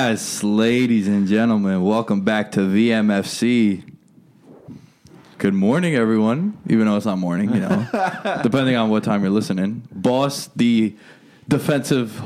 Yes, 0.00 0.42
ladies 0.44 1.08
and 1.08 1.26
gentlemen, 1.26 1.82
welcome 1.82 2.20
back 2.20 2.52
to 2.52 2.60
VMFC. 2.60 3.82
Good 5.38 5.54
morning, 5.54 5.94
everyone. 5.94 6.58
Even 6.68 6.84
though 6.84 6.96
it's 6.98 7.06
not 7.06 7.16
morning, 7.16 7.54
you 7.54 7.60
know, 7.60 7.88
depending 8.42 8.76
on 8.76 8.90
what 8.90 9.04
time 9.04 9.22
you're 9.22 9.30
listening. 9.30 9.88
Boss, 9.90 10.48
the 10.48 10.94
defensive, 11.48 12.20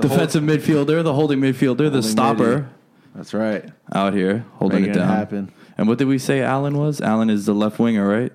defensive 0.00 0.42
midfielder, 0.42 1.04
the 1.04 1.14
holding 1.14 1.38
midfielder, 1.38 1.76
the 1.76 1.90
Holding 1.90 2.02
stopper, 2.02 2.56
midi. 2.56 2.66
That's 3.14 3.32
right. 3.32 3.64
out 3.94 4.12
here 4.12 4.44
holding 4.54 4.80
Making 4.80 4.94
it 4.94 4.96
it 4.96 4.98
down. 4.98 5.08
happen. 5.08 5.52
And 5.76 5.86
what 5.86 5.98
did 5.98 6.08
we 6.08 6.18
say? 6.18 6.40
Allen 6.40 6.76
was. 6.76 7.00
Allen 7.00 7.30
is 7.30 7.46
the 7.46 7.54
left 7.54 7.78
winger, 7.78 8.08
right? 8.08 8.32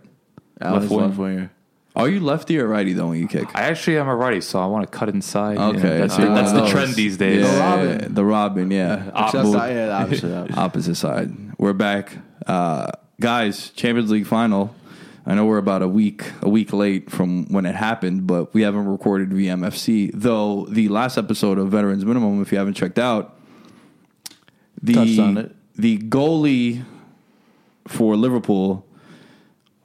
Alan's 0.61 0.89
wing. 0.89 0.99
left 1.01 1.17
winger. 1.17 1.51
Are 1.95 2.09
you 2.09 2.19
lefty 2.21 2.57
or 2.59 2.67
righty 2.67 2.93
though 2.93 3.09
when 3.09 3.19
you 3.19 3.27
kick? 3.27 3.47
I 3.53 3.63
actually 3.63 3.97
am 3.99 4.07
a 4.07 4.15
righty, 4.15 4.41
so 4.41 4.59
I 4.59 4.65
want 4.65 4.89
to 4.91 4.97
cut 4.97 5.09
inside. 5.09 5.57
Okay, 5.57 5.77
Yeah, 5.77 5.97
that's, 5.99 6.15
so 6.15 6.23
you're 6.23 6.33
that's 6.33 6.47
one 6.47 6.47
of 6.47 6.53
the 6.55 6.61
those. 6.61 6.71
trend 6.71 6.93
these 6.95 7.17
days. 7.17 7.43
Yeah, 7.45 7.59
Robin. 7.59 8.13
the 8.13 8.25
Robin, 8.25 8.71
yeah. 8.71 9.09
Except 9.25 9.43
Move- 9.45 9.53
that, 9.53 9.67
yeah, 9.69 9.85
the 9.87 9.91
opposite. 9.93 10.33
opposite. 10.33 10.57
opposite 10.57 10.95
side. 10.95 11.31
We're 11.59 11.73
back, 11.73 12.17
uh, 12.47 12.87
guys. 13.19 13.69
Champions 13.71 14.09
League 14.09 14.25
final. 14.25 14.73
I 15.25 15.35
know 15.35 15.45
we're 15.45 15.57
about 15.59 15.81
a 15.83 15.87
week 15.87 16.25
a 16.41 16.49
week 16.49 16.73
late 16.73 17.09
from 17.11 17.45
when 17.53 17.65
it 17.67 17.75
happened, 17.75 18.25
but 18.27 18.53
we 18.55 18.63
haven't 18.63 18.87
recorded 18.87 19.29
VMFC. 19.29 20.11
Though 20.15 20.65
the 20.65 20.89
last 20.89 21.17
episode 21.17 21.59
of 21.59 21.69
Veterans 21.69 22.03
Minimum, 22.03 22.41
if 22.41 22.51
you 22.51 22.57
haven't 22.57 22.73
checked 22.73 22.99
out, 22.99 23.37
the 24.81 24.93
Touched 24.95 25.19
on 25.19 25.37
it. 25.37 25.55
the 25.75 25.97
goalie 25.99 26.83
for 27.87 28.15
Liverpool, 28.17 28.85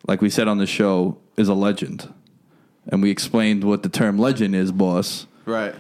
like 0.09 0.21
we 0.23 0.31
said 0.31 0.49
on 0.49 0.59
the 0.59 0.67
show, 0.67 1.19
is 1.39 1.49
a 1.49 1.55
legend, 1.55 2.13
and 2.89 3.01
we 3.03 3.11
explained 3.11 3.65
what 3.65 3.83
the 3.83 3.89
term 3.89 4.19
legend 4.19 4.55
is, 4.55 4.73
boss, 4.73 5.27
Right. 5.47 5.75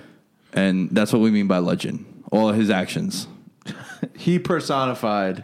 and 0.55 0.89
that's 0.93 1.13
what 1.13 1.21
we 1.21 1.31
mean 1.31 1.47
by 1.49 1.59
legend. 1.59 2.07
All 2.33 2.53
his 2.53 2.71
actions. 2.71 3.27
He 4.17 4.39
personified 4.39 5.43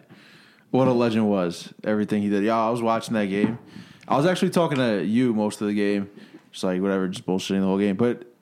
what 0.70 0.86
a 0.86 0.92
legend 0.92 1.28
was. 1.28 1.72
Everything 1.82 2.22
he 2.22 2.28
did. 2.28 2.44
Yeah, 2.44 2.56
I 2.56 2.70
was 2.70 2.80
watching 2.82 3.14
that 3.14 3.26
game. 3.26 3.58
I 4.06 4.16
was 4.16 4.26
actually 4.26 4.50
talking 4.50 4.78
to 4.78 5.02
you 5.04 5.34
most 5.34 5.60
of 5.60 5.66
the 5.66 5.74
game. 5.74 6.08
Just 6.52 6.62
like 6.62 6.80
whatever, 6.80 7.08
just 7.08 7.26
bullshitting 7.26 7.60
the 7.60 7.66
whole 7.66 7.78
game. 7.78 7.96
But 7.96 8.32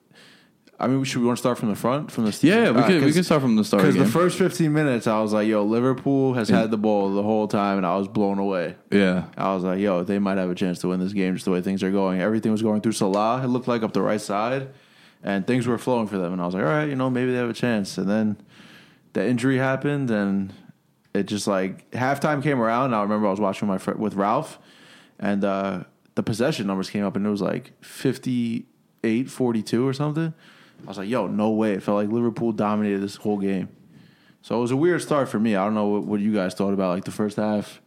I 0.83 0.87
mean, 0.87 0.99
we 0.99 1.05
should 1.05 1.21
we 1.21 1.27
want 1.27 1.37
to 1.37 1.41
start 1.41 1.57
from 1.57 1.69
the 1.69 1.75
front? 1.75 2.11
From 2.11 2.25
the 2.25 2.37
Yeah, 2.41 2.71
we 2.71 2.77
Uh, 2.81 2.85
could 2.87 2.95
we 2.95 3.01
'cause- 3.07 3.15
could 3.15 3.25
start 3.25 3.41
from 3.41 3.55
the 3.55 3.63
start. 3.63 3.81
Because 3.83 3.95
the 3.95 4.01
again. 4.01 4.11
first 4.11 4.37
15 4.37 4.73
minutes, 4.73 5.07
I 5.07 5.21
was 5.21 5.31
like, 5.33 5.47
yo, 5.47 5.63
Liverpool 5.63 6.33
has 6.33 6.49
had 6.49 6.71
the 6.71 6.77
ball 6.77 7.13
the 7.13 7.23
whole 7.23 7.47
time, 7.47 7.77
and 7.77 7.85
I 7.85 7.95
was 7.97 8.07
blown 8.07 8.37
away. 8.39 8.75
yeah. 8.91 9.23
I 9.37 9.53
was 9.55 9.63
like, 9.63 9.79
yo, 9.79 10.03
they 10.03 10.19
might 10.19 10.37
have 10.37 10.49
a 10.49 10.55
chance 10.55 10.79
to 10.79 10.89
win 10.89 10.99
this 10.99 11.13
game 11.13 11.33
just 11.35 11.45
the 11.45 11.51
way 11.51 11.61
things 11.61 11.81
are 11.83 11.91
going. 11.91 12.19
Everything 12.21 12.51
was 12.51 12.61
going 12.61 12.81
through 12.81 12.91
Salah. 12.93 13.41
It 13.43 13.47
looked 13.47 13.67
like 13.67 13.81
up 13.83 13.93
the 13.93 14.01
right 14.01 14.21
side, 14.21 14.67
and 15.23 15.47
things 15.47 15.65
were 15.67 15.77
flowing 15.77 16.07
for 16.07 16.17
them. 16.17 16.33
And 16.33 16.41
I 16.41 16.45
was 16.45 16.53
like, 16.53 16.63
all 16.63 16.69
right, 16.69 16.89
you 16.89 16.95
know, 16.95 17.09
maybe 17.09 17.31
they 17.31 17.37
have 17.37 17.49
a 17.49 17.53
chance. 17.53 17.97
And 17.97 18.09
then 18.09 18.37
the 19.13 19.25
injury 19.27 19.57
happened, 19.57 20.11
and 20.11 20.51
it 21.13 21.27
just 21.27 21.47
like 21.47 21.89
halftime 21.91 22.43
came 22.43 22.59
around. 22.59 22.85
And 22.87 22.95
I 22.95 23.03
remember 23.03 23.27
I 23.27 23.31
was 23.31 23.39
watching 23.39 23.67
my 23.67 23.77
fr- 23.77 23.91
with 23.93 24.15
Ralph, 24.15 24.59
and 25.19 25.43
uh, 25.45 25.83
the 26.15 26.23
possession 26.23 26.67
numbers 26.67 26.89
came 26.89 27.05
up, 27.05 27.15
and 27.15 27.25
it 27.25 27.29
was 27.29 27.41
like 27.41 27.71
58 27.81 29.29
42 29.29 29.87
or 29.87 29.93
something. 29.93 30.33
I 30.83 30.87
was 30.87 30.97
like, 30.97 31.09
yo, 31.09 31.27
no 31.27 31.49
way. 31.51 31.73
It 31.73 31.83
felt 31.83 31.97
like 31.97 32.09
Liverpool 32.09 32.51
dominated 32.51 32.99
this 32.99 33.15
whole 33.15 33.37
game. 33.37 33.69
So 34.41 34.57
it 34.57 34.61
was 34.61 34.71
a 34.71 34.75
weird 34.75 35.01
start 35.01 35.29
for 35.29 35.39
me. 35.39 35.55
I 35.55 35.63
don't 35.63 35.73
know 35.73 35.87
what, 35.87 36.03
what 36.03 36.19
you 36.19 36.33
guys 36.33 36.53
thought 36.53 36.73
about 36.73 36.95
like 36.95 37.05
the 37.05 37.11
first 37.11 37.37
half. 37.37 37.81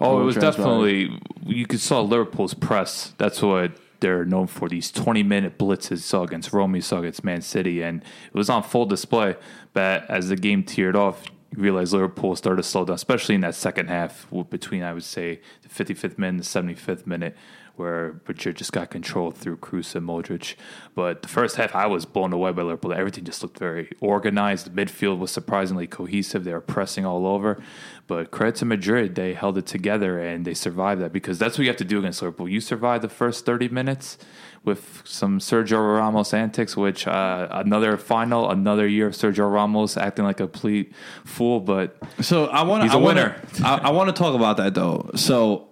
Oh, 0.00 0.20
it 0.20 0.24
was 0.24 0.36
definitely 0.36 1.20
you 1.44 1.66
could 1.66 1.80
saw 1.80 2.00
Liverpool's 2.00 2.54
press. 2.54 3.14
That's 3.18 3.42
what 3.42 3.72
they're 4.00 4.24
known 4.24 4.46
for. 4.46 4.68
These 4.68 4.92
twenty 4.92 5.22
minute 5.22 5.58
blitzes 5.58 5.98
saw 5.98 6.22
against 6.22 6.52
Rome, 6.52 6.80
saw 6.80 7.00
against 7.00 7.24
Man 7.24 7.42
City, 7.42 7.82
and 7.82 8.02
it 8.02 8.34
was 8.34 8.48
on 8.48 8.62
full 8.62 8.86
display. 8.86 9.36
But 9.72 10.08
as 10.08 10.28
the 10.28 10.36
game 10.36 10.62
teared 10.62 10.94
off, 10.94 11.24
you 11.50 11.62
realize 11.62 11.92
Liverpool 11.92 12.36
started 12.36 12.62
to 12.62 12.68
slow 12.68 12.84
down, 12.84 12.94
especially 12.94 13.34
in 13.34 13.40
that 13.42 13.54
second 13.54 13.88
half, 13.88 14.26
between 14.50 14.82
I 14.82 14.92
would 14.92 15.04
say 15.04 15.40
the 15.62 15.68
fifty 15.68 15.94
fifth 15.94 16.16
minute 16.16 16.30
and 16.30 16.40
the 16.40 16.44
seventy 16.44 16.74
fifth 16.74 17.06
minute. 17.06 17.36
Where 17.78 18.20
Richard 18.26 18.56
just 18.56 18.72
got 18.72 18.90
control 18.90 19.30
through 19.30 19.58
Kroos 19.58 19.94
and 19.94 20.06
Modric. 20.06 20.54
But 20.94 21.22
the 21.22 21.28
first 21.28 21.56
half, 21.56 21.74
I 21.74 21.86
was 21.86 22.04
blown 22.04 22.32
away 22.32 22.52
by 22.52 22.62
Liverpool. 22.62 22.92
Everything 22.92 23.24
just 23.24 23.42
looked 23.42 23.58
very 23.58 23.90
organized. 24.00 24.66
The 24.66 24.70
midfield 24.84 25.18
was 25.18 25.30
surprisingly 25.30 25.86
cohesive. 25.86 26.44
They 26.44 26.52
were 26.52 26.60
pressing 26.60 27.06
all 27.06 27.26
over. 27.26 27.62
But 28.06 28.30
credit 28.30 28.56
to 28.56 28.64
Madrid, 28.64 29.14
they 29.14 29.34
held 29.34 29.58
it 29.58 29.66
together 29.66 30.18
and 30.18 30.44
they 30.44 30.54
survived 30.54 31.00
that 31.02 31.12
because 31.12 31.38
that's 31.38 31.56
what 31.58 31.64
you 31.64 31.68
have 31.70 31.76
to 31.76 31.84
do 31.84 31.98
against 31.98 32.22
Liverpool. 32.22 32.48
You 32.48 32.60
survive 32.60 33.02
the 33.02 33.08
first 33.08 33.44
30 33.46 33.68
minutes 33.68 34.18
with 34.64 35.02
some 35.04 35.38
Sergio 35.38 35.78
Ramos 35.98 36.34
antics, 36.34 36.76
which 36.76 37.06
uh, 37.06 37.48
another 37.50 37.96
final, 37.96 38.50
another 38.50 38.88
year 38.88 39.06
of 39.08 39.12
Sergio 39.12 39.50
Ramos 39.52 39.96
acting 39.96 40.24
like 40.24 40.40
a 40.40 40.48
complete 40.48 40.92
fool. 41.24 41.60
But 41.60 41.96
So 42.20 42.46
I 42.46 42.62
want 42.62 42.82
He's 42.82 42.92
to. 42.92 42.98
a 42.98 43.00
winner. 43.00 43.36
I, 43.62 43.76
I 43.84 43.90
want 43.90 44.08
to 44.08 44.14
talk 44.14 44.34
about 44.34 44.56
that 44.56 44.74
though. 44.74 45.10
So 45.14 45.67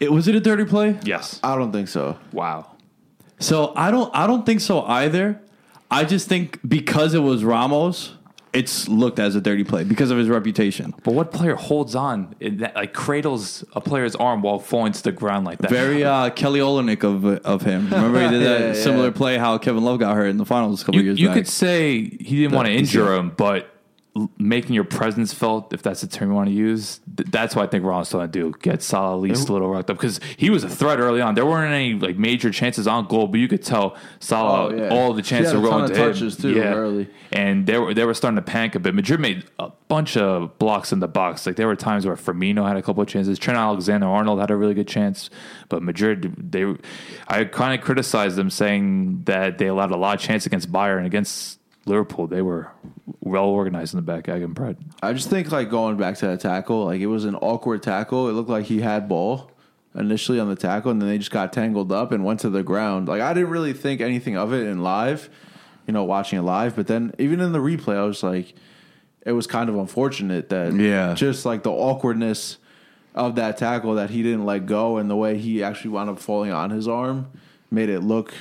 It 0.00 0.12
was 0.12 0.28
it 0.28 0.34
a 0.34 0.40
dirty 0.40 0.64
play? 0.64 0.98
Yes. 1.04 1.40
I 1.42 1.56
don't 1.56 1.72
think 1.72 1.88
so. 1.88 2.18
Wow. 2.32 2.70
So 3.38 3.72
I 3.76 3.90
don't 3.90 4.14
I 4.14 4.26
don't 4.26 4.44
think 4.46 4.60
so 4.60 4.82
either. 4.82 5.40
I 5.90 6.04
just 6.04 6.28
think 6.28 6.58
because 6.68 7.14
it 7.14 7.20
was 7.20 7.44
Ramos, 7.44 8.12
it's 8.52 8.88
looked 8.88 9.18
as 9.18 9.36
a 9.36 9.40
dirty 9.40 9.62
play 9.62 9.84
because 9.84 10.10
of 10.10 10.18
his 10.18 10.28
reputation. 10.28 10.94
But 11.04 11.14
what 11.14 11.30
player 11.32 11.54
holds 11.54 11.94
on, 11.94 12.34
in 12.40 12.56
that, 12.58 12.74
like 12.74 12.92
cradles 12.94 13.62
a 13.74 13.80
player's 13.80 14.16
arm 14.16 14.42
while 14.42 14.58
falling 14.58 14.92
to 14.92 15.02
the 15.02 15.12
ground 15.12 15.44
like 15.46 15.58
that? 15.58 15.70
Very 15.70 16.02
uh, 16.02 16.30
Kelly 16.30 16.60
Olynyk 16.60 17.04
of 17.04 17.24
of 17.46 17.62
him. 17.62 17.84
Remember 17.90 18.20
he 18.22 18.28
did 18.30 18.42
that 18.42 18.60
Yeah, 18.60 18.66
yeah. 18.68 18.72
similar 18.72 19.12
play 19.12 19.36
how 19.38 19.58
Kevin 19.58 19.84
Love 19.84 19.98
got 20.00 20.14
hurt 20.16 20.26
in 20.28 20.38
the 20.38 20.46
finals 20.46 20.82
a 20.82 20.84
couple 20.86 21.00
You, 21.00 21.06
years 21.06 21.20
you 21.20 21.28
back. 21.28 21.36
could 21.36 21.48
say 21.48 22.00
he 22.00 22.36
didn't 22.42 22.54
want 22.54 22.66
to 22.66 22.72
injure 22.72 23.14
him, 23.14 23.30
but 23.36 23.62
l- 23.64 23.70
making 24.38 24.74
your 24.74 24.84
presence 24.84 25.34
felt, 25.34 25.72
if 25.72 25.82
that's 25.82 26.00
the 26.00 26.06
term 26.06 26.30
you 26.30 26.34
want 26.34 26.48
to 26.48 26.54
use, 26.54 27.00
th- 27.16 27.28
that's 27.30 27.54
what 27.54 27.64
I 27.64 27.66
think 27.70 27.84
Ron's 27.84 28.08
trying 28.10 28.30
to 28.30 28.32
do. 28.32 28.54
Get 28.62 28.82
Salah 28.82 29.14
at 29.16 29.20
least 29.20 29.48
a 29.48 29.52
little 29.52 29.68
rocked 29.68 29.90
up 29.90 29.96
because 29.98 30.20
he 30.36 30.48
was 30.50 30.64
a 30.64 30.68
threat 30.68 30.98
early 30.98 31.20
on. 31.20 31.34
There 31.34 31.44
weren't 31.44 31.72
any 31.72 31.94
like 31.94 32.16
major 32.16 32.50
chances 32.50 32.86
on 32.86 33.06
goal, 33.06 33.26
but 33.28 33.40
you 33.40 33.48
could 33.48 33.62
tell 33.62 33.96
Salah 34.20 34.68
Oh, 34.72 34.74
yeah. 34.74 34.88
all 34.88 35.12
the 35.12 35.22
chances 35.22 35.54
were 35.54 35.60
going 35.60 35.88
to 35.90 35.94
him. 35.94 36.12
touches, 36.12 36.36
too, 36.36 36.58
early. 36.60 37.08
and 37.32 37.66
they 37.66 37.78
were 37.78 37.92
they 37.94 38.04
were 38.04 38.14
starting 38.14 38.36
to 38.36 38.42
panic 38.42 38.74
a 38.74 38.80
bit. 38.80 38.94
Madrid 38.94 39.20
made 39.20 39.44
a 39.58 39.70
bunch 39.88 40.16
of 40.16 40.58
blocks 40.58 40.92
in 40.92 41.00
the 41.00 41.08
box. 41.08 41.46
Like 41.46 41.56
there 41.56 41.66
were 41.66 41.76
times 41.76 42.06
where 42.06 42.16
Firmino 42.16 42.66
had 42.66 42.76
a 42.76 42.82
couple 42.82 43.02
of 43.02 43.08
chances. 43.08 43.38
Trent 43.38 43.58
Alexander 43.58 44.06
Arnold 44.06 44.40
had 44.40 44.50
a 44.50 44.56
really 44.56 44.74
good 44.74 44.88
chance, 44.88 45.30
but 45.68 45.82
Madrid 45.82 46.34
they 46.52 46.64
I 47.28 47.44
kind 47.44 47.78
of 47.78 47.84
criticized 47.84 48.36
them 48.36 48.50
saying 48.50 49.22
that 49.24 49.58
they 49.58 49.66
allowed 49.66 49.90
a 49.90 49.96
lot 49.96 50.14
of 50.16 50.20
chance 50.20 50.46
against 50.46 50.72
Bayern 50.72 50.98
and 50.98 51.06
against 51.06 51.58
Liverpool. 51.86 52.26
They 52.26 52.42
were 52.42 52.68
well 53.20 53.44
organized 53.46 53.94
in 53.94 53.98
the 53.98 54.02
back. 54.02 54.28
I 54.28 54.40
can 54.40 54.54
pride. 54.54 54.76
I 55.02 55.12
just 55.12 55.30
think 55.30 55.50
like 55.52 55.70
going 55.70 55.96
back 55.96 56.16
to 56.18 56.26
that 56.26 56.40
tackle, 56.40 56.84
like 56.86 57.00
it 57.00 57.06
was 57.06 57.24
an 57.24 57.36
awkward 57.36 57.82
tackle. 57.82 58.28
It 58.28 58.32
looked 58.32 58.50
like 58.50 58.66
he 58.66 58.80
had 58.80 59.08
ball 59.08 59.50
initially 59.94 60.38
on 60.40 60.48
the 60.48 60.56
tackle, 60.56 60.90
and 60.90 61.00
then 61.00 61.08
they 61.08 61.18
just 61.18 61.30
got 61.30 61.52
tangled 61.52 61.90
up 61.92 62.12
and 62.12 62.24
went 62.24 62.40
to 62.40 62.50
the 62.50 62.62
ground. 62.62 63.08
Like 63.08 63.20
I 63.22 63.32
didn't 63.32 63.50
really 63.50 63.72
think 63.72 64.00
anything 64.00 64.36
of 64.36 64.52
it 64.52 64.66
in 64.66 64.82
live, 64.82 65.30
you 65.86 65.92
know, 65.92 66.04
watching 66.04 66.38
it 66.38 66.42
live. 66.42 66.76
But 66.76 66.86
then 66.88 67.14
even 67.18 67.40
in 67.40 67.52
the 67.52 67.60
replay, 67.60 67.96
I 67.96 68.02
was 68.04 68.22
like, 68.22 68.54
it 69.24 69.32
was 69.32 69.46
kind 69.46 69.68
of 69.68 69.76
unfortunate 69.76 70.48
that 70.50 70.74
Yeah. 70.74 71.14
just 71.14 71.46
like 71.46 71.62
the 71.62 71.70
awkwardness 71.72 72.58
of 73.14 73.36
that 73.36 73.56
tackle 73.56 73.94
that 73.94 74.10
he 74.10 74.22
didn't 74.22 74.44
let 74.44 74.66
go 74.66 74.98
and 74.98 75.08
the 75.08 75.16
way 75.16 75.38
he 75.38 75.62
actually 75.62 75.90
wound 75.90 76.10
up 76.10 76.18
falling 76.18 76.52
on 76.52 76.70
his 76.70 76.86
arm 76.86 77.28
made 77.70 77.88
it 77.88 78.00
look 78.00 78.34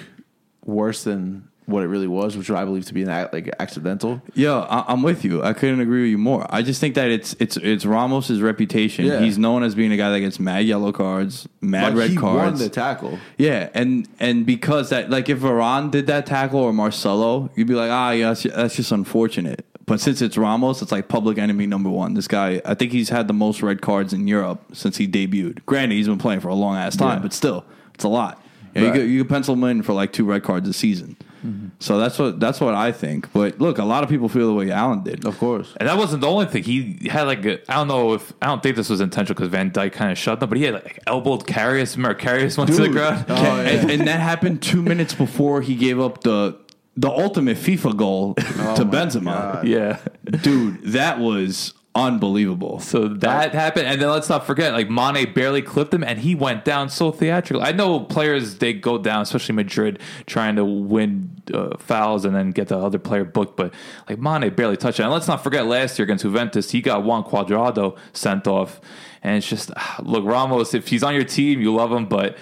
worse 0.66 1.04
than 1.06 1.48
what 1.68 1.84
it 1.84 1.88
really 1.88 2.08
was, 2.08 2.38
which 2.38 2.50
I 2.52 2.64
believe 2.64 2.86
to 2.86 2.94
be 2.94 3.02
an 3.04 3.10
ac- 3.10 3.30
like 3.34 3.50
accidental. 3.60 4.22
Yeah, 4.34 4.60
I, 4.60 4.92
I'm 4.94 5.02
with 5.02 5.26
you. 5.26 5.42
I 5.44 5.54
couldn't 5.54 5.80
agree 5.80 6.02
with 6.04 6.12
you 6.12 6.18
more. 6.18 6.46
I 6.50 6.62
just 6.62 6.80
think 6.80 6.96
that 6.96 7.10
it's 7.10 7.36
it's 7.40 7.58
it's 7.58 7.86
Ramos's 7.86 8.42
reputation. 8.42 9.06
Yeah. 9.06 9.20
He's 9.20 9.38
known 9.38 9.64
as 9.64 9.74
being 9.76 9.92
a 9.92 9.98
guy 9.98 10.12
that 10.12 10.20
gets 10.20 10.40
mad 10.40 10.66
yellow 10.66 10.92
cards, 10.92 11.48
mad 11.62 11.90
Like 11.90 11.98
red 11.98 12.10
he 12.12 12.18
won 12.18 12.36
cards. 12.36 12.60
the 12.60 12.70
tackle. 12.70 13.18
Yeah, 13.38 13.70
and 13.74 14.08
and 14.20 14.46
because 14.46 14.90
that, 14.92 15.10
like, 15.10 15.28
if 15.30 15.40
Varane 15.40 15.90
did 15.92 16.08
that 16.08 16.26
tackle 16.26 16.60
or 16.60 16.72
Marcelo, 16.74 17.50
you'd 17.56 17.68
be 17.68 17.74
like, 17.76 17.90
ah, 17.92 18.12
yeah, 18.12 18.30
that's, 18.30 18.44
that's 18.44 18.76
just 18.76 18.92
unfortunate. 18.92 19.66
But 19.88 20.00
since 20.02 20.22
it's 20.22 20.36
Ramos, 20.38 20.82
it's 20.82 20.92
like 20.92 21.08
public 21.08 21.38
enemy 21.38 21.68
number 21.68 21.90
one. 21.92 22.16
This 22.16 22.28
guy, 22.28 22.60
I 22.66 22.74
think 22.74 22.92
he's 22.92 23.10
had 23.10 23.28
the 23.28 23.34
most 23.34 23.62
red 23.62 23.82
cards 23.82 24.14
in 24.14 24.28
Europe 24.28 24.64
since 24.74 24.98
he 24.98 25.08
debuted. 25.08 25.64
Granted, 25.68 25.94
he's 25.96 26.08
been 26.08 26.18
playing 26.18 26.40
for 26.40 26.48
a 26.48 26.56
long 26.56 26.76
ass 26.76 26.96
time, 26.96 27.18
Yeah. 27.18 27.22
but 27.22 27.34
still, 27.34 27.66
it's 27.94 28.04
a 28.04 28.08
lot. 28.08 28.42
Yeah, 28.74 28.82
you, 28.82 28.92
could, 28.92 29.10
you 29.10 29.20
could 29.24 29.30
pencil 29.30 29.54
him 29.54 29.64
in 29.66 29.84
for 29.84 29.94
like 29.94 30.12
two 30.12 30.26
red 30.26 30.42
cards 30.44 30.68
a 30.68 30.74
season. 30.74 31.16
Mm-hmm. 31.46 31.68
So 31.80 31.98
that's 31.98 32.18
what 32.18 32.40
that's 32.40 32.60
what 32.60 32.74
I 32.74 32.92
think. 32.92 33.32
But 33.34 33.60
look, 33.60 33.78
a 33.78 33.86
lot 33.86 34.04
of 34.04 34.10
people 34.10 34.30
feel 34.30 34.48
the 34.48 34.54
way 34.54 34.72
Allen 34.72 35.04
did. 35.04 35.26
Of 35.26 35.38
course. 35.38 35.74
And 35.78 35.88
that 35.88 35.98
wasn't 35.98 36.22
the 36.22 36.28
only 36.28 36.46
thing. 36.46 36.64
He 36.64 37.08
had 37.10 37.24
like 37.24 37.46
a, 37.46 37.72
I 37.72 37.76
don't 37.76 37.88
know 37.88 38.14
if 38.14 38.34
I 38.42 38.48
don't 38.48 38.64
think 38.64 38.76
this 38.76 38.90
was 38.90 39.02
intentional 39.02 39.36
because 39.36 39.50
Van 39.50 39.72
Dijk 39.72 39.94
kind 39.94 40.12
of 40.12 40.18
shut 40.18 40.40
them, 40.40 40.50
but 40.50 40.58
he 40.58 40.64
had 40.64 40.74
like 40.74 41.00
elbowed 41.08 41.46
Karius. 41.46 41.96
Remember 41.96 42.20
Karius 42.20 42.58
went 42.58 42.72
to 42.72 42.82
the 42.82 42.90
ground. 42.90 43.26
Oh, 43.28 43.36
yeah. 43.36 43.70
and, 43.70 43.92
and 43.92 44.08
that 44.08 44.20
happened 44.20 44.62
two 44.62 44.82
minutes 44.82 45.14
before 45.14 45.62
he 45.62 45.76
gave 45.76 46.00
up 46.00 46.22
the 46.22 46.58
the 46.98 47.10
ultimate 47.10 47.58
FIFA 47.58 47.98
goal 47.98 48.34
to 48.36 48.44
oh 48.44 48.76
Benzema. 48.86 49.64
Yeah. 49.64 50.00
Dude, 50.24 50.82
that 50.84 51.20
was 51.20 51.74
unbelievable. 51.96 52.80
So 52.80 53.08
that 53.08 53.54
happened, 53.54 53.88
and 53.88 54.02
then 54.02 54.10
let's 54.10 54.30
not 54.30 54.46
forget, 54.46 54.74
like 54.74 54.90
Mane 54.90 55.34
barely 55.34 55.62
clipped 55.62 55.94
him, 55.94 56.04
and 56.04 56.20
he 56.20 56.36
went 56.36 56.66
down 56.66 56.90
so 56.90 57.12
theatrical. 57.12 57.64
I 57.64 57.72
know 57.72 58.02
players 58.02 58.58
they 58.58 58.74
go 58.74 58.98
down, 58.98 59.22
especially 59.22 59.56
Madrid, 59.56 60.00
trying 60.26 60.58
to 60.58 60.66
win 60.66 61.42
uh, 61.54 61.78
fouls 61.78 62.26
and 62.26 62.36
then 62.36 62.52
get 62.52 62.68
the 62.68 62.78
other 62.78 63.00
player 63.00 63.24
booked, 63.24 63.56
but 63.56 63.74
like 64.10 64.20
Mane 64.20 64.54
barely 64.54 64.78
touched 64.78 65.00
it. 65.00 65.04
And 65.04 65.12
let's 65.12 65.28
not 65.28 65.44
forget, 65.44 65.66
last 65.66 65.98
year 65.98 66.04
against 66.04 66.24
Juventus, 66.24 66.72
he 66.72 66.82
got 66.82 67.04
Juan 67.04 67.24
Cuadrado 67.24 67.98
sent 68.14 68.46
off, 68.46 68.82
and 69.24 69.38
it's 69.38 69.48
just 69.48 69.72
ah, 69.76 69.98
look, 70.04 70.26
Ramos. 70.26 70.74
If 70.74 70.90
he's 70.90 71.02
on 71.02 71.14
your 71.16 71.24
team, 71.24 71.62
you 71.62 71.74
love 71.74 71.92
him, 71.92 72.06
but 72.06 72.38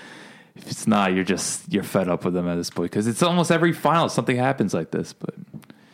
if 0.55 0.69
it's 0.69 0.87
not, 0.87 1.13
you're 1.13 1.23
just 1.23 1.71
you're 1.71 1.83
fed 1.83 2.09
up 2.09 2.25
with 2.25 2.35
him 2.35 2.47
at 2.47 2.55
this 2.55 2.69
point 2.69 2.91
because 2.91 3.07
it's 3.07 3.21
almost 3.23 3.51
every 3.51 3.73
final 3.73 4.09
something 4.09 4.35
happens 4.35 4.73
like 4.73 4.91
this. 4.91 5.13
But 5.13 5.35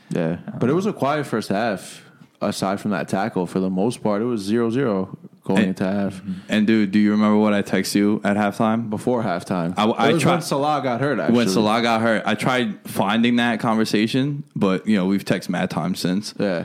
Yeah. 0.09 0.37
But 0.57 0.69
it 0.69 0.73
was 0.73 0.85
a 0.85 0.93
quiet 0.93 1.25
first 1.25 1.49
half. 1.49 2.05
Aside 2.41 2.79
from 2.79 2.91
that 2.91 3.09
tackle, 3.09 3.45
for 3.45 3.59
the 3.59 3.69
most 3.69 4.01
part, 4.01 4.21
it 4.21 4.25
was 4.25 4.49
0-0 4.49 5.17
going 5.43 5.59
And- 5.59 5.67
into 5.69 5.83
half. 5.83 6.15
Mm-hmm. 6.21 6.31
And 6.47 6.65
dude, 6.67 6.91
do 6.91 6.97
you 6.99 7.11
remember 7.11 7.35
what 7.37 7.53
I 7.53 7.61
text 7.61 7.93
you 7.95 8.21
at 8.23 8.37
halftime? 8.37 8.89
Before 8.89 9.23
halftime, 9.23 9.73
I- 9.77 9.89
I 10.07 10.17
tried- 10.17 10.31
when 10.35 10.41
Salah 10.41 10.79
got 10.81 11.01
hurt. 11.01 11.19
Actually, 11.19 11.35
When 11.35 11.49
Salah 11.49 11.81
got 11.81 11.99
hurt, 12.01 12.23
I 12.25 12.35
tried 12.35 12.77
finding 12.85 13.35
that 13.37 13.59
conversation, 13.59 14.43
but 14.55 14.87
you 14.87 14.95
know 14.95 15.05
we've 15.05 15.25
texted 15.25 15.49
mad 15.49 15.69
times 15.69 15.99
since. 15.99 16.33
yeah, 16.39 16.63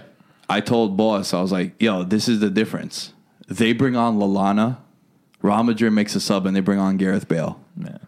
I 0.48 0.60
told 0.60 0.96
boss, 0.96 1.34
I 1.34 1.40
was 1.42 1.50
like, 1.50 1.74
"Yo, 1.82 2.04
this 2.04 2.28
is 2.28 2.38
the 2.38 2.50
difference. 2.50 3.12
They 3.48 3.72
bring 3.72 3.96
on 3.96 4.16
Lallana, 4.18 4.76
Real 5.42 5.62
Madrid 5.64 5.92
makes 5.92 6.14
a 6.14 6.20
sub, 6.20 6.46
and 6.46 6.54
they 6.54 6.60
bring 6.60 6.78
on 6.78 6.96
Gareth 6.98 7.26
Bale. 7.28 7.58
yeah. 7.82 7.98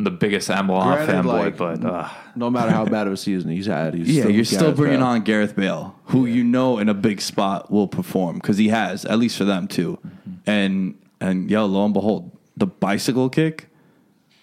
I'm 0.00 0.04
the 0.04 0.10
biggest 0.10 0.48
Ambelan 0.48 1.06
Granted, 1.06 1.14
fanboy, 1.14 1.24
like, 1.26 1.56
but 1.58 1.84
uh, 1.84 2.08
no 2.34 2.48
matter 2.48 2.70
how 2.70 2.86
bad 2.86 3.06
of 3.06 3.12
a 3.12 3.16
season 3.18 3.50
he's 3.50 3.66
had, 3.66 3.92
he's 3.92 4.08
Yeah, 4.16 4.22
still 4.22 4.30
you're 4.34 4.44
still 4.46 4.60
Gareth 4.60 4.76
bringing 4.76 5.00
Bale. 5.00 5.08
on 5.08 5.20
Gareth 5.24 5.54
Bale, 5.56 5.94
who 6.04 6.24
you 6.24 6.42
know 6.42 6.78
in 6.78 6.88
a 6.88 6.94
big 6.94 7.20
spot 7.20 7.70
will 7.70 7.86
perform 7.86 8.36
because 8.36 8.56
he 8.56 8.68
has, 8.68 9.04
at 9.04 9.18
least 9.18 9.36
for 9.36 9.44
them 9.44 9.68
too. 9.68 9.98
And 10.46 10.98
and 11.20 11.50
yo, 11.50 11.66
lo 11.66 11.84
and 11.84 11.92
behold, 11.92 12.30
the 12.56 12.66
bicycle 12.66 13.28
kick. 13.28 13.66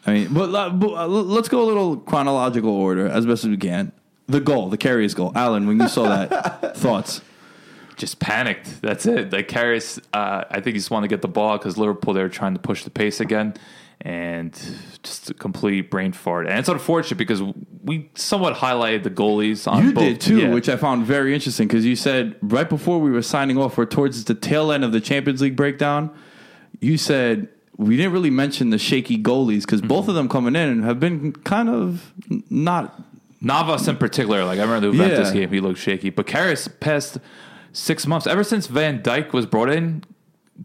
I 0.05 0.13
mean, 0.13 0.31
but, 0.31 0.53
uh, 0.53 0.69
but 0.69 0.93
uh, 0.93 1.07
let's 1.07 1.49
go 1.49 1.63
a 1.63 1.65
little 1.65 1.97
chronological 1.97 2.69
order 2.69 3.07
as 3.07 3.25
best 3.25 3.43
as 3.43 3.49
we 3.49 3.57
can. 3.57 3.91
The 4.27 4.39
goal, 4.39 4.69
the 4.69 4.77
Karius 4.77 5.15
goal. 5.15 5.31
Alan, 5.35 5.67
when 5.67 5.79
you 5.79 5.87
saw 5.87 6.03
that, 6.03 6.77
thoughts? 6.77 7.21
just 7.95 8.19
panicked. 8.19 8.79
That's 8.83 9.07
it. 9.07 9.33
Like 9.33 9.47
Karius, 9.47 9.99
uh, 10.13 10.43
I 10.51 10.61
think 10.61 10.67
he 10.67 10.73
just 10.73 10.91
wanted 10.91 11.09
to 11.09 11.15
get 11.15 11.23
the 11.23 11.27
ball 11.27 11.57
because 11.57 11.77
Liverpool 11.79 12.13
they 12.13 12.21
were 12.21 12.29
trying 12.29 12.53
to 12.53 12.59
push 12.59 12.83
the 12.83 12.91
pace 12.91 13.19
again, 13.19 13.55
and 14.01 14.53
just 15.01 15.29
a 15.29 15.33
complete 15.33 15.89
brain 15.89 16.11
fart. 16.11 16.47
And 16.47 16.59
it's 16.59 16.69
unfortunate 16.69 17.17
because 17.17 17.41
we 17.83 18.09
somewhat 18.15 18.55
highlighted 18.55 19.03
the 19.03 19.09
goalies. 19.09 19.69
On 19.69 19.83
You 19.83 19.93
both, 19.93 20.03
did 20.03 20.21
too, 20.21 20.37
yeah. 20.39 20.53
which 20.53 20.69
I 20.69 20.77
found 20.77 21.05
very 21.05 21.33
interesting 21.33 21.67
because 21.67 21.85
you 21.85 21.95
said 21.95 22.35
right 22.41 22.69
before 22.69 22.99
we 22.99 23.11
were 23.11 23.21
signing 23.21 23.57
off, 23.57 23.77
or 23.77 23.85
towards 23.85 24.23
the 24.25 24.35
tail 24.35 24.71
end 24.71 24.83
of 24.83 24.91
the 24.91 25.01
Champions 25.01 25.41
League 25.41 25.55
breakdown, 25.55 26.15
you 26.79 26.97
said 26.97 27.47
we 27.75 27.97
didn't 27.97 28.11
really 28.11 28.29
mention 28.29 28.69
the 28.69 28.77
shaky 28.77 29.21
goalies 29.21 29.61
because 29.61 29.81
mm-hmm. 29.81 29.87
both 29.87 30.07
of 30.07 30.15
them 30.15 30.29
coming 30.29 30.55
in 30.55 30.83
have 30.83 30.99
been 30.99 31.31
kind 31.33 31.69
of 31.69 32.13
not. 32.49 33.01
Navas 33.39 33.87
in 33.87 33.97
particular. 33.97 34.43
Like 34.45 34.57
I 34.59 34.63
remember 34.63 34.87
the 34.87 34.93
Juventus 34.93 35.29
Yeah. 35.29 35.41
game, 35.41 35.49
he 35.51 35.59
looked 35.59 35.79
shaky. 35.79 36.09
But 36.09 36.25
Karius 36.25 36.67
past 36.79 37.19
six 37.71 38.07
months, 38.07 38.25
ever 38.25 38.43
since 38.43 38.67
Van 38.67 39.01
Dyke 39.01 39.31
was 39.33 39.45
brought 39.45 39.69
in. 39.69 40.03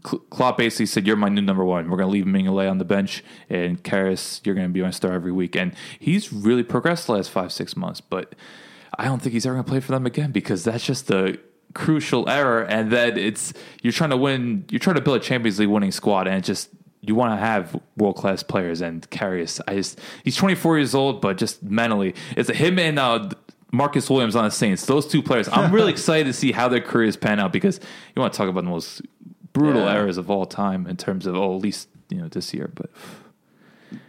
Kl- 0.03 0.19
Klopp 0.29 0.57
basically 0.57 0.85
said, 0.87 1.05
"You're 1.05 1.15
my 1.15 1.29
new 1.29 1.41
number 1.41 1.63
one. 1.63 1.89
We're 1.89 1.97
going 1.97 2.07
to 2.07 2.13
leave 2.13 2.25
Mignolet 2.25 2.69
on 2.69 2.77
the 2.77 2.85
bench, 2.85 3.23
and 3.49 3.83
Karius, 3.83 4.45
you're 4.45 4.55
going 4.55 4.67
to 4.67 4.73
be 4.73 4.81
my 4.81 4.91
star 4.91 5.13
every 5.13 5.31
week." 5.31 5.55
And 5.55 5.73
he's 5.99 6.33
really 6.33 6.63
progressed 6.63 7.07
the 7.07 7.13
last 7.13 7.29
five, 7.29 7.51
six 7.51 7.75
months. 7.75 8.01
But 8.01 8.35
I 8.97 9.05
don't 9.05 9.21
think 9.21 9.33
he's 9.33 9.45
ever 9.45 9.55
going 9.55 9.65
to 9.65 9.69
play 9.69 9.79
for 9.79 9.91
them 9.91 10.05
again 10.05 10.31
because 10.31 10.63
that's 10.63 10.85
just 10.85 11.09
a 11.11 11.37
crucial 11.73 12.29
error. 12.29 12.63
And 12.63 12.91
then 12.91 13.17
it's 13.17 13.53
you're 13.81 13.93
trying 13.93 14.11
to 14.11 14.17
win, 14.17 14.65
you're 14.69 14.79
trying 14.79 14.95
to 14.95 15.01
build 15.01 15.17
a 15.17 15.23
Champions 15.23 15.59
League 15.59 15.69
winning 15.69 15.91
squad, 15.91 16.27
and 16.27 16.43
just 16.43 16.69
you 17.01 17.15
want 17.15 17.33
to 17.33 17.37
have 17.37 17.79
world 17.97 18.15
class 18.15 18.43
players. 18.43 18.81
And 18.81 19.07
Karius, 19.09 19.59
I 19.67 19.75
just 19.75 19.99
he's 20.23 20.35
24 20.35 20.77
years 20.77 20.95
old, 20.95 21.21
but 21.21 21.37
just 21.37 21.63
mentally, 21.63 22.15
it's 22.35 22.49
him 22.49 22.79
and 22.79 22.97
uh, 22.97 23.29
Marcus 23.71 24.09
Williams 24.09 24.35
on 24.35 24.45
the 24.45 24.51
Saints. 24.51 24.85
Those 24.85 25.07
two 25.07 25.21
players, 25.21 25.49
I'm 25.49 25.73
really 25.73 25.91
excited 25.97 26.25
to 26.25 26.33
see 26.33 26.51
how 26.51 26.69
their 26.69 26.79
careers 26.79 27.17
pan 27.17 27.39
out 27.39 27.51
because 27.51 27.79
you 28.15 28.21
want 28.21 28.31
to 28.31 28.37
talk 28.37 28.47
about 28.47 28.63
the 28.63 28.69
most 28.69 29.01
brutal 29.53 29.83
Yeah. 29.83 29.93
errors 29.95 30.17
of 30.17 30.29
all 30.29 30.45
time 30.45 30.85
in 30.87 30.97
terms 30.97 31.25
of 31.25 31.35
oh, 31.35 31.55
at 31.55 31.61
least 31.61 31.87
you 32.09 32.17
know 32.17 32.27
this 32.27 32.53
year. 32.53 32.69
But 32.73 32.89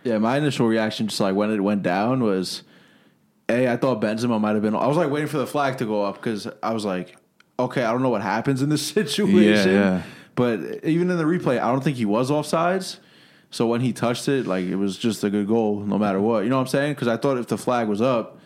Yeah, 0.03 0.19
my 0.19 0.37
initial 0.39 0.67
reaction, 0.67 1.09
just 1.09 1.21
like 1.21 1.35
when 1.35 1.51
it 1.51 1.61
went 1.61 1.83
down, 1.83 2.23
was 2.23 2.63
a. 3.49 3.69
I 3.69 3.77
thought 3.77 4.01
Benzema 4.01 4.41
might 4.41 4.53
have 4.55 4.63
been. 4.63 4.75
I 4.75 4.87
was 4.87 4.97
like 4.97 5.11
waiting 5.11 5.29
for 5.29 5.39
the 5.39 5.47
flag 5.47 5.79
to 5.79 5.85
go 5.85 6.03
up 6.05 6.17
because 6.17 6.49
I 6.63 6.73
was 6.73 6.85
like, 6.85 7.17
okay, 7.59 7.85
I 7.85 7.93
don't 7.93 8.03
know 8.03 8.09
what 8.09 8.23
happens 8.23 8.63
in 8.63 8.69
this 8.71 8.87
situation. 8.99 9.73
yeah. 9.73 10.03
But 10.37 10.85
even 10.85 11.11
in 11.11 11.17
the 11.19 11.25
replay, 11.25 11.61
I 11.61 11.71
don't 11.71 11.85
think 11.85 11.97
he 11.97 12.05
was 12.07 12.31
offsides. 12.31 12.99
So 13.51 13.67
when 13.69 13.83
he 13.83 13.93
touched 13.93 14.27
it, 14.29 14.47
like 14.49 14.65
it 14.65 14.75
was 14.75 14.99
just 14.99 15.23
a 15.23 15.31
good 15.31 15.47
goal, 15.47 15.79
no 15.81 15.97
matter 15.97 16.21
what. 16.21 16.43
You 16.43 16.51
know 16.51 16.57
what 16.57 16.63
I'm 16.63 16.67
saying? 16.69 16.95
Because 16.95 17.07
I 17.07 17.17
thought 17.17 17.39
if 17.39 17.47
the 17.47 17.57
flag 17.59 17.87
was 17.87 18.01
up, 18.03 18.41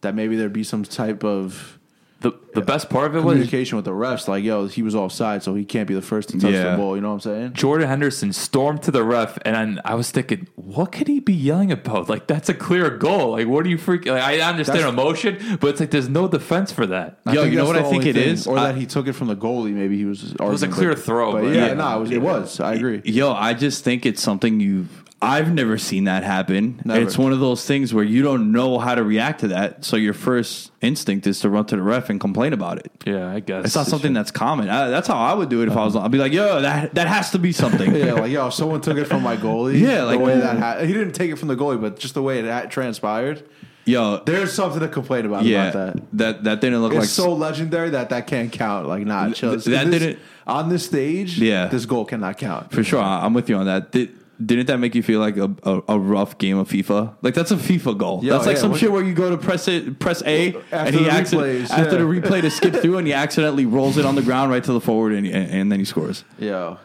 that 0.00 0.16
maybe 0.16 0.34
there'd 0.34 0.52
be 0.52 0.64
some 0.64 0.82
type 0.82 1.22
of 1.22 1.77
the 2.20 2.32
the 2.54 2.60
best 2.62 2.90
part 2.90 3.06
of 3.06 3.14
it 3.14 3.20
was 3.22 3.34
communication 3.34 3.76
with 3.76 3.84
the 3.84 3.92
refs. 3.92 4.26
Like, 4.26 4.42
yo, 4.42 4.66
he 4.66 4.82
was 4.82 4.94
offside, 4.96 5.44
so 5.44 5.54
he 5.54 5.64
can't 5.64 5.86
be 5.86 5.94
the 5.94 6.02
first 6.02 6.30
to 6.30 6.38
touch 6.40 6.52
Yeah. 6.52 6.72
the 6.72 6.76
ball. 6.76 6.96
You 6.96 7.02
know 7.02 7.10
what 7.10 7.14
I'm 7.26 7.32
saying? 7.32 7.52
Jordan 7.52 7.86
Henderson 7.86 8.32
stormed 8.32 8.82
to 8.82 8.90
the 8.90 9.04
ref, 9.04 9.38
and 9.44 9.54
then 9.54 9.80
I 9.84 9.94
was 9.94 10.10
thinking, 10.10 10.48
what 10.56 10.90
could 10.90 11.06
he 11.06 11.20
be 11.20 11.32
yelling 11.32 11.70
about? 11.70 12.08
Like 12.08 12.26
that's 12.26 12.48
a 12.48 12.54
clear 12.54 12.90
goal. 12.90 13.32
Like 13.32 13.46
what 13.46 13.64
are 13.64 13.68
you 13.68 13.78
freaking? 13.78 14.06
Like, 14.08 14.22
I 14.24 14.40
understand 14.40 14.80
That's- 14.80 14.92
emotion, 14.92 15.58
but 15.60 15.68
it's 15.70 15.80
like 15.80 15.92
there's 15.92 16.08
no 16.08 16.26
defense 16.26 16.72
for 16.72 16.86
that. 16.86 17.20
I 17.24 17.34
Yo, 17.34 17.44
you 17.44 17.52
know 17.56 17.66
that's 17.66 17.66
what 17.68 17.72
the 17.74 17.78
I 17.80 17.82
think 17.90 17.94
only 18.02 18.10
it 18.10 18.14
thing. 18.14 18.28
is? 18.32 18.46
or 18.48 18.58
I- 18.58 18.72
that 18.72 18.76
he 18.76 18.86
took 18.86 19.06
it 19.06 19.12
from 19.12 19.28
the 19.28 19.36
goalie. 19.36 19.72
Maybe 19.72 19.96
he 19.96 20.04
was. 20.04 20.32
It 20.32 20.40
was 20.40 20.64
a 20.64 20.68
clear 20.68 20.94
throw, 20.94 21.32
but, 21.32 21.42
but- 21.42 21.54
yeah, 21.54 21.66
Yeah. 21.68 21.74
no, 21.74 21.96
it 21.98 22.00
was. 22.00 22.10
It 22.10 22.22
was. 22.22 22.60
I 22.60 22.74
agree. 22.74 23.00
Yo, 23.04 23.32
I 23.32 23.54
just 23.54 23.84
think 23.84 24.04
it's 24.04 24.20
something 24.22 24.58
you 24.58 24.86
I've 25.20 25.52
never 25.52 25.78
seen 25.78 26.04
that 26.04 26.22
happen. 26.22 26.80
Never. 26.84 27.00
It's 27.00 27.18
one 27.18 27.32
of 27.32 27.40
those 27.40 27.64
things 27.64 27.92
where 27.92 28.04
you 28.04 28.22
don't 28.22 28.52
know 28.52 28.78
how 28.78 28.94
to 28.94 29.02
react 29.02 29.40
to 29.40 29.48
that, 29.48 29.84
so 29.84 29.96
your 29.96 30.14
first 30.14 30.70
instinct 30.80 31.26
is 31.26 31.40
to 31.40 31.50
run 31.50 31.64
to 31.66 31.76
the 31.76 31.82
ref 31.82 32.08
and 32.08 32.20
complain 32.20 32.52
about 32.52 32.78
it. 32.78 32.92
Yeah, 33.04 33.28
I 33.28 33.40
guess 33.40 33.64
It's 33.64 33.74
not 33.74 33.88
something 33.88 34.12
that's 34.12 34.30
common. 34.30 34.68
I, 34.68 34.88
that's 34.88 35.08
how 35.08 35.16
I 35.16 35.34
would 35.34 35.48
do 35.48 35.60
it 35.62 35.68
if 35.68 35.76
I 35.76 35.84
was. 35.84 35.96
I'd 35.96 36.12
be 36.12 36.18
like, 36.18 36.32
"Yo, 36.32 36.60
that 36.60 36.94
that 36.94 37.08
has 37.08 37.32
to 37.32 37.38
be 37.38 37.50
something." 37.52 37.94
Yeah, 37.98 38.12
like 38.12 38.30
yo, 38.30 38.46
if 38.46 38.54
someone 38.54 38.80
took 38.80 38.96
it 38.96 39.06
from 39.06 39.22
my 39.24 39.36
goalie. 39.36 39.80
Yeah, 39.80 40.04
like- 40.04 40.18
the 40.20 40.24
way 40.24 40.38
that 40.38 40.56
oh. 40.56 40.60
ha- 40.60 40.78
he 40.80 40.92
didn't 40.92 41.14
take 41.14 41.32
it 41.32 41.36
from 41.36 41.48
the 41.48 41.56
goalie, 41.56 41.80
but 41.80 41.98
just 41.98 42.14
the 42.14 42.22
way 42.22 42.38
it 42.38 42.44
ha- 42.44 42.68
transpired. 42.68 43.42
Yo, 43.86 44.18
There's 44.24 44.52
something 44.52 44.80
to 44.80 44.88
complain 44.88 45.24
about 45.24 45.44
yeah, 45.44 45.70
about 45.70 45.94
that. 45.94 46.02
that 46.12 46.44
that 46.44 46.60
didn't 46.60 46.80
look 46.82 46.92
It's 46.92 47.00
like 47.00 47.08
so 47.08 47.32
legendary 47.32 47.90
that 47.90 48.10
that 48.10 48.26
can't 48.26 48.52
count. 48.52 48.86
Like, 48.86 49.04
nah. 49.06 49.30
Th- 49.30 49.64
that 49.64 49.64
This- 49.64 50.00
didn't- 50.00 50.18
on 50.46 50.68
this 50.68 50.84
stage. 50.86 51.38
Yeah. 51.38 51.66
this 51.66 51.86
goal 51.86 52.04
cannot 52.04 52.38
count 52.38 52.70
for 52.70 52.84
sure. 52.84 53.00
I'm 53.00 53.34
with 53.34 53.48
you 53.48 53.56
on 53.56 53.66
that. 53.66 53.90
Did, 53.92 54.10
didn't 54.44 54.66
that 54.66 54.78
make 54.78 54.94
you 54.94 55.02
feel 55.02 55.20
like 55.20 55.36
a, 55.36 55.50
a, 55.64 55.82
a 55.88 55.98
rough 55.98 56.38
game 56.38 56.58
of 56.58 56.68
FIFA? 56.68 57.14
Like 57.22 57.34
that's 57.34 57.50
a 57.50 57.56
FIFA 57.56 57.98
goal. 57.98 58.24
Yo, 58.24 58.34
that's 58.34 58.46
like 58.46 58.56
yeah, 58.56 58.60
some 58.60 58.70
what- 58.72 58.80
shit 58.80 58.92
where 58.92 59.02
you 59.02 59.14
go 59.14 59.30
to 59.30 59.38
press 59.38 59.66
it, 59.68 59.98
press 59.98 60.22
A, 60.24 60.54
and 60.70 60.94
he 60.94 61.04
the 61.04 61.10
accident- 61.10 61.46
replays, 61.46 61.70
after 61.70 61.82
yeah. 61.98 61.98
the 61.98 62.20
replay 62.20 62.40
to 62.42 62.50
skip 62.50 62.74
through, 62.82 62.98
and 62.98 63.06
he 63.06 63.12
accidentally 63.12 63.66
rolls 63.66 63.96
it 63.98 64.04
on 64.04 64.14
the 64.14 64.22
ground 64.22 64.50
right 64.50 64.62
to 64.62 64.72
the 64.72 64.80
forward, 64.80 65.12
and, 65.12 65.26
he, 65.26 65.32
and 65.32 65.70
then 65.72 65.78
he 65.78 65.84
scores. 65.84 66.24
Yeah. 66.38 66.76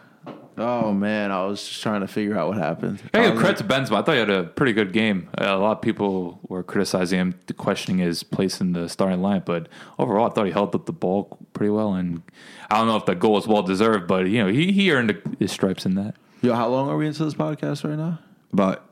oh 0.57 0.91
man, 0.91 1.31
I 1.31 1.45
was 1.45 1.63
just 1.67 1.81
trying 1.81 2.01
to 2.01 2.07
figure 2.07 2.37
out 2.37 2.47
what 2.47 2.57
happened. 2.57 3.01
I 3.13 3.19
I 3.19 3.29
give 3.29 3.37
credit 3.37 3.57
to 3.57 3.63
Benzema. 3.63 3.97
I 3.97 4.01
thought 4.03 4.13
he 4.13 4.19
had 4.19 4.29
a 4.29 4.43
pretty 4.43 4.73
good 4.73 4.93
game. 4.93 5.29
Uh, 5.39 5.45
a 5.45 5.57
lot 5.57 5.71
of 5.73 5.81
people 5.81 6.39
were 6.47 6.63
criticizing 6.63 7.19
him, 7.19 7.35
questioning 7.57 7.99
his 7.99 8.23
place 8.23 8.61
in 8.61 8.73
the 8.73 8.87
starting 8.89 9.21
line, 9.21 9.43
but 9.45 9.67
overall, 9.99 10.29
I 10.29 10.33
thought 10.33 10.45
he 10.45 10.51
held 10.51 10.73
up 10.75 10.85
the 10.85 10.93
ball 10.93 11.37
pretty 11.53 11.71
well. 11.71 11.93
And 11.93 12.21
I 12.69 12.77
don't 12.77 12.87
know 12.87 12.97
if 12.97 13.05
that 13.05 13.19
goal 13.19 13.33
was 13.33 13.47
well 13.47 13.63
deserved, 13.63 14.07
but 14.07 14.27
you 14.27 14.43
know, 14.43 14.47
he 14.51 14.71
he 14.71 14.91
earned 14.91 15.37
his 15.39 15.51
stripes 15.51 15.85
in 15.85 15.95
that. 15.95 16.15
Yo, 16.43 16.53
how 16.53 16.67
long 16.67 16.89
are 16.89 16.97
we 16.97 17.07
into 17.07 17.23
this 17.23 17.35
podcast 17.35 17.87
right 17.87 17.97
now? 17.97 18.19
About 18.51 18.83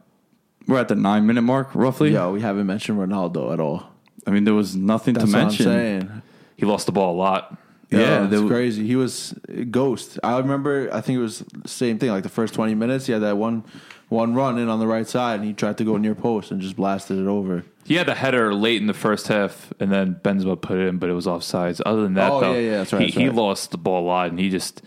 we're 0.68 0.80
at 0.80 0.88
the 0.88 0.96
nine 0.96 1.28
minute 1.28 1.42
mark, 1.42 1.76
roughly. 1.76 2.14
Yo, 2.14 2.32
we 2.32 2.40
haven't 2.40 2.66
mentioned 2.66 2.98
Ronaldo 2.98 3.52
at 3.52 3.60
all. 3.60 3.90
I 4.26 4.32
mean, 4.32 4.46
there 4.46 4.54
was 4.54 4.74
nothing 4.74 5.16
That's 5.16 5.30
to 5.30 5.38
what 5.38 5.44
mention. 5.44 5.68
I'm 5.68 5.74
saying. 5.74 6.22
He 6.56 6.66
lost 6.66 6.86
the 6.86 6.94
ball 6.94 7.14
a 7.14 7.18
lot. 7.18 7.58
Yeah, 7.90 8.00
Yeah, 8.00 8.22
it's 8.24 8.32
there 8.32 8.48
crazy. 8.48 8.88
He 8.88 8.96
was 8.96 9.38
a 9.50 9.66
ghost. 9.66 10.18
I 10.24 10.38
remember. 10.38 10.90
I 10.94 11.02
think 11.02 11.18
it 11.18 11.22
was 11.22 11.40
the 11.40 11.68
same 11.68 12.00
thing. 12.00 12.10
Like 12.10 12.24
the 12.24 12.30
first 12.30 12.54
twenty 12.54 12.74
minutes, 12.74 13.08
he 13.08 13.12
had 13.12 13.22
that 13.22 13.36
one 13.36 13.66
one 14.08 14.34
run 14.34 14.58
in 14.58 14.70
on 14.70 14.80
the 14.80 14.88
right 14.88 15.06
side, 15.08 15.36
and 15.42 15.44
he 15.44 15.52
tried 15.54 15.78
to 15.80 15.84
go 15.84 15.98
near 15.98 16.16
post 16.16 16.52
and 16.52 16.62
just 16.62 16.78
blasted 16.78 17.20
it 17.20 17.28
over. 17.28 17.66
He 17.84 17.96
had 17.96 18.08
a 18.08 18.16
header 18.16 18.54
late 18.54 18.80
in 18.80 18.88
the 18.88 18.94
first 18.94 19.28
half, 19.28 19.74
and 19.78 19.92
then 19.92 20.16
Benzema 20.24 20.62
put 20.62 20.78
it 20.78 20.88
in, 20.88 21.00
but 21.00 21.10
it 21.10 21.14
was 21.14 21.26
offsides. 21.26 21.82
Other 21.86 22.04
than 22.04 22.14
that, 22.14 22.32
Oh, 22.32 22.40
though, 22.40 22.54
yeah, 22.54 22.60
yeah, 22.60 22.78
that's 22.78 22.94
right, 22.94 23.02
he, 23.02 23.06
that's 23.08 23.18
he 23.18 23.30
lost 23.30 23.72
the 23.72 23.78
ball 23.78 24.06
a 24.06 24.08
lot, 24.08 24.30
and 24.30 24.40
he 24.40 24.50
just 24.50 24.82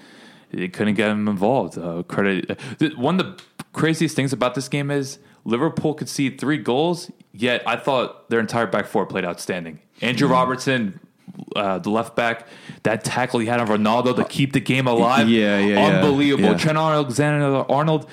it 0.55 0.73
couldn't 0.73 0.95
get 0.95 1.11
him 1.11 1.29
involved. 1.29 1.77
Uh, 1.79 2.03
credit 2.05 2.59
the- 2.79 2.91
one 2.97 3.19
of 3.21 3.27
the 3.27 3.43
craziest 3.73 4.15
things 4.17 4.33
about 4.33 4.55
this 4.55 4.69
game 4.69 4.91
is 4.91 5.19
Liverpool 5.45 5.95
could 5.95 6.09
see 6.09 6.31
three 6.31 6.59
goals, 6.59 7.11
yet 7.33 7.63
I 7.67 7.77
thought 7.77 8.31
their 8.31 8.41
entire 8.41 8.67
back 8.67 8.87
four 8.87 9.05
played 9.07 9.25
outstanding. 9.25 9.79
Andrew 10.01 10.29
Mm. 10.29 10.33
Robertson. 10.33 11.01
Uh, 11.57 11.79
the 11.79 11.91
left 11.91 12.15
back, 12.15 12.47
that 12.85 13.03
tackle 13.03 13.41
he 13.41 13.47
had 13.47 13.59
on 13.59 13.67
Ronaldo 13.67 14.15
to 14.17 14.25
keep 14.25 14.53
the 14.53 14.61
game 14.61 14.87
alive, 14.87 15.29
Yeah, 15.29 15.59
yeah, 15.59 15.75
yeah. 15.75 15.87
unbelievable. 15.97 16.51
Yeah. 16.51 16.57
Trent 16.57 16.79
Alexander 16.79 17.65
Arnold 17.69 18.07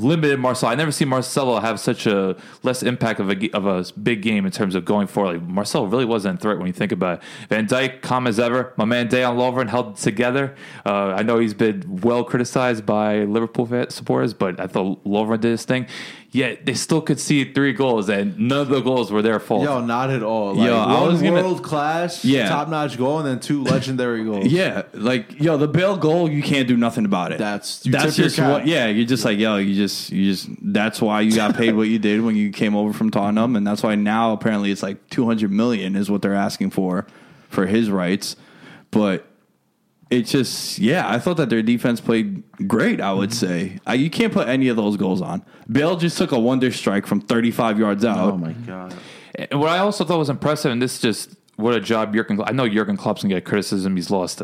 limited 0.00 0.38
Marcelo. 0.38 0.72
I 0.72 0.74
never 0.74 0.92
seen 0.92 1.08
Marcelo 1.08 1.60
have 1.60 1.80
such 1.80 2.06
a 2.06 2.36
less 2.62 2.82
impact 2.82 3.20
of 3.20 3.30
a 3.30 3.50
of 3.52 3.66
a 3.66 3.84
big 4.00 4.22
game 4.22 4.46
in 4.46 4.52
terms 4.52 4.74
of 4.74 4.84
going 4.84 5.06
forward. 5.06 5.34
Like 5.34 5.48
Marcelo 5.48 5.86
really 5.86 6.04
wasn't 6.04 6.38
a 6.38 6.42
threat 6.42 6.58
when 6.58 6.66
you 6.66 6.72
think 6.72 6.92
about 6.92 7.18
it. 7.18 7.24
Van 7.48 7.66
Dijk, 7.66 8.02
calm 8.02 8.26
as 8.26 8.38
ever. 8.38 8.72
My 8.76 8.84
man 8.84 9.08
Dejan 9.08 9.36
Lovren 9.36 9.68
held 9.68 9.96
together. 9.96 10.54
Uh, 10.84 11.08
I 11.08 11.22
know 11.22 11.38
he's 11.38 11.54
been 11.54 12.00
well 12.02 12.24
criticized 12.24 12.86
by 12.86 13.24
Liverpool 13.24 13.66
supporters, 13.90 14.34
but 14.34 14.60
I 14.60 14.66
thought 14.66 15.04
Lovren 15.04 15.40
did 15.40 15.50
his 15.50 15.64
thing. 15.64 15.86
Yet 16.30 16.66
they 16.66 16.74
still 16.74 17.00
could 17.00 17.18
see 17.18 17.54
three 17.54 17.72
goals, 17.72 18.10
and 18.10 18.38
none 18.38 18.60
of 18.60 18.68
the 18.68 18.80
goals 18.82 19.10
were 19.10 19.22
their 19.22 19.40
fault. 19.40 19.62
Yo, 19.62 19.80
not 19.80 20.10
at 20.10 20.22
all. 20.22 20.52
Like, 20.54 20.66
Yo, 20.66 20.76
I 20.76 21.02
was 21.06 21.22
gonna- 21.22 21.32
world 21.42 21.62
class, 21.62 22.22
Yeah. 22.22 22.50
top 22.50 22.68
notch 22.68 22.98
goal, 22.98 23.18
and 23.20 23.26
then 23.26 23.40
two 23.40 23.62
legendary 23.64 24.24
goals. 24.24 24.44
Yeah, 24.52 24.82
like 24.92 25.40
yo, 25.40 25.56
the 25.56 25.66
Bale 25.66 25.96
goal, 25.96 26.30
you 26.30 26.42
can't 26.42 26.68
do 26.68 26.76
nothing 26.76 27.06
about 27.06 27.32
it. 27.32 27.38
That's- 27.38 27.80
you 27.86 27.92
that's 27.92 28.14
just 28.14 28.38
what. 28.38 28.66
Yeah, 28.66 28.88
you're 28.88 29.06
just 29.06 29.24
like 29.24 29.38
yo, 29.38 29.56
you 29.56 29.74
just 29.74 30.12
you 30.12 30.30
just. 30.30 30.50
That's 30.60 31.00
why 31.00 31.22
you 31.22 31.34
got 31.34 31.56
paid 31.56 31.74
what 31.74 31.88
you 31.88 31.98
did 31.98 32.20
when 32.20 32.36
you 32.36 32.50
came 32.50 32.76
over 32.76 32.92
from 32.92 33.10
Tottenham, 33.10 33.56
and 33.56 33.66
that's 33.66 33.82
why 33.82 33.94
now 33.94 34.32
apparently 34.32 34.70
it's 34.70 34.82
like 34.82 35.08
200 35.08 35.50
million 35.50 35.96
is 35.96 36.10
what 36.10 36.20
they're 36.20 36.34
asking 36.34 36.70
for 36.72 37.06
for 37.48 37.64
his 37.64 37.90
rights. 37.90 38.36
But 38.90 39.24
it's 40.10 40.30
just 40.30 40.78
yeah, 40.78 41.08
I 41.08 41.18
thought 41.18 41.36
that 41.36 41.50
their 41.50 41.62
defense 41.62 42.00
played 42.00 42.42
great. 42.66 43.00
I 43.00 43.12
would 43.12 43.32
say 43.32 43.78
uh, 43.86 43.92
you 43.92 44.10
can't 44.10 44.32
put 44.32 44.48
any 44.48 44.68
of 44.68 44.76
those 44.76 44.96
goals 44.96 45.20
on. 45.20 45.44
Bale 45.70 45.96
just 45.96 46.16
took 46.16 46.32
a 46.32 46.38
wonder 46.38 46.70
strike 46.72 47.06
from 47.06 47.20
35 47.20 47.78
yards 47.78 48.04
out. 48.04 48.32
Oh 48.32 48.36
my 48.36 48.52
god. 48.52 48.94
And 49.34 49.60
what 49.60 49.68
I 49.68 49.78
also 49.78 50.04
thought 50.04 50.18
was 50.18 50.30
impressive, 50.30 50.72
and 50.72 50.80
this 50.80 50.94
is 50.96 51.00
just 51.00 51.36
what 51.56 51.74
a 51.74 51.80
job 51.80 52.14
Jurgen. 52.14 52.40
I 52.44 52.52
know 52.52 52.68
Jurgen 52.68 52.96
Klopp's 52.96 53.22
gonna 53.22 53.34
get 53.34 53.44
criticism. 53.44 53.96
He's 53.96 54.10
lost 54.10 54.42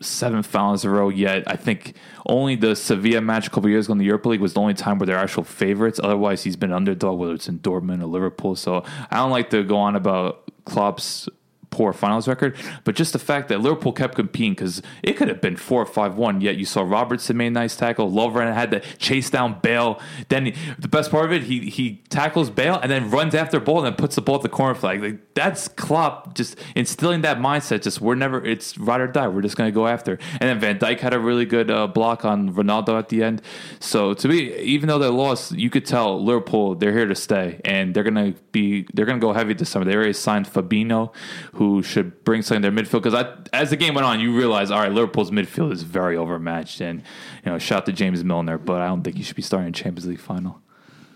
seven 0.00 0.42
finals 0.42 0.84
in 0.84 0.90
a 0.90 0.94
row. 0.94 1.08
Yet 1.08 1.44
I 1.46 1.56
think 1.56 1.94
only 2.26 2.56
the 2.56 2.76
Sevilla 2.76 3.20
match 3.20 3.46
a 3.46 3.50
couple 3.50 3.70
years 3.70 3.86
ago 3.86 3.92
in 3.92 3.98
the 3.98 4.04
Europa 4.04 4.28
League 4.28 4.40
was 4.40 4.54
the 4.54 4.60
only 4.60 4.74
time 4.74 4.98
where 4.98 5.06
they're 5.06 5.16
actual 5.16 5.44
favorites. 5.44 5.98
Otherwise, 6.02 6.44
he's 6.44 6.56
been 6.56 6.72
underdog, 6.72 7.18
whether 7.18 7.34
it's 7.34 7.48
in 7.48 7.58
Dortmund 7.60 8.02
or 8.02 8.06
Liverpool. 8.06 8.56
So 8.56 8.84
I 9.10 9.16
don't 9.16 9.30
like 9.30 9.50
to 9.50 9.62
go 9.62 9.78
on 9.78 9.96
about 9.96 10.50
Klopp's 10.64 11.28
poor 11.76 11.92
finals 11.92 12.26
record, 12.26 12.56
but 12.84 12.94
just 12.94 13.12
the 13.12 13.18
fact 13.18 13.50
that 13.50 13.60
Liverpool 13.60 13.92
kept 13.92 14.14
competing 14.14 14.52
because 14.52 14.80
it 15.02 15.12
could 15.12 15.28
have 15.28 15.42
been 15.42 15.56
four 15.56 15.82
or 15.82 15.86
five 15.86 16.16
one. 16.16 16.40
Yet 16.40 16.56
you 16.56 16.64
saw 16.64 16.80
Robertson 16.80 17.36
made 17.36 17.48
a 17.48 17.50
nice 17.50 17.76
tackle. 17.76 18.10
Lovren 18.10 18.52
had 18.54 18.70
to 18.70 18.80
chase 18.96 19.28
down 19.28 19.60
Bale. 19.60 20.00
Then 20.30 20.54
the 20.78 20.88
best 20.88 21.10
part 21.10 21.26
of 21.26 21.32
it, 21.32 21.42
he 21.42 21.68
he 21.68 22.02
tackles 22.08 22.48
Bale 22.48 22.76
and 22.76 22.90
then 22.90 23.10
runs 23.10 23.34
after 23.34 23.60
ball 23.60 23.78
and 23.78 23.86
then 23.88 23.94
puts 23.94 24.14
the 24.14 24.22
ball 24.22 24.36
at 24.36 24.42
the 24.42 24.48
corner 24.48 24.74
flag. 24.74 25.02
Like 25.02 25.34
that's 25.34 25.68
Klopp 25.68 26.34
just 26.34 26.58
instilling 26.74 27.20
that 27.22 27.38
mindset. 27.38 27.82
Just 27.82 28.00
we're 28.00 28.14
never 28.14 28.42
it's 28.42 28.78
ride 28.78 29.02
or 29.02 29.06
die. 29.06 29.28
We're 29.28 29.42
just 29.42 29.58
gonna 29.58 29.70
go 29.70 29.86
after. 29.86 30.18
And 30.40 30.48
then 30.48 30.58
Van 30.58 30.78
Dijk 30.78 31.00
had 31.00 31.12
a 31.12 31.18
really 31.18 31.44
good 31.44 31.70
uh, 31.70 31.88
block 31.88 32.24
on 32.24 32.54
Ronaldo 32.54 32.98
at 32.98 33.10
the 33.10 33.22
end. 33.22 33.42
So 33.80 34.14
to 34.14 34.28
me, 34.28 34.56
even 34.60 34.88
though 34.88 34.98
they 34.98 35.08
lost, 35.08 35.52
you 35.52 35.68
could 35.68 35.84
tell 35.84 36.24
Liverpool 36.24 36.74
they're 36.74 36.92
here 36.92 37.06
to 37.06 37.14
stay 37.14 37.60
and 37.66 37.94
they're 37.94 38.02
gonna 38.02 38.32
be 38.52 38.86
they're 38.94 39.04
gonna 39.04 39.18
go 39.18 39.34
heavy 39.34 39.52
this 39.52 39.68
summer. 39.68 39.84
They 39.84 39.94
already 39.94 40.14
signed 40.14 40.46
Fabinho, 40.46 41.12
who 41.54 41.65
should 41.82 42.24
bring 42.24 42.42
something 42.42 42.62
to 42.62 42.70
their 42.70 42.84
midfield. 42.84 43.02
Because 43.02 43.26
as 43.52 43.70
the 43.70 43.76
game 43.76 43.94
went 43.94 44.06
on, 44.06 44.20
you 44.20 44.36
realize 44.36 44.70
all 44.70 44.80
right, 44.80 44.92
Liverpool's 44.92 45.30
midfield 45.30 45.72
is 45.72 45.82
very 45.82 46.16
overmatched. 46.16 46.80
And 46.80 47.00
you 47.44 47.52
know, 47.52 47.58
shout 47.58 47.86
to 47.86 47.92
James 47.92 48.22
Milner, 48.24 48.58
but 48.58 48.80
I 48.80 48.86
don't 48.88 49.02
think 49.02 49.16
he 49.16 49.22
should 49.22 49.36
be 49.36 49.42
starting 49.42 49.68
a 49.70 49.72
Champions 49.72 50.06
League 50.06 50.20
final. 50.20 50.60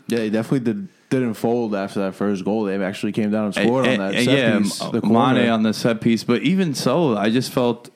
Yeah, 0.09 0.21
he 0.21 0.31
definitely 0.31 0.61
did. 0.73 0.89
Didn't 1.11 1.35
fold 1.35 1.75
after 1.75 1.99
that 2.01 2.15
first 2.15 2.45
goal. 2.45 2.63
They 2.65 2.81
actually 2.81 3.11
came 3.11 3.33
down 3.33 3.47
and 3.47 3.55
scored 3.55 3.89
on 3.89 3.99
that 3.99 4.15
set 4.15 4.25
yeah, 4.39 4.59
piece. 4.59 4.81
M- 4.81 4.93
The 4.93 5.01
Mane 5.03 5.49
on 5.49 5.65
the 5.65 5.75
set 5.75 6.01
piece. 6.01 6.23
But 6.23 6.43
even 6.43 6.73
so, 6.73 7.17
I 7.17 7.31
just 7.31 7.51
felt 7.51 7.91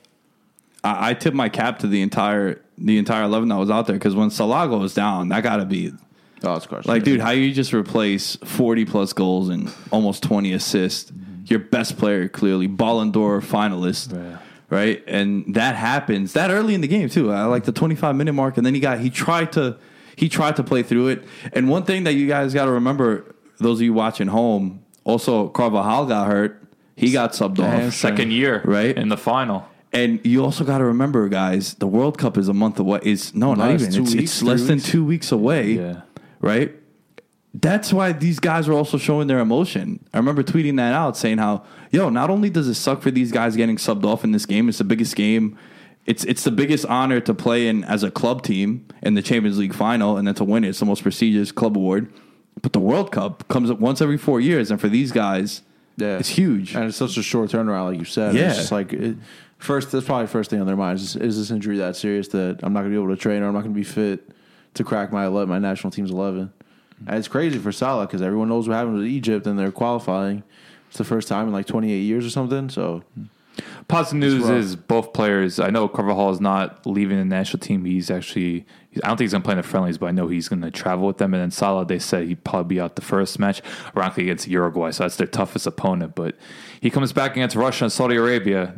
I, 0.83 1.11
I 1.11 1.13
tipped 1.13 1.35
my 1.35 1.47
cap 1.47 1.79
to 1.79 1.87
the 1.87 2.01
entire 2.01 2.61
the 2.77 2.97
entire 2.97 3.23
eleven 3.23 3.47
that 3.49 3.55
was 3.55 3.69
out 3.71 3.87
there 3.87 3.95
because 3.95 4.15
when 4.15 4.29
Salah 4.31 4.67
goes 4.67 4.93
down, 4.93 5.29
that 5.29 5.43
got 5.43 5.57
to 5.57 5.65
be 5.65 5.93
Oh, 6.43 6.55
it's 6.55 6.67
crushing. 6.67 6.89
like, 6.91 7.03
dude, 7.03 7.21
how 7.21 7.31
you 7.31 7.53
just 7.53 7.73
replace 7.73 8.35
forty 8.43 8.83
plus 8.83 9.13
goals 9.13 9.47
and 9.47 9.71
almost 9.91 10.21
twenty 10.21 10.51
assists? 10.51 11.11
Your 11.45 11.59
best 11.59 11.97
player, 11.97 12.27
clearly, 12.27 12.67
Ballon 12.67 13.11
d'Or 13.11 13.39
finalist. 13.41 14.13
Yeah. 14.13 14.39
Right, 14.67 15.03
and 15.07 15.53
that 15.53 15.75
happens 15.75 16.33
that 16.33 16.49
early 16.49 16.73
in 16.73 16.81
the 16.81 16.87
game 16.87 17.07
too. 17.07 17.31
I 17.31 17.43
like 17.45 17.65
the 17.65 17.71
twenty-five 17.71 18.15
minute 18.15 18.33
mark, 18.33 18.57
and 18.57 18.65
then 18.65 18.73
he 18.73 18.79
got 18.79 18.99
he 18.99 19.11
tried 19.11 19.51
to 19.53 19.77
he 20.15 20.27
tried 20.27 20.55
to 20.55 20.63
play 20.63 20.81
through 20.81 21.09
it. 21.09 21.23
And 21.53 21.69
one 21.69 21.83
thing 21.83 22.05
that 22.05 22.13
you 22.13 22.27
guys 22.27 22.51
got 22.53 22.65
to 22.65 22.71
remember, 22.71 23.35
those 23.59 23.77
of 23.77 23.83
you 23.83 23.93
watching 23.93 24.27
home, 24.27 24.83
also 25.03 25.49
Carvajal 25.49 26.07
got 26.07 26.27
hurt. 26.27 26.63
He 26.95 27.11
got 27.11 27.33
subbed 27.33 27.59
off. 27.59 27.93
Second 27.93 28.31
year, 28.31 28.61
Right. 28.65 28.97
in 28.97 29.09
the 29.09 29.17
final. 29.17 29.67
And 29.93 30.19
you 30.25 30.43
also 30.43 30.63
got 30.63 30.79
to 30.79 30.85
remember, 30.85 31.29
guys, 31.29 31.75
the 31.75 31.87
World 31.87 32.17
Cup 32.17 32.37
is 32.37 32.47
a 32.47 32.53
month 32.53 32.79
away. 32.79 33.01
Is 33.03 33.35
no, 33.35 33.53
not 33.53 33.69
even. 33.71 33.87
It's, 33.87 33.97
weeks, 33.99 34.13
it's 34.13 34.41
less 34.43 34.59
three 34.61 34.67
than 34.67 34.79
two 34.79 35.05
weeks 35.05 35.31
away. 35.31 35.73
Yeah. 35.73 36.01
Right. 36.41 36.73
That's 37.61 37.93
why 37.93 38.11
these 38.11 38.39
guys 38.39 38.67
are 38.67 38.73
also 38.73 38.97
showing 38.97 39.27
their 39.27 39.39
emotion. 39.39 40.05
I 40.13 40.17
remember 40.17 40.43
tweeting 40.43 40.75
that 40.77 40.93
out, 40.93 41.15
saying 41.15 41.37
how, 41.37 41.63
yo, 41.91 42.09
not 42.09 42.29
only 42.29 42.49
does 42.49 42.67
it 42.67 42.73
suck 42.75 43.01
for 43.01 43.11
these 43.11 43.31
guys 43.31 43.55
getting 43.55 43.77
subbed 43.77 44.03
off 44.03 44.23
in 44.25 44.31
this 44.31 44.45
game, 44.45 44.67
it's 44.67 44.79
the 44.79 44.83
biggest 44.83 45.15
game. 45.15 45.57
It's 46.05 46.23
it's 46.25 46.43
the 46.43 46.51
biggest 46.51 46.85
honor 46.85 47.19
to 47.21 47.33
play 47.33 47.67
in 47.67 47.83
as 47.85 48.03
a 48.03 48.11
club 48.11 48.43
team 48.43 48.85
in 49.01 49.13
the 49.15 49.21
Champions 49.21 49.57
League 49.57 49.73
final, 49.73 50.17
and 50.17 50.27
then 50.27 50.35
to 50.35 50.43
win 50.43 50.63
it. 50.63 50.69
It's 50.69 50.79
the 50.79 50.85
most 50.85 51.01
prestigious 51.03 51.51
club 51.51 51.77
award. 51.77 52.11
But 52.61 52.73
the 52.73 52.79
World 52.79 53.11
Cup 53.11 53.47
comes 53.47 53.69
up 53.71 53.79
once 53.79 54.01
every 54.01 54.17
four 54.17 54.39
years, 54.41 54.69
and 54.69 54.79
for 54.79 54.87
these 54.89 55.11
guys, 55.11 55.61
Yeah, 55.97 56.17
It's 56.17 56.29
huge. 56.29 56.75
and 56.75 56.85
it's 56.85 56.97
such 56.97 57.17
a 57.17 57.23
short 57.23 57.49
turnaround, 57.51 57.85
like 57.91 57.99
you 57.99 58.05
said. 58.05 58.35
Yeah. 58.35 58.49
it's 58.49 58.57
just 58.57 58.71
like 58.71 58.91
it, 58.93 59.17
first. 59.57 59.91
That's 59.91 60.05
probably 60.05 60.25
the 60.25 60.31
first 60.31 60.49
thing 60.49 60.59
on 60.61 60.67
their 60.67 60.75
minds 60.75 61.01
is, 61.01 61.15
is 61.15 61.37
this 61.37 61.51
injury 61.51 61.77
that 61.77 61.95
serious 61.95 62.27
that 62.29 62.59
I'm 62.63 62.73
not 62.73 62.81
going 62.81 62.91
to 62.91 62.97
be 62.99 63.03
able 63.03 63.15
to 63.15 63.21
train 63.21 63.41
or 63.41 63.47
I'm 63.47 63.53
not 63.53 63.61
going 63.63 63.73
to 63.73 63.79
be 63.79 63.83
fit 63.83 64.29
to 64.75 64.83
crack 64.83 65.11
my 65.11 65.25
11, 65.25 65.49
my 65.49 65.57
national 65.59 65.91
team's 65.91 66.11
eleven. 66.11 66.51
It's 67.07 67.27
crazy 67.27 67.59
for 67.59 67.71
Salah 67.71 68.07
because 68.07 68.21
everyone 68.21 68.49
knows 68.49 68.67
what 68.67 68.75
happened 68.75 68.97
with 68.97 69.07
Egypt 69.07 69.45
and 69.47 69.57
they're 69.57 69.71
qualifying. 69.71 70.43
It's 70.89 70.97
the 70.97 71.03
first 71.03 71.27
time 71.27 71.47
in 71.47 71.53
like 71.53 71.65
28 71.65 71.97
years 71.99 72.25
or 72.25 72.29
something. 72.29 72.69
So 72.69 73.03
Positive 73.87 74.19
news 74.19 74.49
is 74.49 74.75
both 74.75 75.13
players. 75.13 75.59
I 75.59 75.69
know 75.69 75.87
Carvajal 75.87 76.31
is 76.31 76.41
not 76.41 76.85
leaving 76.87 77.17
the 77.17 77.25
national 77.25 77.59
team. 77.59 77.85
He's 77.85 78.09
actually. 78.09 78.65
I 79.03 79.07
don't 79.07 79.17
think 79.17 79.25
he's 79.25 79.31
going 79.33 79.41
to 79.41 79.45
play 79.45 79.53
in 79.53 79.57
the 79.57 79.63
friendlies, 79.63 79.97
but 79.97 80.07
I 80.07 80.11
know 80.11 80.27
he's 80.27 80.47
going 80.47 80.61
to 80.61 80.71
travel 80.71 81.05
with 81.05 81.17
them. 81.17 81.33
And 81.33 81.43
then 81.43 81.51
Salah, 81.51 81.85
they 81.85 81.99
said 81.99 82.27
he'd 82.27 82.43
probably 82.43 82.75
be 82.75 82.81
out 82.81 82.95
the 82.95 83.01
first 83.01 83.37
match, 83.39 83.61
ironically 83.95 84.23
against 84.23 84.47
Uruguay, 84.47 84.91
so 84.91 85.03
that's 85.03 85.17
their 85.17 85.27
toughest 85.27 85.67
opponent. 85.67 86.15
But 86.15 86.35
he 86.79 86.89
comes 86.89 87.13
back 87.13 87.31
against 87.31 87.55
Russia 87.55 87.85
and 87.85 87.91
Saudi 87.91 88.15
Arabia. 88.15 88.73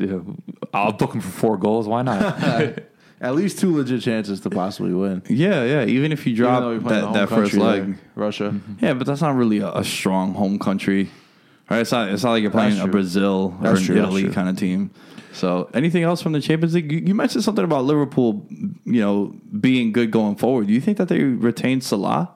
I'll 0.73 0.91
book 0.91 1.13
him 1.13 1.21
for 1.21 1.29
four 1.29 1.57
goals. 1.57 1.87
Why 1.87 2.01
not? 2.01 2.79
at 3.19 3.35
least 3.35 3.59
two 3.59 3.75
legit 3.75 4.01
chances 4.01 4.39
to 4.41 4.49
possibly 4.49 4.93
win. 4.93 5.23
yeah, 5.27 5.63
yeah. 5.63 5.85
Even 5.85 6.11
if 6.11 6.25
you 6.27 6.35
drop 6.35 6.61
though 6.61 6.73
we 6.73 6.79
play 6.79 6.99
in 6.99 7.01
the 7.01 7.11
that, 7.11 7.29
that 7.29 7.35
first 7.35 7.53
leg, 7.53 7.97
Russia. 8.15 8.51
Mm-hmm. 8.51 8.85
yeah, 8.85 8.93
but 8.93 9.07
that's 9.07 9.21
not 9.21 9.35
really 9.35 9.59
a, 9.59 9.71
a 9.71 9.83
strong 9.83 10.33
home 10.33 10.59
country, 10.59 11.09
right? 11.69 11.81
It's 11.81 11.91
not. 11.91 12.09
It's 12.09 12.23
not 12.23 12.31
like 12.31 12.41
you're 12.41 12.51
playing 12.51 12.79
a. 12.79 12.87
Brazil 12.87 13.55
or 13.59 13.63
That's 13.63 13.79
an 13.79 13.85
true, 13.85 13.97
Italy 13.97 14.29
kind 14.29 14.49
of 14.49 14.57
team. 14.57 14.91
So, 15.33 15.69
anything 15.73 16.03
else 16.03 16.21
from 16.21 16.31
the 16.31 16.41
Champions 16.41 16.73
League? 16.73 16.91
You, 16.91 16.99
you 16.99 17.15
mentioned 17.15 17.43
something 17.43 17.63
about 17.63 17.83
Liverpool, 17.85 18.45
you 18.49 19.01
know, 19.01 19.35
being 19.59 19.91
good 19.91 20.09
going 20.09 20.35
forward. 20.35 20.67
Do 20.67 20.73
you 20.73 20.81
think 20.81 20.97
that 20.97 21.09
they 21.09 21.21
retain 21.21 21.81
Salah? 21.81 22.33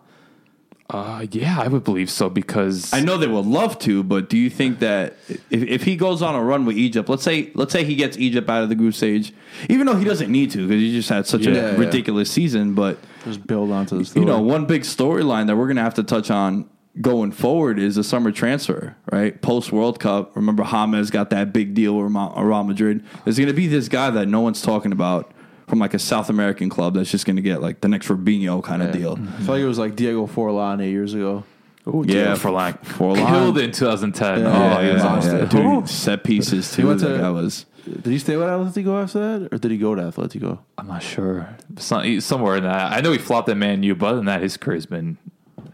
Uh, 0.92 1.26
yeah, 1.32 1.60
I 1.60 1.68
would 1.68 1.84
believe 1.84 2.10
so 2.10 2.30
because 2.30 2.94
I 2.94 3.00
know 3.02 3.18
they 3.18 3.28
would 3.28 3.46
love 3.46 3.80
to, 3.80 4.04
but 4.04 4.30
do 4.30 4.38
you 4.38 4.50
think 4.50 4.80
that 4.80 5.16
if, 5.30 5.64
if 5.64 5.84
he 5.84 5.96
goes 5.96 6.22
on 6.22 6.36
a 6.36 6.44
run 6.44 6.66
with 6.66 6.78
Egypt, 6.78 7.08
let's 7.10 7.24
say 7.24 7.52
let's 7.56 7.72
say 7.72 7.84
he 7.84 7.96
gets 7.96 8.18
Egypt 8.18 8.50
out 8.50 8.64
of 8.64 8.70
the 8.70 8.76
group 8.76 8.94
stage, 8.94 9.34
even 9.70 9.88
though 9.88 9.96
he 9.96 10.06
doesn't 10.06 10.32
need 10.32 10.52
to 10.52 10.68
because 10.68 10.82
he 10.82 10.92
just 10.92 11.10
had 11.10 11.26
such 11.26 11.46
Yeah, 11.46 11.52
a 11.52 11.72
yeah. 11.74 11.78
ridiculous 11.78 12.30
season, 12.30 12.74
but 12.76 12.98
Just 13.24 13.48
build 13.48 13.72
onto 13.72 13.98
the 13.98 14.06
story. 14.06 14.26
you 14.26 14.32
know, 14.32 14.42
one 14.42 14.66
big 14.66 14.82
storyline 14.84 15.48
that 15.48 15.56
we're 15.56 15.68
going 15.68 15.78
to 15.78 15.84
have 15.84 15.94
to 15.96 16.04
touch 16.04 16.30
on 16.30 16.70
going 17.00 17.32
forward 17.32 17.80
is 17.80 17.96
the 17.96 18.04
summer 18.04 18.32
transfer, 18.34 18.98
right? 19.14 19.42
Post 19.42 19.72
World 19.72 19.98
Cup. 20.00 20.36
Remember, 20.36 20.64
James 20.66 21.10
got 21.10 21.30
that 21.30 21.54
big 21.54 21.74
deal 21.74 21.96
with 21.98 22.12
Ma- 22.12 22.38
Real 22.42 22.64
Madrid. 22.66 23.06
There's 23.24 23.38
going 23.38 23.48
to 23.48 23.54
be 23.54 23.68
this 23.68 23.88
guy 23.88 24.10
that 24.10 24.28
no 24.28 24.42
one's 24.42 24.62
talking 24.62 24.92
about 24.92 25.32
from 25.72 25.80
like 25.80 25.94
a 25.94 26.00
South 26.00 26.30
American 26.30 26.68
club 26.68 26.96
that's 26.96 27.10
just 27.10 27.26
going 27.26 27.38
to 27.38 27.42
get 27.42 27.62
like 27.62 27.80
the 27.80 27.88
next 27.88 28.10
Robinho 28.10 28.62
kind 28.62 28.84
of 28.84 28.92
deal. 28.92 29.16
Mm-hmm. 29.16 29.28
I 29.36 29.38
feel 29.46 29.56
like 29.56 29.62
it 29.62 29.68
was 29.68 29.80
like 29.80 29.96
Diego 29.96 30.28
Forlan 30.28 30.84
eight 30.84 30.92
years 30.92 31.14
ago. 31.14 31.46
Ooh, 31.88 32.04
Yeah, 32.06 32.16
yeah, 32.16 32.36
for 32.36 32.52
like 32.52 32.84
Forlan. 32.84 33.26
killed 33.26 33.58
it 33.58 33.64
in 33.64 33.72
2010. 33.72 34.40
Yeah, 34.42 34.46
oh, 34.48 34.82
yeah, 34.82 34.98
yeah. 34.98 35.38
yeah, 35.40 35.46
dude, 35.46 35.88
set 35.88 36.26
pieces 36.26 36.70
too. 36.74 36.88
went 36.88 37.00
that 37.00 37.14
to- 37.14 37.20
guy 37.20 37.30
was. 37.30 37.66
Did 37.86 38.06
he 38.06 38.20
stay 38.20 38.36
with 38.36 38.48
Atletico 38.48 39.02
after 39.02 39.40
that, 39.40 39.54
or 39.54 39.58
did 39.58 39.72
he 39.72 39.78
go 39.78 39.96
to 39.96 40.02
Atletico? 40.02 40.60
I'm 40.78 40.88
not 40.88 41.02
sure. 41.02 41.50
Some, 41.78 42.20
somewhere 42.20 42.58
in 42.58 42.64
that. 42.64 42.92
I 42.92 43.00
know 43.00 43.14
he 43.14 43.18
flopped 43.18 43.48
at 43.50 43.56
Man 43.58 43.82
U, 43.82 43.96
but 43.96 44.08
other 44.08 44.18
than 44.18 44.26
that, 44.26 44.42
his 44.42 44.58
career's 44.58 44.86
been 44.86 45.18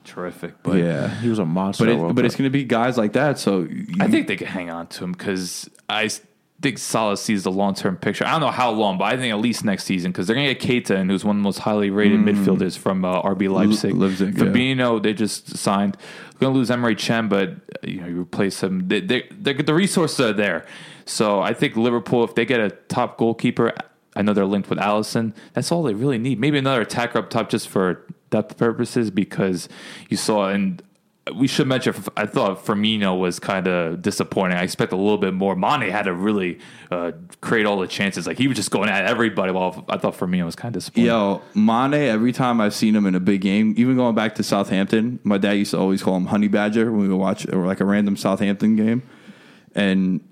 terrific. 0.05 0.53
But 0.63 0.77
yeah, 0.77 1.09
He 1.19 1.27
was 1.29 1.39
a 1.39 1.45
monster. 1.45 1.85
but 1.85 1.91
it, 1.91 2.15
but 2.15 2.23
it's 2.23 2.35
going 2.35 2.49
to 2.49 2.51
be 2.51 2.63
guys 2.63 2.97
like 2.97 3.13
that. 3.13 3.39
So 3.39 3.61
you- 3.61 3.87
I 3.99 4.07
think 4.07 4.27
they 4.27 4.37
can 4.37 4.47
hang 4.47 4.69
on 4.69 4.87
to 4.87 5.03
him 5.03 5.11
because 5.11 5.69
I 5.89 6.05
s- 6.05 6.21
think 6.61 6.77
Salah 6.77 7.17
sees 7.17 7.43
the 7.43 7.51
long 7.51 7.75
term 7.75 7.97
picture. 7.97 8.25
I 8.25 8.31
don't 8.31 8.41
know 8.41 8.51
how 8.51 8.71
long, 8.71 8.97
but 8.97 9.05
I 9.05 9.17
think 9.17 9.31
at 9.31 9.39
least 9.39 9.63
next 9.63 9.83
season 9.83 10.11
because 10.11 10.27
they're 10.27 10.35
going 10.35 10.47
to 10.47 10.55
get 10.55 10.85
Keita, 10.85 10.95
and 10.95 11.09
who's 11.09 11.23
one 11.23 11.35
of 11.35 11.41
the 11.41 11.43
most 11.43 11.59
highly 11.59 11.89
rated 11.89 12.19
midfielders 12.19 12.77
from 12.77 13.05
uh, 13.05 13.21
RB 13.21 13.49
Leipzig. 13.49 13.93
Leipzig, 13.93 14.37
yeah. 14.37 14.99
They 15.01 15.13
just 15.13 15.57
signed. 15.57 15.97
Going 16.39 16.53
to 16.53 16.59
lose 16.59 16.69
Emre 16.69 16.97
Can, 16.97 17.27
but 17.27 17.55
you 17.83 18.01
know 18.01 18.07
you 18.07 18.21
replace 18.21 18.61
him. 18.61 18.87
They, 18.87 19.01
they, 19.01 19.27
they, 19.31 19.53
the 19.53 19.73
resources 19.73 20.19
are 20.19 20.33
there, 20.33 20.65
so 21.05 21.41
I 21.41 21.53
think 21.53 21.75
Liverpool, 21.75 22.23
if 22.23 22.35
they 22.35 22.45
get 22.45 22.59
a 22.59 22.69
top 22.69 23.17
goalkeeper, 23.17 23.73
I 24.15 24.21
know 24.21 24.33
they're 24.33 24.45
linked 24.45 24.69
with 24.69 24.79
Alisson. 24.79 25.33
That's 25.53 25.71
all 25.71 25.83
they 25.83 25.93
really 25.93 26.17
need. 26.17 26.39
Maybe 26.39 26.57
another 26.57 26.81
attacker 26.81 27.19
up 27.19 27.29
top 27.29 27.49
just 27.49 27.67
for 27.67 28.05
depth 28.29 28.57
purposes 28.57 29.09
because 29.09 29.69
you 30.09 30.17
saw 30.17 30.49
and 30.49 30.81
we 31.35 31.47
should 31.47 31.67
mention. 31.67 31.93
I 32.15 32.25
thought 32.25 32.65
Firmino 32.65 33.19
was 33.19 33.39
kind 33.39 33.67
of 33.67 34.01
disappointing. 34.01 34.57
I 34.57 34.63
expect 34.63 34.91
a 34.91 34.95
little 34.95 35.17
bit 35.17 35.33
more. 35.33 35.55
Mane 35.55 35.89
had 35.89 36.03
to 36.03 36.13
really 36.13 36.59
uh, 36.91 37.11
create 37.41 37.65
all 37.65 37.77
the 37.79 37.87
chances. 37.87 38.27
Like 38.27 38.37
he 38.37 38.47
was 38.47 38.57
just 38.57 38.71
going 38.71 38.89
at 38.89 39.05
everybody. 39.05 39.51
While 39.51 39.85
I 39.89 39.97
thought 39.97 40.15
Firmino 40.15 40.45
was 40.45 40.55
kind 40.55 40.75
of 40.75 40.81
disappointing. 40.81 41.07
Yo, 41.07 41.41
Mane, 41.53 41.93
every 41.93 42.31
time 42.31 42.59
I've 42.61 42.73
seen 42.73 42.95
him 42.95 43.05
in 43.05 43.15
a 43.15 43.19
big 43.19 43.41
game, 43.41 43.73
even 43.77 43.95
going 43.95 44.15
back 44.15 44.35
to 44.35 44.43
Southampton, 44.43 45.19
my 45.23 45.37
dad 45.37 45.53
used 45.53 45.71
to 45.71 45.77
always 45.77 46.03
call 46.03 46.17
him 46.17 46.27
Honey 46.27 46.47
Badger 46.47 46.91
when 46.91 47.01
we 47.01 47.07
would 47.07 47.17
watch 47.17 47.47
or 47.47 47.65
like 47.65 47.79
a 47.79 47.85
random 47.85 48.17
Southampton 48.17 48.75
game. 48.75 49.03
And 49.75 50.26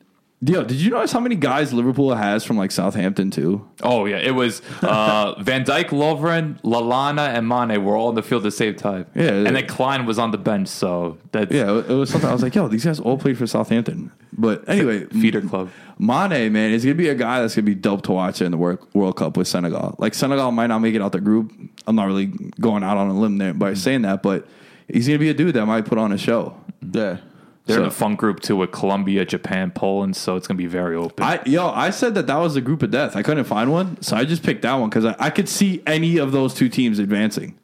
yo, 0.50 0.64
did 0.64 0.78
you 0.78 0.90
notice 0.92 1.12
how 1.12 1.20
many 1.20 1.36
guys 1.36 1.74
Liverpool 1.74 2.14
has 2.14 2.44
from 2.44 2.58
like 2.58 2.72
Southampton 2.72 3.32
too? 3.32 3.68
Oh 3.84 4.06
yeah, 4.06 4.18
it 4.18 4.32
was 4.32 4.62
uh, 4.82 5.36
Van 5.42 5.64
Dijk, 5.64 5.86
Lovren, 5.86 6.62
Lallana, 6.62 7.30
and 7.34 7.48
Mane 7.48 7.84
were 7.84 7.96
all 7.96 8.10
in 8.10 8.16
the 8.16 8.24
field 8.24 8.42
at 8.42 8.46
the 8.46 8.52
same 8.52 8.76
time. 8.76 9.06
Yeah. 9.16 9.30
and 9.32 9.56
then 9.56 9.68
Klein 9.68 10.06
was 10.06 10.20
on 10.20 10.32
the 10.32 10.38
bench. 10.38 10.68
So 10.68 11.18
that's 11.32 11.52
Yeah, 11.52 11.78
it 11.80 11.88
was 11.90 12.10
something 12.10 12.30
I 12.30 12.34
was 12.34 12.44
like, 12.44 12.56
yo, 12.56 12.68
these 12.68 12.86
guys 12.86 13.00
all 13.00 13.18
played 13.18 13.38
for 13.38 13.48
Southampton. 13.48 14.12
But 14.34 14.68
anyway, 14.68 15.06
feeder 15.22 15.42
club. 15.42 15.70
Mane, 15.98 16.52
man, 16.52 16.72
is 16.72 16.84
gonna 16.84 16.96
be 16.96 17.10
a 17.10 17.16
guy 17.16 17.40
that's 17.42 17.56
gonna 17.56 17.66
be 17.66 17.76
dope 17.76 18.04
to 18.04 18.12
watch 18.12 18.42
in 18.42 18.52
the 18.52 18.58
World 18.58 18.80
World 18.94 19.16
Cup 19.18 19.38
with 19.38 19.48
Senegal. 19.48 19.96
Like 19.98 20.14
Senegal 20.14 20.52
might 20.52 20.68
not 20.68 20.80
make 20.80 20.96
it 20.96 21.02
out 21.02 21.12
the 21.14 21.22
group. 21.22 21.54
I'm 21.88 21.96
not 21.96 22.08
really 22.08 22.28
going 22.60 22.84
out 22.84 22.98
on 22.98 23.10
a 23.10 23.18
limb 23.20 23.38
there 23.38 23.54
by 23.54 23.74
saying 23.74 24.02
that, 24.04 24.22
but 24.22 24.46
he's 24.88 25.08
gonna 25.08 25.20
be 25.20 25.30
a 25.30 25.34
dude 25.34 25.56
that 25.56 25.66
might 25.66 25.86
put 25.86 25.98
on 25.98 26.12
a 26.12 26.18
show. 26.18 26.56
yeah. 26.92 27.18
They're 27.66 27.80
in 27.80 27.86
a 27.86 27.92
fun 27.92 28.16
group 28.16 28.42
too 28.42 28.56
with 28.58 28.72
Colombia, 28.72 29.26
Japan, 29.26 29.72
Poland. 29.72 30.16
So 30.16 30.36
it's 30.36 30.48
gonna 30.48 30.58
be 30.58 30.68
very 30.68 30.96
open. 30.96 31.24
I 31.26 31.42
yo, 31.46 31.70
I 31.70 31.90
said 31.90 32.14
that 32.16 32.28
that 32.28 32.38
was 32.38 32.54
the 32.54 32.62
group 32.62 32.84
of 32.84 32.92
death. 32.92 33.16
I 33.16 33.24
couldn't 33.24 33.46
find 33.46 33.72
one, 33.72 34.00
so 34.02 34.16
I 34.16 34.24
just 34.24 34.44
picked 34.44 34.62
that 34.62 34.76
one 34.76 34.90
because 34.90 35.06
I, 35.06 35.16
I 35.18 35.30
could 35.32 35.50
see 35.50 35.82
any 35.88 36.18
of 36.18 36.32
those 36.32 36.54
two 36.54 36.70
teams 36.70 37.00
advancing. 37.00 37.58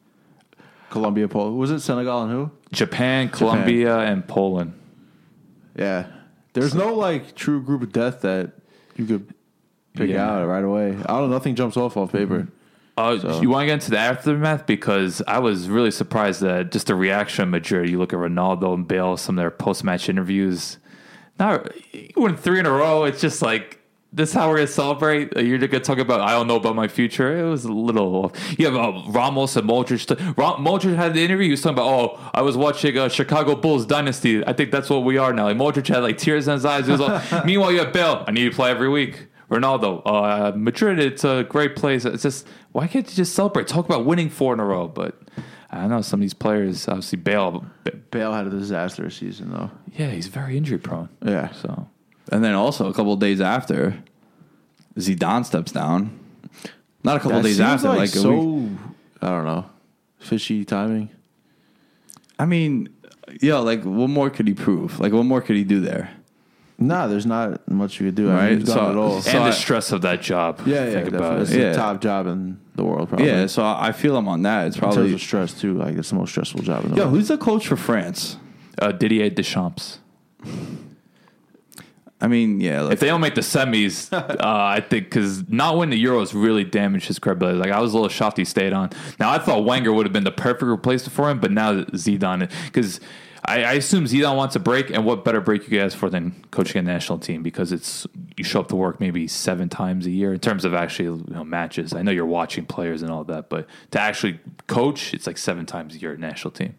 Colombia, 0.90 1.28
Poland. 1.28 1.56
Was 1.56 1.70
it 1.70 1.80
Senegal 1.80 2.22
and 2.24 2.32
who? 2.32 2.50
Japan, 2.72 3.28
Colombia, 3.28 3.98
and 4.00 4.26
Poland. 4.26 4.74
Yeah. 5.76 6.06
There's 6.52 6.74
no 6.74 6.94
like 6.94 7.34
true 7.34 7.62
group 7.62 7.82
of 7.82 7.92
death 7.92 8.20
that 8.22 8.52
you 8.96 9.06
could 9.06 9.32
pick 9.94 10.10
Yeah. 10.10 10.28
out 10.30 10.46
right 10.46 10.64
away. 10.64 10.90
I 10.90 10.92
don't 11.18 11.28
know. 11.30 11.36
Nothing 11.36 11.54
jumps 11.54 11.76
off 11.78 11.96
off 11.96 12.12
paper. 12.12 12.48
Uh, 12.96 13.38
You 13.40 13.48
want 13.50 13.62
to 13.62 13.66
get 13.66 13.72
into 13.74 13.90
the 13.90 13.98
aftermath 13.98 14.66
because 14.66 15.22
I 15.26 15.38
was 15.38 15.68
really 15.68 15.90
surprised 15.90 16.40
that 16.42 16.70
just 16.72 16.88
the 16.88 16.94
reaction 16.94 17.42
of 17.44 17.48
Madrid. 17.48 17.88
You 17.90 17.98
look 17.98 18.12
at 18.12 18.18
Ronaldo 18.18 18.74
and 18.74 18.86
Bale, 18.86 19.16
some 19.16 19.38
of 19.38 19.42
their 19.42 19.50
post-match 19.50 20.08
interviews. 20.08 20.78
You 21.92 22.12
win 22.16 22.36
three 22.36 22.60
in 22.60 22.66
a 22.66 22.70
row. 22.70 23.04
It's 23.04 23.20
just 23.20 23.42
like 23.42 23.78
this 24.12 24.28
is 24.28 24.34
how 24.34 24.48
we're 24.48 24.56
gonna 24.56 24.66
celebrate. 24.66 25.34
You're 25.36 25.58
gonna 25.58 25.80
talk 25.80 25.98
about 25.98 26.20
I 26.20 26.32
don't 26.32 26.46
know 26.46 26.56
about 26.56 26.76
my 26.76 26.86
future. 26.86 27.36
It 27.38 27.48
was 27.50 27.64
a 27.64 27.72
little. 27.72 28.32
You 28.58 28.66
have 28.66 28.76
uh, 28.76 29.02
Ramos 29.08 29.56
and 29.56 29.68
Modric. 29.68 30.36
Ra- 30.36 30.58
Modric 30.58 30.94
had 30.94 31.14
the 31.14 31.24
interview. 31.24 31.46
He 31.46 31.50
was 31.52 31.62
talking 31.62 31.78
about 31.78 31.86
oh 31.88 32.30
I 32.34 32.42
was 32.42 32.56
watching 32.56 32.96
uh, 32.98 33.08
Chicago 33.08 33.56
Bulls 33.56 33.86
dynasty. 33.86 34.46
I 34.46 34.52
think 34.52 34.70
that's 34.70 34.90
what 34.90 35.04
we 35.04 35.16
are 35.16 35.32
now. 35.32 35.44
Like 35.44 35.56
Modric 35.56 35.88
had 35.88 36.00
like 36.00 36.18
tears 36.18 36.46
in 36.46 36.52
his 36.54 36.64
eyes. 36.66 36.84
He 36.86 36.92
was 36.92 37.00
all, 37.00 37.20
Meanwhile, 37.44 37.72
you 37.72 37.78
have 37.78 37.92
Bale. 37.92 38.22
I 38.28 38.30
need 38.32 38.44
to 38.44 38.54
play 38.54 38.70
every 38.70 38.90
week. 38.90 39.26
Ronaldo, 39.52 40.02
uh, 40.06 40.52
Madrid, 40.56 40.98
it's 40.98 41.24
a 41.24 41.44
great 41.48 41.76
place. 41.76 42.04
It's 42.04 42.22
just 42.22 42.46
why 42.72 42.86
can't 42.86 43.08
you 43.08 43.14
just 43.14 43.34
celebrate? 43.34 43.68
Talk 43.68 43.84
about 43.86 44.06
winning 44.06 44.30
four 44.30 44.54
in 44.54 44.60
a 44.60 44.64
row, 44.64 44.88
but 44.88 45.20
I 45.70 45.80
don't 45.82 45.90
know. 45.90 46.00
Some 46.00 46.20
of 46.20 46.22
these 46.22 46.34
players, 46.34 46.88
obviously 46.88 47.18
Bale, 47.18 47.66
B- 47.84 47.90
Bale 48.10 48.32
had 48.32 48.46
a 48.46 48.50
disastrous 48.50 49.16
season 49.16 49.50
though. 49.52 49.70
yeah, 49.96 50.10
he's 50.10 50.26
very 50.28 50.56
injury 50.56 50.78
prone. 50.78 51.08
Yeah. 51.24 51.52
So 51.52 51.88
And 52.30 52.42
then 52.42 52.54
also 52.54 52.88
a 52.88 52.94
couple 52.94 53.12
of 53.12 53.20
days 53.20 53.40
after, 53.40 54.02
Zidane 54.96 55.44
steps 55.44 55.72
down. 55.72 56.18
Not 57.04 57.16
a 57.16 57.20
couple 57.20 57.36
of 57.38 57.42
That 57.42 57.48
days 57.48 57.56
seems 57.58 57.84
after, 57.84 57.88
like, 57.88 58.08
a 58.10 58.18
so 58.18 58.36
week. 58.36 58.70
I 59.20 59.28
don't 59.28 59.44
know. 59.44 59.66
Fishy 60.18 60.64
timing. 60.64 61.10
I 62.38 62.46
mean, 62.46 62.88
yo, 63.40 63.62
like 63.62 63.82
what 63.84 64.08
more 64.08 64.30
could 64.30 64.46
he 64.48 64.54
prove? 64.54 64.98
Like 65.00 65.12
what 65.12 65.24
more 65.24 65.40
could 65.42 65.56
he 65.56 65.64
do 65.64 65.80
there? 65.80 66.10
Nah, 66.86 67.06
there's 67.06 67.26
not 67.26 67.66
much 67.70 68.00
you 68.00 68.06
could 68.06 68.14
do. 68.16 68.30
I 68.30 68.34
Right, 68.34 68.50
mean, 68.50 68.58
he's 68.60 68.68
done 68.68 68.76
so- 68.76 68.90
it 68.90 68.96
all. 68.96 69.20
so- 69.20 69.30
and 69.30 69.44
I- 69.44 69.46
the 69.46 69.52
stress 69.52 69.92
of 69.92 70.02
that 70.02 70.20
job. 70.22 70.60
yeah, 70.66 70.84
yeah, 70.86 70.90
think 71.04 71.08
about 71.14 71.38
it. 71.38 71.42
It's 71.42 71.52
Yeah. 71.54 71.70
the 71.70 71.76
top 71.76 72.00
job 72.00 72.26
in 72.26 72.58
the 72.74 72.84
world, 72.84 73.08
probably. 73.08 73.26
Yeah, 73.26 73.46
so 73.46 73.62
I 73.64 73.92
feel 73.92 73.92
I 73.92 73.92
feel 73.92 74.18
him 74.18 74.28
on 74.28 74.42
that. 74.42 74.66
It's 74.66 74.76
in 74.76 74.82
terms 74.82 74.94
probably 74.96 75.14
of 75.14 75.20
stress 75.20 75.52
too. 75.54 75.74
Like 75.74 75.96
it's 75.96 76.10
the 76.10 76.16
most 76.16 76.30
stressful 76.30 76.62
job 76.62 76.84
in 76.84 76.90
the 76.90 76.96
yo. 76.96 77.02
world. 77.04 77.14
Who's 77.16 77.28
the 77.28 77.38
coach 77.38 77.66
for 77.68 77.76
France? 77.76 78.36
Uh, 78.80 78.90
Didier 78.92 79.30
Deschamps. 79.30 79.98
I 82.20 82.28
mean, 82.28 82.60
yeah, 82.60 82.82
like, 82.82 82.92
If 82.94 83.00
they 83.00 83.08
don't 83.08 83.20
make 83.20 83.34
the 83.34 83.40
semis, 83.40 84.12
uh, 84.12 84.36
I 84.40 84.80
think 84.80 85.04
because 85.06 85.48
not 85.48 85.76
winning 85.76 85.98
the 85.98 86.04
Euros 86.04 86.32
really 86.34 86.62
damaged 86.62 87.08
his 87.08 87.18
credibility. 87.18 87.58
Like 87.58 87.72
I 87.72 87.80
was 87.80 87.92
a 87.92 87.96
little 87.96 88.08
shocked 88.08 88.38
he 88.38 88.44
stayed 88.44 88.72
on. 88.72 88.90
Now 89.18 89.30
I 89.30 89.38
thought 89.38 89.64
Wenger 89.64 89.92
would 89.92 90.06
have 90.06 90.12
been 90.12 90.22
the 90.24 90.30
perfect 90.30 90.62
replacement 90.62 91.12
for 91.14 91.28
him, 91.30 91.38
but 91.40 91.50
now 91.50 91.82
Zidane 91.82 92.50
because. 92.66 93.00
I, 93.44 93.64
I 93.64 93.72
assume 93.72 94.04
Zidane 94.04 94.36
wants 94.36 94.54
a 94.54 94.60
break, 94.60 94.90
and 94.90 95.04
what 95.04 95.24
better 95.24 95.40
break 95.40 95.68
you 95.68 95.78
guys 95.78 95.94
for 95.94 96.08
than 96.08 96.44
coaching 96.52 96.78
a 96.78 96.82
national 96.82 97.18
team? 97.18 97.42
Because 97.42 97.72
it's 97.72 98.06
you 98.36 98.44
show 98.44 98.60
up 98.60 98.68
to 98.68 98.76
work 98.76 99.00
maybe 99.00 99.26
seven 99.26 99.68
times 99.68 100.06
a 100.06 100.10
year 100.10 100.32
in 100.32 100.38
terms 100.38 100.64
of 100.64 100.74
actually 100.74 101.06
you 101.06 101.24
know, 101.28 101.42
matches. 101.44 101.92
I 101.92 102.02
know 102.02 102.12
you're 102.12 102.24
watching 102.24 102.66
players 102.66 103.02
and 103.02 103.10
all 103.10 103.24
that, 103.24 103.48
but 103.48 103.66
to 103.90 104.00
actually 104.00 104.38
coach, 104.68 105.12
it's 105.12 105.26
like 105.26 105.38
seven 105.38 105.66
times 105.66 105.94
a 105.96 105.98
year 105.98 106.12
at 106.12 106.20
national 106.20 106.52
team. 106.52 106.76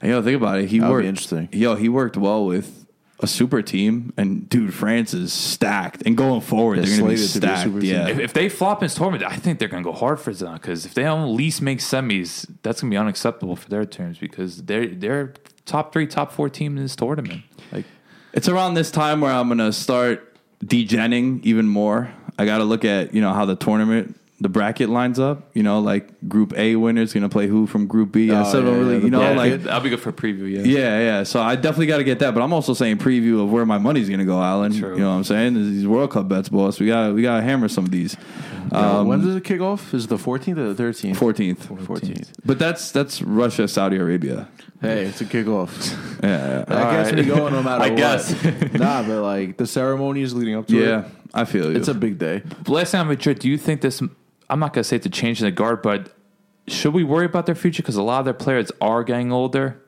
And, 0.00 0.08
you 0.08 0.10
know, 0.10 0.22
think 0.22 0.36
about 0.36 0.58
it. 0.58 0.68
He 0.68 0.78
That 0.80 0.86
would 0.86 0.92
worked. 0.92 1.02
be 1.04 1.08
interesting. 1.08 1.48
Yo, 1.52 1.76
he 1.76 1.88
worked 1.88 2.16
well 2.16 2.44
with 2.46 2.83
a 3.20 3.26
super 3.26 3.62
team, 3.62 4.12
and 4.16 4.48
dude, 4.48 4.74
France 4.74 5.14
is 5.14 5.32
stacked, 5.32 6.02
and 6.04 6.16
going 6.16 6.40
forward, 6.40 6.78
They're 6.78 6.86
they're, 6.86 6.98
going 6.98 7.16
to 7.16 7.22
be 7.22 7.26
slated 7.26 7.62
to 7.62 7.68
be 7.70 7.86
stacked. 7.86 8.08
yeah, 8.08 8.08
If, 8.08 8.18
if 8.18 8.32
they 8.32 8.48
flop 8.48 8.82
in 8.82 8.86
this 8.86 8.94
tournament, 8.96 9.22
I 9.24 9.36
think 9.36 9.58
they're 9.58 9.68
going 9.68 9.84
to 9.84 9.90
go 9.90 9.96
hard 9.96 10.20
for 10.20 10.32
Zidane 10.32 10.54
because 10.54 10.84
if 10.84 10.94
they 10.94 11.04
don't 11.04 11.22
at 11.22 11.34
least 11.34 11.62
make 11.62 11.78
semis, 11.78 12.46
that's 12.62 12.80
going 12.80 12.90
to 12.90 12.94
be 12.94 12.98
unacceptable 12.98 13.56
for 13.56 13.68
their 13.68 13.84
terms 13.84 14.18
because 14.18 14.62
they're 14.64 14.88
they're 14.88 15.34
top 15.64 15.92
three, 15.92 16.06
top 16.06 16.32
four 16.32 16.48
team 16.48 16.76
in 16.76 16.82
this 16.82 16.96
tournament. 16.96 17.42
Like 17.72 17.84
It's 18.32 18.48
around 18.48 18.74
this 18.74 18.90
time 18.90 19.20
where 19.20 19.32
I'm 19.32 19.48
gonna 19.48 19.72
start 19.72 20.36
degenning 20.64 21.40
even 21.44 21.66
more. 21.66 22.12
I 22.38 22.44
got 22.46 22.58
to 22.58 22.64
look 22.64 22.84
at 22.84 23.14
you 23.14 23.20
know 23.20 23.32
how 23.32 23.44
the 23.44 23.56
tournament, 23.56 24.18
the 24.40 24.48
bracket 24.48 24.88
lines 24.90 25.18
up. 25.18 25.48
You 25.54 25.62
know, 25.62 25.78
like 25.80 26.08
Group 26.28 26.52
A 26.56 26.76
winners 26.76 27.12
gonna 27.12 27.28
play 27.28 27.46
who 27.46 27.66
from 27.66 27.86
Group 27.86 28.12
B. 28.12 28.30
I 28.32 28.40
Oh, 28.40 28.44
still 28.48 28.62
don't 28.64 28.78
really, 28.78 28.96
yeah, 28.98 29.04
you 29.04 29.10
know, 29.10 29.34
bracket. 29.34 29.64
like 29.64 29.72
I'll 29.72 29.80
be 29.80 29.90
good 29.90 30.00
for 30.00 30.10
a 30.10 30.12
preview. 30.12 30.50
Yeah, 30.52 30.62
yeah, 30.62 30.98
yeah. 31.00 31.22
So 31.22 31.40
I 31.40 31.54
definitely 31.56 31.86
got 31.86 31.98
to 31.98 32.04
get 32.04 32.18
that. 32.18 32.34
But 32.34 32.42
I'm 32.42 32.52
also 32.52 32.74
saying 32.74 32.98
preview 32.98 33.42
of 33.42 33.50
where 33.52 33.64
my 33.64 33.78
money's 33.78 34.08
gonna 34.10 34.24
go, 34.24 34.42
Alan. 34.42 34.72
True. 34.72 34.94
You 34.94 35.00
know 35.00 35.10
what 35.10 35.16
I'm 35.16 35.24
saying? 35.24 35.54
These 35.54 35.86
World 35.86 36.10
Cup 36.10 36.28
bets, 36.28 36.48
boss. 36.48 36.80
We 36.80 36.86
got 36.88 37.14
we 37.14 37.22
got 37.22 37.36
to 37.36 37.42
hammer 37.42 37.68
some 37.68 37.84
of 37.84 37.90
these. 37.90 38.16
Um, 38.72 39.06
when 39.06 39.20
does 39.20 39.36
it 39.36 39.44
kick 39.44 39.60
off? 39.60 39.94
Is 39.94 40.06
it 40.06 40.08
the 40.08 40.16
14th 40.16 40.56
or 40.58 40.72
the 40.72 40.82
13th? 40.82 41.16
14th. 41.16 41.56
14th. 41.86 42.28
But 42.44 42.58
that's 42.58 42.90
that's 42.90 43.22
Russia, 43.22 43.68
Saudi 43.68 43.98
Arabia. 43.98 44.48
Hey, 44.80 45.04
it's 45.04 45.20
a 45.20 45.24
kickoff. 45.24 45.70
Yeah, 46.24 46.64
I 46.68 46.74
guess 46.94 47.06
right. 47.12 47.16
we 47.16 47.24
go 47.26 47.48
no 47.50 47.62
matter 47.62 47.84
I 47.84 47.88
what. 47.90 47.96
guess. 47.98 48.42
nah, 48.72 49.02
but 49.02 49.20
like 49.22 49.58
the 49.58 49.66
ceremony 49.66 50.22
is 50.22 50.34
leading 50.34 50.54
up 50.56 50.66
to 50.68 50.76
it. 50.82 50.88
yeah. 50.88 51.08
I 51.34 51.44
feel 51.44 51.70
you. 51.70 51.76
it's 51.76 51.88
a 51.88 51.94
big 51.94 52.18
day. 52.18 52.42
Last 52.66 52.92
time 52.92 53.08
Madrid, 53.08 53.38
do 53.40 53.48
you 53.50 53.58
think 53.58 53.82
this? 53.82 54.02
I'm 54.50 54.60
not 54.60 54.72
going 54.72 54.82
to 54.82 54.88
say 54.88 54.96
it's 54.96 55.06
a 55.06 55.10
change 55.10 55.40
in 55.40 55.46
the 55.46 55.50
guard, 55.50 55.82
but 55.82 56.14
should 56.66 56.94
we 56.94 57.04
worry 57.04 57.26
about 57.26 57.46
their 57.46 57.54
future 57.54 57.82
because 57.82 57.96
a 57.96 58.02
lot 58.02 58.20
of 58.20 58.24
their 58.24 58.34
players 58.34 58.70
are 58.80 59.04
getting 59.04 59.32
older? 59.32 59.80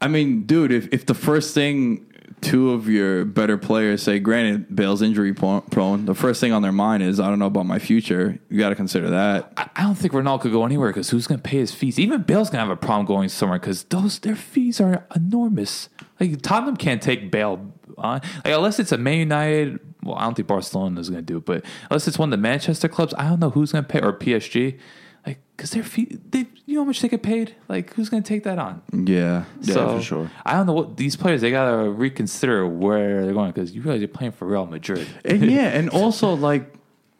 I 0.00 0.08
mean, 0.08 0.44
dude, 0.44 0.72
if, 0.72 0.88
if 0.92 1.06
the 1.06 1.14
first 1.14 1.54
thing 1.54 2.06
two 2.40 2.70
of 2.70 2.88
your 2.88 3.24
better 3.24 3.58
players 3.58 4.02
say, 4.02 4.18
granted, 4.18 4.74
Bale's 4.74 5.02
injury 5.02 5.34
prone, 5.34 6.06
the 6.06 6.14
first 6.14 6.40
thing 6.40 6.52
on 6.52 6.62
their 6.62 6.72
mind 6.72 7.02
is, 7.02 7.20
I 7.20 7.28
don't 7.28 7.38
know 7.38 7.46
about 7.46 7.66
my 7.66 7.78
future. 7.78 8.38
You 8.48 8.58
got 8.58 8.70
to 8.70 8.74
consider 8.74 9.10
that. 9.10 9.52
I, 9.56 9.68
I 9.76 9.82
don't 9.82 9.94
think 9.94 10.12
Ronaldo 10.12 10.42
could 10.42 10.52
go 10.52 10.64
anywhere 10.64 10.88
because 10.88 11.10
who's 11.10 11.26
going 11.26 11.40
to 11.40 11.48
pay 11.48 11.58
his 11.58 11.72
fees? 11.72 11.98
Even 11.98 12.22
Bale's 12.22 12.48
going 12.48 12.62
to 12.62 12.68
have 12.68 12.70
a 12.70 12.76
problem 12.76 13.06
going 13.06 13.28
somewhere 13.28 13.58
because 13.58 13.84
those 13.84 14.18
their 14.20 14.36
fees 14.36 14.80
are 14.80 15.06
enormous. 15.14 15.88
Like 16.18 16.40
Tottenham 16.42 16.76
can't 16.76 17.02
take 17.02 17.30
Bale 17.30 17.72
on, 17.98 18.20
like 18.44 18.54
unless 18.54 18.78
it's 18.78 18.92
a 18.92 18.98
Man 18.98 19.18
United. 19.18 19.80
Well, 20.02 20.16
I 20.16 20.22
don't 20.22 20.34
think 20.34 20.48
Barcelona 20.48 21.00
is 21.00 21.10
going 21.10 21.22
to 21.24 21.26
do 21.26 21.36
it, 21.38 21.44
but 21.44 21.64
unless 21.90 22.08
it's 22.08 22.18
one 22.18 22.28
of 22.32 22.38
the 22.38 22.42
Manchester 22.42 22.88
clubs, 22.88 23.12
I 23.18 23.28
don't 23.28 23.40
know 23.40 23.50
who's 23.50 23.72
going 23.72 23.84
to 23.84 23.88
pay 23.88 24.00
or 24.00 24.12
PSG. 24.12 24.78
Like, 25.26 25.38
because 25.54 25.72
their 25.72 25.82
fee, 25.82 26.18
they, 26.30 26.46
you 26.64 26.76
know 26.76 26.80
how 26.80 26.84
much 26.86 27.00
they 27.02 27.08
get 27.08 27.22
paid. 27.22 27.54
Like, 27.68 27.92
who's 27.92 28.08
going 28.08 28.22
to 28.22 28.28
take 28.28 28.44
that 28.44 28.58
on? 28.58 28.80
Yeah. 28.92 29.44
Yeah, 29.60 29.96
for 29.98 30.02
sure. 30.02 30.30
I 30.46 30.54
don't 30.54 30.66
know 30.66 30.72
what 30.72 30.96
these 30.96 31.14
players. 31.16 31.42
They 31.42 31.50
got 31.50 31.70
to 31.70 31.90
reconsider 31.90 32.66
where 32.66 33.24
they're 33.26 33.34
going 33.34 33.52
because 33.52 33.72
you 33.72 33.82
realize 33.82 34.00
you're 34.00 34.08
playing 34.08 34.32
for 34.32 34.46
Real 34.46 34.64
Madrid. 34.64 35.06
And 35.24 35.50
yeah, 35.50 35.68
and 35.78 35.90
also, 35.90 36.32
like, 36.32 36.72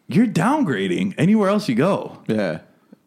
you're 0.08 0.26
downgrading 0.26 1.14
anywhere 1.18 1.50
else 1.50 1.68
you 1.68 1.74
go. 1.74 2.22
Yeah, 2.26 2.60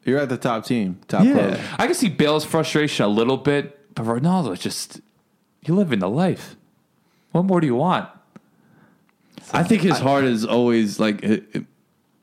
you're 0.05 0.19
at 0.19 0.29
the 0.29 0.37
top 0.37 0.65
team, 0.65 0.99
top 1.07 1.25
Yeah. 1.25 1.33
club. 1.33 1.59
I 1.79 1.87
can 1.87 1.95
see 1.95 2.09
Bale's 2.09 2.45
frustration 2.45 3.03
a 3.03 3.09
little 3.09 3.37
bit, 3.37 3.95
but 3.95 4.05
Ronaldo 4.05 4.59
just 4.59 5.01
you 5.65 5.73
live 5.73 5.91
in 5.91 5.97
the 5.99 6.09
life. 6.09 6.55
What 7.31 7.45
more 7.45 7.59
do 7.59 7.65
you 7.65 7.75
want? 7.75 8.07
I 9.53 9.63
think 9.63 9.81
his 9.81 9.99
heart 9.99 10.23
is 10.25 10.45
always 10.45 10.99
like, 10.99 11.23
it, 11.23 11.43
it- 11.53 11.65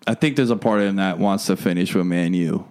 I 0.06 0.14
think 0.14 0.36
there's 0.36 0.50
a 0.50 0.56
part 0.56 0.80
of 0.80 0.86
him 0.88 0.96
that 0.96 1.18
wants 1.18 1.46
to 1.46 1.56
finish 1.56 1.94
with 1.94 2.06
Man 2.06 2.32
U. 2.34 2.66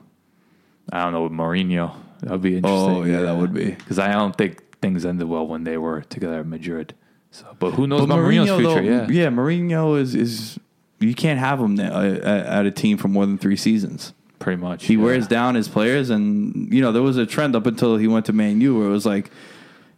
I 0.91 1.03
don't 1.03 1.13
know 1.13 1.23
with 1.23 1.31
Mourinho. 1.31 1.93
That 2.21 2.31
would 2.31 2.41
be 2.41 2.57
interesting. 2.57 2.95
Oh, 2.95 3.03
yeah, 3.03 3.21
that 3.21 3.35
would 3.37 3.53
be. 3.53 3.71
because 3.71 3.99
I 3.99 4.11
don't 4.11 4.35
think 4.35 4.79
things 4.81 5.05
ended 5.05 5.27
well 5.29 5.45
when 5.47 5.63
they 5.63 5.77
were 5.77 6.01
together 6.01 6.39
at 6.39 6.47
Madrid. 6.47 6.95
So, 7.31 7.45
but 7.59 7.71
who 7.75 7.85
knows 7.85 8.01
But 8.01 8.05
about 8.05 8.19
Mourinho's 8.19 8.49
future? 8.49 8.63
though, 8.63 8.79
yeah, 8.79 9.07
yeah, 9.09 9.27
Mourinho 9.29 9.97
is, 9.99 10.15
is 10.15 10.59
you 10.99 11.13
can't 11.13 11.39
have 11.39 11.59
him 11.61 11.79
uh, 11.79 11.83
at, 11.83 12.25
at 12.45 12.65
a 12.65 12.71
team 12.71 12.97
for 12.97 13.07
more 13.07 13.25
than 13.27 13.37
three 13.37 13.55
seasons. 13.55 14.13
pretty 14.39 14.59
much. 14.59 14.85
He 14.87 14.95
yeah. 14.95 15.03
wears 15.03 15.27
down 15.27 15.53
his 15.53 15.67
players, 15.67 16.09
and 16.09 16.73
you 16.73 16.81
know 16.81 16.91
there 16.91 17.03
was 17.03 17.17
a 17.17 17.27
trend 17.27 17.55
up 17.55 17.67
until 17.67 17.97
he 17.97 18.07
went 18.07 18.25
to 18.25 18.33
Man 18.33 18.59
U 18.61 18.79
where 18.79 18.87
it 18.87 18.91
was 18.91 19.05
like 19.05 19.29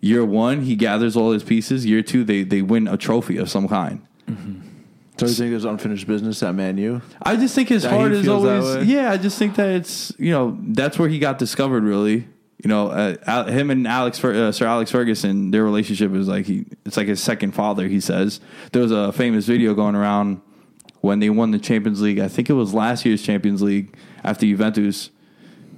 year 0.02 0.26
one 0.26 0.62
he 0.64 0.76
gathers 0.76 1.16
all 1.16 1.32
his 1.32 1.44
pieces, 1.46 1.86
year 1.86 2.04
two 2.04 2.26
they 2.26 2.44
they 2.44 2.62
win 2.62 2.88
a 2.90 2.98
trophy 2.98 3.38
of 3.38 3.50
some 3.50 3.70
kind. 3.70 4.06
So 5.18 5.28
you 5.28 5.34
think 5.34 5.52
there's 5.52 5.66
unfinished 5.66 6.08
business 6.08 6.42
at 6.42 6.56
Man 6.56 6.78
U? 6.80 7.02
I 7.22 7.36
just 7.36 7.54
think 7.54 7.70
his 7.70 7.84
That 7.84 7.92
he 7.92 7.98
heart 7.98 8.12
is 8.12 8.28
always 8.28 8.88
yeah. 8.88 9.12
I 9.12 9.18
just 9.18 9.38
think 9.38 9.56
that 9.56 9.70
it's 9.70 10.12
you 10.18 10.32
know 10.32 10.58
that's 10.60 10.98
where 10.98 11.10
he 11.10 11.20
got 11.20 11.38
discovered 11.38 11.84
really. 11.84 12.28
You 12.64 12.68
know, 12.68 12.90
uh, 12.90 13.46
him 13.46 13.72
and 13.72 13.88
Alex 13.88 14.24
uh, 14.24 14.52
Sir 14.52 14.66
Alex 14.68 14.92
Ferguson, 14.92 15.52
their 15.52 15.64
relationship 15.64 16.14
is 16.14 16.28
like 16.28 16.46
he 16.46 16.66
it's 16.86 16.98
like 16.98 17.08
his 17.08 17.22
second 17.22 17.52
father. 17.52 17.88
He 17.88 18.00
says 18.00 18.40
there 18.72 18.82
was 18.82 18.92
a 18.92 19.12
famous 19.12 19.46
video 19.46 19.74
going 19.74 19.96
around 19.96 20.42
when 21.02 21.20
they 21.20 21.30
won 21.30 21.52
the 21.52 21.60
Champions 21.60 22.02
League. 22.02 22.20
I 22.20 22.28
think 22.28 22.50
it 22.50 22.54
was 22.54 22.74
last 22.74 23.06
year's 23.06 23.22
Champions 23.22 23.62
League 23.62 23.96
after 24.24 24.46
Juventus. 24.46 25.12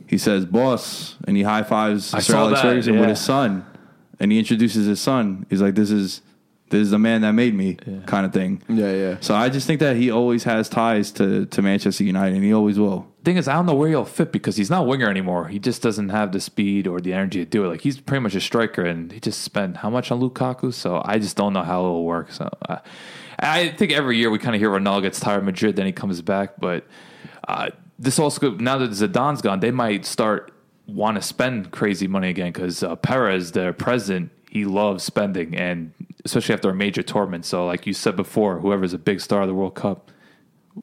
He 0.08 0.18
says, 0.18 0.46
"Boss," 0.46 1.16
and 1.26 1.36
he 1.36 1.44
high 1.44 1.64
fives 1.64 2.14
I 2.14 2.20
Sir 2.20 2.36
Alex 2.36 2.62
that, 2.62 2.68
Ferguson 2.68 3.00
with 3.00 3.10
his 3.10 3.22
son, 3.22 3.66
and 4.20 4.32
he 4.32 4.40
introduces 4.40 4.86
his 4.86 5.02
son. 5.02 5.46
He's 5.50 5.62
like, 5.62 5.76
"This 5.76 5.90
is 5.92 6.22
this 6.74 6.86
is 6.86 6.92
the 6.92 7.00
man 7.00 7.22
that 7.22 7.32
made 7.32 7.54
me," 7.54 7.78
kind 8.06 8.26
of 8.26 8.34
thing. 8.34 8.62
Yeah, 8.68 8.92
yeah. 8.92 9.18
So 9.22 9.36
I 9.36 9.50
just 9.50 9.68
think 9.68 9.80
that 9.80 9.96
he 9.96 10.12
always 10.12 10.44
has 10.44 10.68
ties 10.68 11.12
to, 11.14 11.46
to 11.46 11.62
Manchester 11.62 12.04
United, 12.04 12.36
and 12.36 12.44
he 12.44 12.54
always 12.54 12.78
will. 12.80 13.08
thing 13.24 13.38
is, 13.38 13.48
I 13.48 13.54
don't 13.54 13.66
know 13.66 13.76
where 13.76 13.90
he'll 13.90 14.06
fit 14.06 14.32
because 14.32 14.58
he's 14.58 14.70
not 14.70 14.82
a 14.82 14.88
winger 14.88 15.10
anymore. 15.10 15.48
He 15.48 15.60
just 15.60 15.82
doesn't 15.82 16.10
have 16.10 16.32
the 16.32 16.40
speed 16.40 16.88
or 16.88 17.00
the 17.00 17.14
energy 17.14 17.40
to 17.40 17.50
do 17.50 17.64
it. 17.64 17.70
Like 17.70 17.82
he's 17.82 18.00
pretty 18.00 18.22
much 18.22 18.36
a 18.36 18.42
striker, 18.42 18.84
and 18.84 19.12
he 19.12 19.20
just 19.20 19.42
spent 19.42 19.78
how 19.78 19.90
much 19.90 20.12
on 20.12 20.20
Lukaku? 20.20 20.74
So 20.74 21.02
I 21.06 21.20
just 21.20 21.38
don't 21.38 21.54
know 21.54 21.64
how 21.64 21.80
it'll 21.82 22.04
work. 22.04 22.32
So 22.32 22.50
uh, 22.68 22.80
I 23.40 23.70
think 23.70 23.92
every 23.92 24.18
year 24.18 24.30
we 24.30 24.40
kind 24.40 24.56
of 24.56 24.62
hear 24.62 24.70
Ronaldo 24.70 25.04
gets 25.04 25.20
tired 25.20 25.40
of 25.40 25.44
Madrid, 25.46 25.76
then 25.76 25.86
he 25.86 25.92
comes 25.92 26.22
back. 26.22 26.60
But 26.60 26.86
uh, 27.48 27.70
this 28.00 28.20
also 28.20 28.52
now 28.52 28.78
that 28.78 28.92
Zidane's 28.92 29.42
gone, 29.42 29.60
they 29.60 29.72
might 29.72 30.06
start 30.06 30.52
want 30.88 31.16
to 31.16 31.22
spend 31.22 31.72
crazy 31.72 32.08
money 32.08 32.30
again 32.30 32.52
because 32.52 32.84
uh, 32.84 32.96
Perez, 32.96 33.54
their 33.54 33.74
president, 33.74 34.32
he 34.54 34.66
loves 34.66 35.04
spending, 35.04 35.56
and 35.58 35.92
especially 36.26 36.54
after 36.54 36.70
a 36.70 36.76
major 36.76 37.02
tournament. 37.02 37.44
So 37.44 37.66
like 37.66 37.88
you 37.88 37.94
said 37.94 38.16
before, 38.16 38.60
whoever's 38.60 38.94
a 38.94 39.00
big 39.00 39.20
star 39.20 39.42
of 39.42 39.48
the 39.48 39.56
World 39.56 39.74
Cup, 39.74 40.12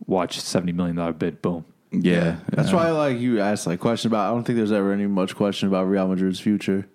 watch 0.06 0.40
seventy 0.40 0.72
million 0.72 0.96
dollar 0.96 1.12
bid, 1.12 1.40
boom. 1.40 1.64
Yeah, 1.92 2.38
That's 2.48 2.72
why 2.72 2.90
like 2.90 3.18
you 3.18 3.40
asked 3.40 3.68
like 3.68 3.78
question 3.78 4.10
about. 4.10 4.28
I 4.28 4.34
don't 4.34 4.42
think 4.42 4.56
there's 4.56 4.72
ever 4.72 4.92
any 4.92 5.06
much 5.06 5.36
question 5.36 5.68
about 5.68 5.84
Real 5.84 6.08
Madrid's 6.08 6.40
future. 6.40 6.88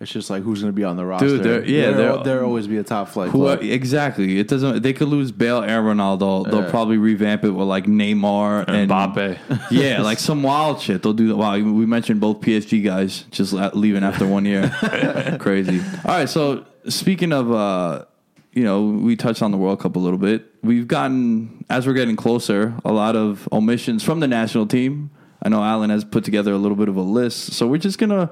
It's 0.00 0.10
just 0.10 0.30
like 0.30 0.42
who's 0.42 0.62
going 0.62 0.72
to 0.72 0.76
be 0.76 0.82
on 0.84 0.96
the 0.96 1.04
roster. 1.04 1.36
they're- 1.36 1.62
yeah, 1.64 1.90
there 1.90 1.94
they're- 2.14 2.22
there 2.24 2.44
always 2.44 2.66
be 2.66 2.78
a 2.78 2.82
top 2.82 3.10
flight. 3.10 3.28
Who, 3.30 3.38
club. 3.40 3.62
exactly. 3.62 4.38
It 4.38 4.48
doesn't. 4.48 4.82
They 4.82 4.94
could 4.94 5.08
lose 5.08 5.30
Bale 5.30 5.60
and 5.60 5.70
Ronaldo. 5.86 6.50
They'll 6.50 6.62
Yeah. 6.62 6.70
probably 6.70 6.96
revamp 6.96 7.44
it 7.44 7.50
with 7.50 7.68
like 7.68 7.84
Neymar 7.84 8.64
and 8.66 8.90
Mbappe. 8.90 9.38
yeah, 9.70 10.00
like 10.00 10.18
some 10.18 10.42
wild 10.42 10.80
shit. 10.80 11.02
They'll 11.02 11.12
do 11.12 11.28
that. 11.28 11.36
Wow, 11.36 11.52
we 11.58 11.84
mentioned 11.84 12.18
both 12.18 12.40
PSG 12.40 12.82
guys 12.82 13.24
just 13.30 13.52
leaving 13.74 14.02
after 14.02 14.26
one 14.26 14.46
year. 14.46 14.70
Crazy. 15.38 15.80
All 16.06 16.14
right. 16.14 16.28
So 16.30 16.64
speaking 16.88 17.32
of, 17.34 17.52
uh, 17.52 18.06
you 18.54 18.64
know, 18.64 18.86
we 18.86 19.16
touched 19.16 19.42
on 19.42 19.50
the 19.50 19.58
World 19.58 19.80
Cup 19.80 19.96
a 19.96 19.98
little 19.98 20.18
bit. 20.18 20.46
We've 20.62 20.88
gotten 20.88 21.62
as 21.68 21.86
we're 21.86 21.92
getting 21.92 22.16
closer, 22.16 22.72
a 22.86 22.92
lot 22.92 23.16
of 23.16 23.46
omissions 23.52 24.02
from 24.02 24.20
the 24.20 24.28
national 24.28 24.66
team. 24.66 25.10
I 25.42 25.50
know 25.50 25.62
Alan 25.62 25.90
has 25.90 26.04
put 26.04 26.24
together 26.24 26.52
a 26.52 26.58
little 26.58 26.76
bit 26.76 26.88
of 26.88 26.96
a 26.96 27.02
list, 27.02 27.52
so 27.52 27.66
we're 27.66 27.76
just 27.76 27.98
gonna. 27.98 28.30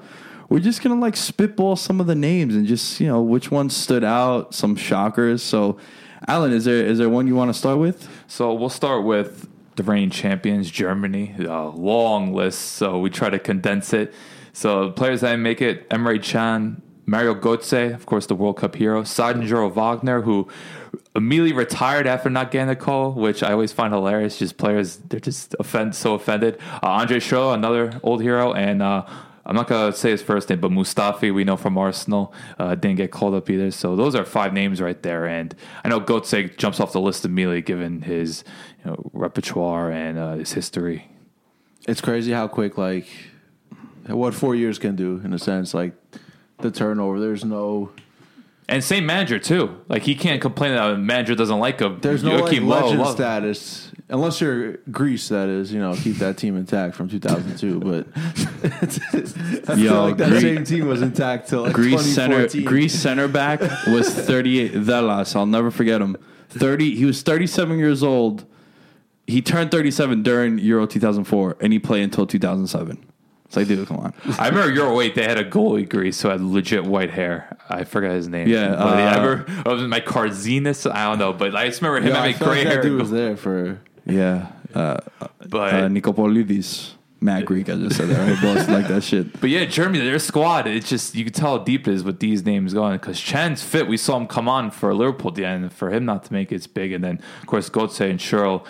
We're 0.49 0.59
just 0.59 0.81
gonna 0.81 0.99
like 0.99 1.15
spitball 1.15 1.75
some 1.75 2.01
of 2.01 2.07
the 2.07 2.15
names 2.15 2.55
and 2.55 2.65
just 2.65 2.99
you 2.99 3.07
know 3.07 3.21
which 3.21 3.51
ones 3.51 3.77
stood 3.77 4.03
out, 4.03 4.55
some 4.55 4.75
shockers. 4.75 5.43
So, 5.43 5.77
Alan, 6.27 6.51
is 6.51 6.65
there 6.65 6.83
is 6.83 6.97
there 6.97 7.07
one 7.07 7.27
you 7.27 7.35
want 7.35 7.49
to 7.49 7.53
start 7.53 7.77
with? 7.77 8.09
So 8.27 8.53
we'll 8.55 8.69
start 8.69 9.05
with 9.05 9.47
the 9.75 9.83
reigning 9.83 10.09
champions, 10.09 10.71
Germany. 10.71 11.35
A 11.39 11.67
long 11.67 12.33
list, 12.33 12.73
so 12.73 12.99
we 12.99 13.11
try 13.11 13.29
to 13.29 13.37
condense 13.37 13.93
it. 13.93 14.11
So 14.51 14.89
players 14.89 15.21
that 15.21 15.35
make 15.35 15.61
it: 15.61 15.87
Emre 15.91 16.21
Can, 16.21 16.81
Mario 17.05 17.35
Götze, 17.35 17.93
of 17.93 18.07
course, 18.07 18.25
the 18.25 18.35
World 18.35 18.57
Cup 18.57 18.75
hero, 18.75 19.03
Sandro 19.03 19.69
Wagner, 19.69 20.23
who 20.23 20.47
immediately 21.15 21.53
retired 21.53 22.07
after 22.07 22.27
not 22.27 22.49
getting 22.49 22.69
a 22.69 22.75
call, 22.75 23.11
which 23.11 23.43
I 23.43 23.51
always 23.51 23.71
find 23.71 23.93
hilarious. 23.93 24.39
Just 24.39 24.57
players, 24.57 24.97
they're 24.97 25.19
just 25.19 25.55
offend 25.59 25.93
so 25.93 26.15
offended. 26.15 26.57
Uh, 26.81 26.87
Andre 26.87 27.19
Schurrle, 27.19 27.53
another 27.53 27.99
old 28.01 28.23
hero, 28.23 28.51
and. 28.51 28.81
Uh, 28.81 29.05
I'm 29.45 29.55
not 29.55 29.67
gonna 29.67 29.93
say 29.93 30.11
his 30.11 30.21
first 30.21 30.49
name, 30.49 30.59
but 30.59 30.71
Mustafi, 30.71 31.33
we 31.33 31.43
know 31.43 31.57
from 31.57 31.77
Arsenal, 31.77 32.33
uh, 32.57 32.75
didn't 32.75 32.97
get 32.97 33.11
called 33.11 33.33
up 33.33 33.49
either. 33.49 33.71
So 33.71 33.95
those 33.95 34.15
are 34.15 34.25
five 34.25 34.53
names 34.53 34.81
right 34.81 35.01
there, 35.01 35.25
and 35.25 35.55
I 35.83 35.89
know 35.89 35.99
Götze 35.99 36.55
jumps 36.57 36.79
off 36.79 36.91
the 36.91 37.01
list 37.01 37.25
immediately 37.25 37.61
given 37.61 38.01
his 38.01 38.43
you 38.83 38.91
know, 38.91 39.09
repertoire 39.13 39.91
and 39.91 40.17
uh, 40.17 40.33
his 40.35 40.53
history. 40.53 41.09
It's 41.87 42.01
crazy 42.01 42.31
how 42.31 42.47
quick 42.47 42.77
like 42.77 43.07
what 44.07 44.33
four 44.33 44.55
years 44.55 44.79
can 44.79 44.95
do 44.95 45.21
in 45.23 45.33
a 45.33 45.39
sense. 45.39 45.73
Like 45.73 45.93
the 46.59 46.71
turnover. 46.71 47.19
There's 47.19 47.45
no 47.45 47.91
And 48.69 48.83
same 48.83 49.05
manager 49.05 49.39
too. 49.39 49.75
Like 49.87 50.03
he 50.03 50.13
can't 50.15 50.39
complain 50.41 50.73
that 50.73 50.91
a 50.91 50.97
manager 50.97 51.33
doesn't 51.35 51.59
like 51.59 51.79
him. 51.79 51.99
There's 52.01 52.23
no 52.23 52.35
like, 52.35 52.43
Joachim 52.53 52.67
Low 52.67 52.81
legend 52.81 52.99
loves- 53.01 53.15
status 53.15 53.91
unless 54.09 54.39
you're 54.41 54.73
Greece. 54.91 55.27
That 55.29 55.49
is, 55.49 55.73
you 55.73 55.79
know, 55.79 55.93
keep 55.95 56.17
that 56.17 56.37
team 56.37 56.55
intact 56.55 56.95
from 56.95 57.09
2002. 57.09 57.79
But 57.79 58.07
I 58.15 59.75
feel 59.75 59.77
Yo, 59.77 60.03
like 60.05 60.17
that 60.17 60.29
Greece- 60.29 60.41
same 60.41 60.63
team 60.63 60.87
was 60.87 61.01
intact 61.01 61.49
till 61.49 61.63
like 61.63 61.73
Greece 61.73 62.05
center 62.13 62.47
Greece 62.63 62.93
center 62.93 63.27
back 63.27 63.59
was 63.87 64.07
38 64.13 64.73
Velas. 64.73 65.35
I'll 65.35 65.45
never 65.45 65.71
forget 65.71 65.99
him. 66.01 66.15
30 66.49 66.95
he 66.95 67.05
was 67.05 67.21
37 67.23 67.77
years 67.79 68.03
old. 68.03 68.45
He 69.27 69.41
turned 69.41 69.69
37 69.71 70.23
during 70.23 70.57
Euro 70.59 70.85
2004 70.87 71.57
and 71.61 71.71
he 71.73 71.79
played 71.79 72.03
until 72.03 72.25
2007. 72.25 73.05
It's 73.49 73.57
like, 73.57 73.67
dude, 73.67 73.87
come 73.87 73.97
on. 73.97 74.13
I 74.37 74.49
remember 74.49 74.71
Euro 74.75 75.01
8, 75.01 75.15
they 75.15 75.23
had 75.23 75.39
a 75.39 75.43
goalie 75.43 75.89
Greece 75.89 76.21
who 76.21 76.27
had 76.29 76.39
legit 76.39 76.83
white 76.83 77.09
hair. 77.09 77.57
I 77.67 77.83
forgot 77.83 78.11
his 78.11 78.27
name. 78.27 78.47
Yeah, 78.47 78.69
But 78.75 78.79
I 78.79 79.07
uh, 79.07 79.25
remember, 79.25 79.51
it 79.67 79.73
was 79.73 79.81
my 79.87 80.01
Carzinus. 80.01 80.89
I 80.91 81.05
don't 81.05 81.17
know. 81.17 81.33
But 81.33 81.55
I 81.55 81.65
just 81.67 81.81
remember 81.81 82.07
him 82.07 82.13
Yeah, 82.13 82.21
I 82.21 82.31
having 82.31 82.47
gray 82.47 82.63
that 82.63 82.73
hair. 82.73 82.81
dude 82.83 83.01
was 83.01 83.09
there 83.09 83.35
for. 83.35 83.81
Yeah. 84.05 84.51
Uh, 84.75 84.97
But 85.47 85.73
uh, 85.73 85.87
Nikopolidis. 85.87 86.91
Mad 87.21 87.47
Greek, 87.47 87.69
I 87.69 87.75
just 87.75 87.97
said 87.97 88.09
that. 88.09 88.41
Right? 88.43 88.69
Like 88.69 88.87
that 88.87 89.01
shit. 89.03 89.33
But 89.41 89.49
yeah, 89.49 89.65
Germany, 89.65 89.99
their 90.05 90.19
squad, 90.19 90.67
it's 90.67 90.87
just, 90.87 91.15
you 91.15 91.23
can 91.25 91.33
tell 91.33 91.57
how 91.57 91.63
deep 91.63 91.87
it 91.87 91.93
is 91.95 92.03
with 92.03 92.19
these 92.19 92.45
names 92.45 92.73
going. 92.75 92.93
Because 92.93 93.19
Can's 93.19 93.63
fit. 93.63 93.87
We 93.87 93.97
saw 93.97 94.15
him 94.15 94.27
come 94.27 94.47
on 94.47 94.69
for 94.69 94.93
Liverpool 94.93 95.31
at 95.31 95.35
the 95.35 95.43
end. 95.45 95.73
For 95.73 95.89
him 95.91 96.05
not 96.05 96.23
to 96.25 96.33
make 96.33 96.51
it, 96.51 96.55
it's 96.55 96.67
big. 96.67 96.91
And 96.93 97.03
then, 97.03 97.19
of 97.41 97.47
course, 97.47 97.67
Gotze 97.69 98.09
and 98.09 98.19
Schurrle, 98.19 98.63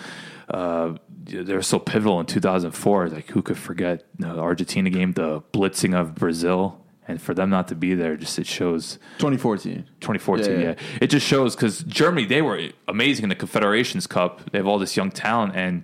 uh, 0.50 0.94
they 1.24 1.54
were 1.54 1.62
so 1.62 1.78
pivotal 1.78 2.20
in 2.20 2.26
2004. 2.26 3.08
Like, 3.08 3.28
who 3.28 3.42
could 3.42 3.58
forget 3.58 4.04
the 4.18 4.28
Argentina 4.38 4.90
game, 4.90 5.12
the 5.12 5.40
blitzing 5.52 5.94
of 5.98 6.14
Brazil? 6.14 6.76
And 7.08 7.20
for 7.20 7.34
them 7.34 7.50
not 7.50 7.66
to 7.68 7.74
be 7.74 7.94
there, 7.94 8.16
just 8.16 8.38
it 8.38 8.46
shows 8.46 8.98
2014. 9.18 9.84
2014, 10.00 10.44
Yeah, 10.46 10.52
yeah. 10.52 10.64
yeah. 10.68 10.74
It 11.00 11.08
just 11.08 11.26
shows 11.26 11.56
because 11.56 11.82
Germany, 11.84 12.24
they 12.24 12.40
were 12.40 12.68
amazing 12.86 13.24
in 13.24 13.28
the 13.30 13.34
Confederations 13.34 14.06
Cup. 14.06 14.48
They 14.52 14.58
have 14.58 14.66
all 14.68 14.78
this 14.78 14.96
young 14.96 15.10
talent. 15.10 15.56
And 15.56 15.82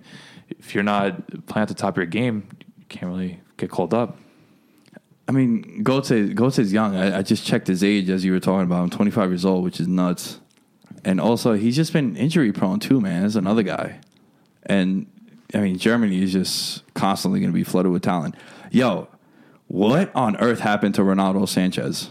if 0.49 0.73
you're 0.73 0.85
not 0.85 1.45
playing 1.47 1.63
at 1.63 1.67
the 1.67 1.73
top 1.73 1.95
of 1.95 1.97
your 1.97 2.05
game, 2.05 2.47
you 2.77 2.85
can't 2.87 3.11
really 3.11 3.41
get 3.57 3.69
called 3.69 3.93
up. 3.93 4.17
I 5.27 5.33
mean, 5.33 5.83
Gotze, 5.83 6.33
Gotze's 6.33 6.71
young. 6.71 6.95
I, 6.95 7.17
I 7.17 7.21
just 7.23 7.45
checked 7.45 7.67
his 7.67 7.83
age 7.83 8.09
as 8.09 8.23
you 8.23 8.31
were 8.31 8.39
talking 8.39 8.63
about. 8.63 8.83
I'm 8.83 8.89
25 8.89 9.29
years 9.29 9.43
old, 9.43 9.65
which 9.65 9.81
is 9.81 9.87
nuts. 9.87 10.39
And 11.03 11.19
also, 11.19 11.53
he's 11.53 11.75
just 11.75 11.91
been 11.91 12.15
injury 12.15 12.53
prone 12.53 12.79
too, 12.79 13.01
man. 13.01 13.21
There's 13.21 13.35
another 13.35 13.63
guy. 13.63 13.99
And 14.67 15.07
I 15.53 15.59
mean, 15.59 15.77
Germany 15.77 16.21
is 16.21 16.33
just 16.33 16.83
constantly 16.93 17.39
going 17.39 17.51
to 17.51 17.55
be 17.55 17.63
flooded 17.63 17.91
with 17.91 18.03
talent. 18.03 18.35
Yo, 18.69 19.07
what 19.67 20.13
on 20.15 20.35
earth 20.37 20.59
happened 20.59 20.93
to 20.95 21.03
Renato 21.03 21.45
Sanchez? 21.45 22.09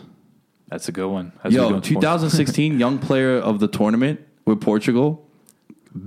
That's 0.68 0.88
a 0.88 0.92
good 0.92 1.08
one. 1.08 1.32
That's 1.42 1.54
a 1.54 1.58
good 1.58 1.68
Yo, 1.68 1.70
one. 1.74 1.82
2016 1.82 2.80
Young 2.80 2.98
Player 2.98 3.36
of 3.38 3.60
the 3.60 3.68
Tournament 3.68 4.20
with 4.46 4.60
Portugal. 4.60 5.28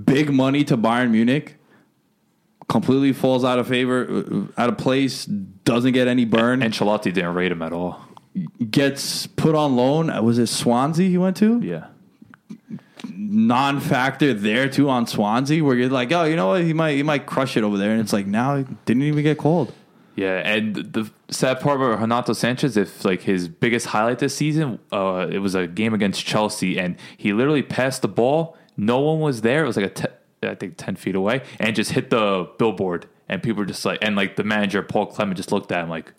Big 0.04 0.30
money 0.32 0.64
to 0.64 0.76
Bayern 0.76 1.10
Munich. 1.12 1.56
Completely 2.68 3.12
falls 3.12 3.44
out 3.44 3.58
of 3.58 3.66
favor, 3.66 4.06
uh, 4.56 4.60
out 4.60 4.68
of 4.68 4.78
place. 4.78 5.24
Doesn't 5.24 5.92
get 5.92 6.06
any 6.06 6.24
burn. 6.24 6.60
Ancelotti 6.60 7.12
didn't 7.12 7.34
rate 7.34 7.50
him 7.50 7.62
at 7.62 7.72
all. 7.72 8.00
gets 8.70 9.26
put 9.26 9.54
on 9.56 9.74
loan. 9.74 10.08
Uh, 10.10 10.22
Was 10.22 10.38
it 10.38 10.46
Swansea 10.46 11.08
he 11.08 11.18
went 11.18 11.36
to? 11.38 11.58
Yeah. 11.60 11.86
Non-factor 13.08 14.34
there 14.34 14.68
too 14.68 14.88
on 14.90 15.06
Swansea, 15.06 15.62
where 15.62 15.76
you're 15.76 15.88
like, 15.88 16.12
oh, 16.12 16.24
you 16.24 16.36
know 16.36 16.48
what? 16.48 16.62
He 16.62 16.72
might 16.72 16.96
he 16.96 17.02
might 17.02 17.26
crush 17.26 17.56
it 17.56 17.64
over 17.64 17.78
there, 17.78 17.92
and 17.92 18.00
it's 18.00 18.12
like 18.12 18.26
now 18.26 18.56
he 18.56 18.66
didn't 18.84 19.02
even 19.04 19.22
get 19.22 19.38
called. 19.38 19.72
Yeah, 20.16 20.38
and 20.44 20.74
the 20.74 21.10
sad 21.30 21.60
part 21.60 21.76
about 21.76 22.00
Renato 22.00 22.32
Sanchez, 22.34 22.76
if 22.76 23.04
like 23.04 23.22
his 23.22 23.48
biggest 23.48 23.86
highlight 23.86 24.18
this 24.18 24.36
season, 24.36 24.78
uh, 24.92 25.26
it 25.30 25.38
was 25.38 25.54
a 25.54 25.66
game 25.66 25.94
against 25.94 26.26
Chelsea, 26.26 26.78
and 26.78 26.96
he 27.16 27.32
literally 27.32 27.62
passed 27.62 28.02
the 28.02 28.08
ball. 28.08 28.56
No 28.76 29.00
one 29.00 29.20
was 29.20 29.40
there. 29.40 29.64
It 29.64 29.66
was 29.66 29.76
like 29.76 29.86
a, 29.86 29.90
te- 29.90 30.48
I 30.48 30.54
think, 30.56 30.74
ten 30.76 30.96
feet 30.96 31.14
away, 31.14 31.42
and 31.58 31.74
just 31.74 31.92
hit 31.92 32.10
the 32.10 32.50
billboard. 32.58 33.06
And 33.28 33.42
people 33.42 33.60
were 33.60 33.66
just 33.66 33.84
like, 33.84 34.00
and 34.02 34.16
like 34.16 34.36
the 34.36 34.44
manager 34.44 34.82
Paul 34.82 35.06
Clement 35.06 35.36
just 35.36 35.52
looked 35.52 35.70
at 35.72 35.84
him 35.84 35.88
like, 35.88 36.12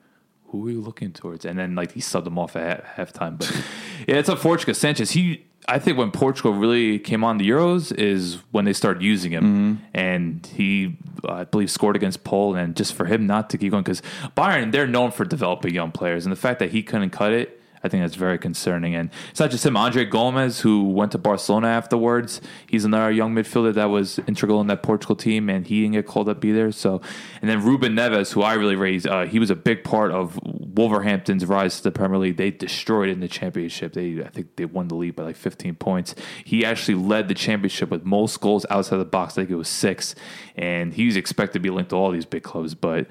"Who 0.52 0.68
are 0.68 0.72
you 0.72 0.82
looking 0.82 1.12
towards?" 1.12 1.46
And 1.46 1.58
then 1.58 1.76
like 1.76 1.92
he 1.94 2.02
subbed 2.02 2.28
him 2.28 2.38
off 2.40 2.56
at 2.56 2.84
half 2.84 3.14
halftime. 3.14 3.38
But 3.38 3.52
yeah, 4.08 4.16
it's 4.16 4.30
unfortunate. 4.30 4.68
'cause 4.68 4.78
Sanchez, 4.78 5.12
he, 5.12 5.44
I 5.68 5.80
think 5.80 5.98
when 5.98 6.12
Portugal 6.12 6.54
really 6.54 7.00
came 7.00 7.24
on 7.24 7.38
the 7.38 7.50
Euros 7.50 7.92
is 7.98 8.38
when 8.52 8.66
they 8.66 8.74
started 8.74 9.02
using 9.04 9.32
him, 9.32 9.44
mm-hmm. 9.44 9.86
and 9.94 10.46
he, 10.54 10.98
I 11.28 11.44
believe, 11.46 11.72
scored 11.72 11.96
against 11.96 12.24
Poland. 12.24 12.62
And 12.64 12.76
just 12.76 12.94
for 12.94 13.06
him 13.06 13.26
not 13.28 13.50
to 13.52 13.58
keep 13.58 13.72
going, 13.72 13.84
because 13.84 14.02
Bayern, 14.36 14.72
they're 14.72 14.88
known 14.88 15.12
for 15.12 15.26
developing 15.26 15.74
young 15.74 15.92
players, 15.92 16.26
and 16.26 16.32
the 16.32 16.40
fact 16.40 16.60
that 16.60 16.72
he 16.72 16.84
couldn't 16.84 17.12
cut 17.12 17.34
it. 17.34 17.61
I 17.84 17.90
think 17.90 18.04
that's 18.04 18.16
very 18.16 18.38
concerning. 18.38 18.96
And 18.96 19.10
it's 19.32 19.40
not 19.40 19.52
just 19.52 19.66
him. 19.66 19.76
Andre 19.76 20.06
Gomes, 20.06 20.60
who 20.62 20.90
went 20.90 21.12
to 21.14 21.18
Barcelona 21.18 21.68
afterwards, 21.68 22.42
he's 22.68 22.86
another 22.86 23.12
young 23.12 23.34
midfielder 23.34 23.74
that 23.74 23.86
was 23.86 24.20
integral 24.28 24.62
in 24.62 24.68
that 24.68 24.84
Portugal 24.84 25.16
team, 25.16 25.50
and 25.50 25.66
he 25.66 25.82
didn't 25.82 25.94
get 25.94 26.06
called 26.06 26.30
up 26.30 26.44
either. 26.46 26.72
So, 26.72 27.02
and 27.42 27.50
then 27.50 27.64
Ruben 27.64 27.96
Neves, 27.96 28.34
who 28.34 28.42
I 28.44 28.54
really 28.54 28.76
raised, 28.76 29.08
uh, 29.08 29.26
he 29.26 29.40
was 29.40 29.50
a 29.50 29.56
big 29.56 29.84
part 29.84 30.12
of 30.12 30.40
Wolverhampton's 30.44 31.46
rise 31.46 31.78
to 31.78 31.84
the 31.84 31.92
Premier 31.92 32.20
League. 32.20 32.38
They 32.38 32.52
destroyed 32.52 33.10
in 33.10 33.20
the 33.20 33.28
championship. 33.28 33.94
They, 33.94 34.24
I 34.24 34.30
think, 34.30 34.56
they 34.56 34.66
won 34.66 34.88
the 34.88 34.96
league 34.96 35.16
by 35.16 35.24
like 35.24 35.36
15 35.36 35.76
points. 35.76 36.14
He 36.46 36.64
actually 36.64 36.96
led 36.96 37.28
the 37.28 37.34
championship 37.34 37.90
with 37.90 38.06
most 38.06 38.40
goals 38.42 38.66
outside 38.70 38.98
the 38.98 39.06
box. 39.06 39.34
I 39.34 39.42
think 39.42 39.50
it 39.50 39.56
was 39.56 39.70
six, 39.70 40.14
and 40.56 40.94
he 40.94 41.06
was 41.06 41.16
expected 41.16 41.54
to 41.54 41.60
be 41.60 41.70
linked 41.70 41.90
to 41.90 41.96
all 41.96 42.12
these 42.12 42.26
big 42.26 42.44
clubs, 42.44 42.76
but. 42.76 43.08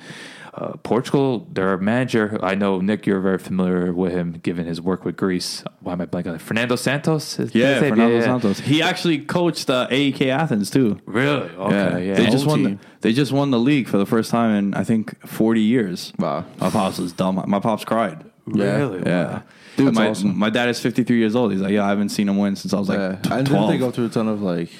Uh, 0.53 0.77
Portugal, 0.83 1.47
their 1.53 1.77
manager, 1.79 2.37
I 2.43 2.57
know 2.57 2.81
Nick, 2.81 3.07
you're 3.07 3.21
very 3.21 3.39
familiar 3.39 3.93
with 3.93 4.13
him, 4.13 4.33
given 4.43 4.67
his 4.67 4.81
work 4.81 5.05
with 5.05 5.17
Greece. 5.17 5.63
Why 5.81 5.93
am 5.93 6.01
I 6.01 6.07
blanking 6.07 6.29
on 6.31 6.35
it? 6.35 6.41
Fernando 6.41 6.75
Santos? 6.75 7.39
Yeah. 7.55 7.79
Fernando 7.79 8.09
Yeah, 8.09 8.19
yeah. 8.19 8.25
Santos. 8.25 8.59
He 8.59 8.83
actually 8.83 9.19
coached 9.19 9.71
uh, 9.71 9.87
AEK 9.91 10.23
Athens 10.23 10.69
too. 10.71 11.01
Really? 11.07 11.49
Okay, 11.51 12.09
yeah. 12.09 12.15
They 12.15 12.27
just 12.27 12.47
won. 12.47 12.63
The, 12.65 12.79
they 13.01 13.13
just 13.13 13.31
won 13.31 13.51
the 13.53 13.61
league 13.61 13.87
for 13.89 13.97
the 13.99 14.07
first 14.07 14.31
time 14.31 14.51
in 14.55 14.75
I 14.75 14.83
think 14.83 15.25
40 15.27 15.61
years. 15.61 16.13
Wow. 16.19 16.45
My 16.59 16.69
pops 16.69 16.99
was 16.99 17.13
dumb. 17.13 17.43
My 17.47 17.61
pops 17.61 17.85
cried. 17.85 18.25
Really? 18.47 19.03
Yeah. 19.07 19.43
Dude, 19.77 19.95
my, 19.95 20.09
awesome. 20.09 20.37
my 20.37 20.51
dad 20.51 20.69
is 20.69 20.81
53 20.81 21.17
years 21.17 21.37
old. 21.37 21.53
He's 21.53 21.61
like, 21.61 21.73
yeah, 21.73 21.87
I 21.87 21.91
haven't 21.91 22.09
seen 22.09 22.29
him 22.29 22.37
win 22.37 22.57
since 22.57 22.75
I 22.75 22.79
was 22.79 22.89
like 22.89 22.99
yeah. 22.99 23.17
t- 23.23 23.31
And 23.33 23.47
12. 23.47 23.47
didn't 23.47 23.69
they 23.69 23.79
go 23.79 23.91
through 23.93 24.07
a 24.07 24.09
ton 24.09 24.27
of 24.29 24.43
like 24.43 24.71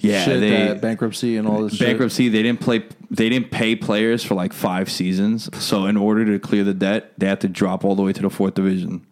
yeah, 0.00 0.24
shit, 0.24 0.40
they 0.40 0.74
bankruptcy 0.74 1.36
and 1.36 1.46
all 1.48 1.62
this 1.62 1.74
shit? 1.74 1.86
bankruptcy. 1.88 2.28
They 2.28 2.42
didn't 2.42 2.60
play. 2.60 2.84
They 3.10 3.28
didn't 3.28 3.50
pay 3.50 3.74
players 3.76 4.22
for 4.24 4.34
like 4.34 4.52
five 4.52 4.90
seasons. 4.90 5.48
So 5.62 5.86
in 5.86 5.96
order 5.96 6.24
to 6.26 6.38
clear 6.38 6.64
the 6.64 6.74
debt, 6.74 7.12
they 7.18 7.26
had 7.26 7.40
to 7.42 7.48
drop 7.48 7.84
all 7.84 7.94
the 7.94 8.02
way 8.02 8.12
to 8.12 8.22
the 8.22 8.30
fourth 8.30 8.54
division. 8.54 9.06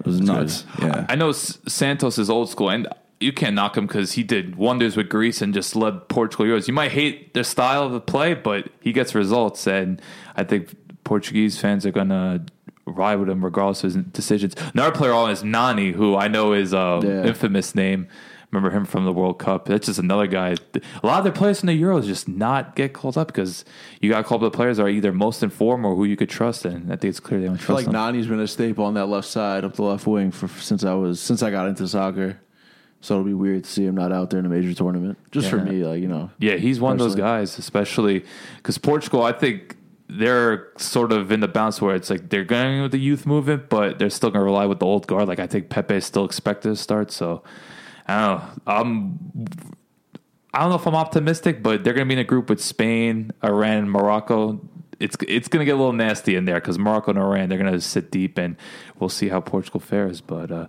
It 0.00 0.06
was 0.06 0.20
nuts. 0.20 0.64
Yeah. 0.80 1.06
I 1.08 1.14
know 1.14 1.32
Santos 1.32 2.18
is 2.18 2.28
old 2.28 2.48
school, 2.50 2.70
and 2.70 2.88
you 3.20 3.32
can't 3.32 3.54
knock 3.54 3.76
him 3.76 3.86
because 3.86 4.12
he 4.12 4.24
did 4.24 4.56
wonders 4.56 4.96
with 4.96 5.08
Greece 5.08 5.40
and 5.42 5.54
just 5.54 5.76
led 5.76 6.08
Portugal 6.08 6.44
Euros. 6.46 6.66
You 6.66 6.74
might 6.74 6.90
hate 6.90 7.34
their 7.34 7.44
style 7.44 7.84
of 7.84 7.92
the 7.92 8.00
play, 8.00 8.34
but 8.34 8.68
he 8.80 8.92
gets 8.92 9.14
results, 9.14 9.66
and 9.68 10.02
I 10.36 10.42
think 10.44 10.74
Portuguese 11.04 11.58
fans 11.58 11.86
are 11.86 11.92
gonna 11.92 12.44
ride 12.84 13.16
with 13.20 13.28
him 13.28 13.44
regardless 13.44 13.84
of 13.84 13.94
his 13.94 14.04
decisions. 14.06 14.56
Another 14.74 14.90
player 14.94 15.12
on 15.12 15.30
is 15.30 15.44
Nani, 15.44 15.92
who 15.92 16.16
I 16.16 16.26
know 16.26 16.52
is 16.52 16.72
a 16.72 17.00
Yeah. 17.02 17.24
infamous 17.24 17.74
name. 17.76 18.08
Remember 18.52 18.70
him 18.70 18.84
from 18.84 19.06
the 19.06 19.12
World 19.12 19.38
Cup. 19.38 19.64
That's 19.64 19.86
just 19.86 19.98
another 19.98 20.26
guy. 20.26 20.56
A 21.02 21.06
lot 21.06 21.18
of 21.18 21.24
their 21.24 21.32
players 21.32 21.62
in 21.62 21.68
the 21.68 21.82
Euros 21.82 22.04
just 22.04 22.28
not 22.28 22.76
get 22.76 22.92
called 22.92 23.16
up 23.16 23.28
because 23.28 23.64
you 24.02 24.10
got 24.10 24.26
called 24.26 24.44
up. 24.44 24.52
The 24.52 24.56
players 24.56 24.78
are 24.78 24.90
either 24.90 25.10
most 25.10 25.42
informed 25.42 25.86
or 25.86 25.96
who 25.96 26.04
you 26.04 26.16
could 26.16 26.28
trust, 26.28 26.66
and 26.66 26.92
I 26.92 26.96
think 26.96 27.10
it's 27.10 27.20
clear 27.20 27.40
they 27.40 27.46
don't 27.46 27.54
I 27.54 27.58
feel 27.58 27.76
like 27.76 27.86
them. 27.86 27.94
Nani's 27.94 28.26
been 28.26 28.40
a 28.40 28.46
staple 28.46 28.84
on 28.84 28.92
that 28.94 29.06
left 29.06 29.26
side, 29.26 29.64
up 29.64 29.74
the 29.74 29.82
left 29.82 30.06
wing 30.06 30.30
for 30.30 30.48
since 30.48 30.84
I 30.84 30.92
was 30.92 31.18
since 31.18 31.42
I 31.42 31.50
got 31.50 31.66
into 31.66 31.88
soccer. 31.88 32.40
So 33.00 33.14
it'll 33.14 33.24
be 33.24 33.34
weird 33.34 33.64
to 33.64 33.70
see 33.70 33.86
him 33.86 33.94
not 33.94 34.12
out 34.12 34.28
there 34.28 34.38
in 34.38 34.46
a 34.46 34.50
major 34.50 34.74
tournament. 34.74 35.18
Just 35.30 35.48
for 35.48 35.56
me, 35.56 35.82
like 35.82 36.02
you 36.02 36.08
know. 36.08 36.30
Yeah, 36.38 36.56
he's 36.56 36.78
one 36.78 36.92
of 36.92 36.98
those 36.98 37.16
guys, 37.16 37.58
especially 37.58 38.22
because 38.58 38.76
Portugal. 38.76 39.22
I 39.22 39.32
think 39.32 39.76
they're 40.10 40.68
sort 40.76 41.10
of 41.10 41.32
in 41.32 41.40
the 41.40 41.48
bounce 41.48 41.80
where 41.80 41.94
it's 41.94 42.10
like 42.10 42.28
they're 42.28 42.44
going 42.44 42.82
with 42.82 42.92
the 42.92 43.00
youth 43.00 43.24
movement, 43.24 43.70
but 43.70 43.98
they're 43.98 44.10
still 44.10 44.30
going 44.30 44.42
to 44.42 44.44
rely 44.44 44.66
with 44.66 44.78
the 44.78 44.84
old 44.84 45.06
guard. 45.06 45.26
Like 45.26 45.38
I 45.38 45.46
think 45.46 45.70
Pepe 45.70 45.94
is 45.94 46.04
still 46.04 46.26
expected 46.26 46.68
to 46.68 46.76
start. 46.76 47.10
So 47.10 47.42
I 48.12 48.28
don't 48.28 48.38
know. 48.38 48.62
I'm. 48.66 49.18
I 50.54 50.60
don't 50.60 50.68
know 50.68 50.76
if 50.76 50.86
I'm 50.86 50.94
optimistic, 50.94 51.62
but 51.62 51.82
they're 51.82 51.94
going 51.94 52.06
to 52.06 52.08
be 52.08 52.12
in 52.12 52.18
a 52.18 52.28
group 52.28 52.50
with 52.50 52.62
Spain, 52.62 53.32
Iran, 53.42 53.78
and 53.78 53.90
Morocco. 53.90 54.60
It's 55.00 55.16
it's 55.26 55.48
going 55.48 55.60
to 55.60 55.64
get 55.64 55.72
a 55.72 55.78
little 55.78 55.94
nasty 55.94 56.36
in 56.36 56.44
there 56.44 56.56
because 56.56 56.78
Morocco 56.78 57.12
and 57.12 57.18
Iran 57.18 57.48
they're 57.48 57.58
going 57.58 57.72
to 57.72 57.80
sit 57.80 58.10
deep, 58.10 58.38
and 58.38 58.56
we'll 58.98 59.08
see 59.08 59.28
how 59.28 59.40
Portugal 59.40 59.80
fares. 59.80 60.20
But 60.20 60.50
uh, 60.50 60.66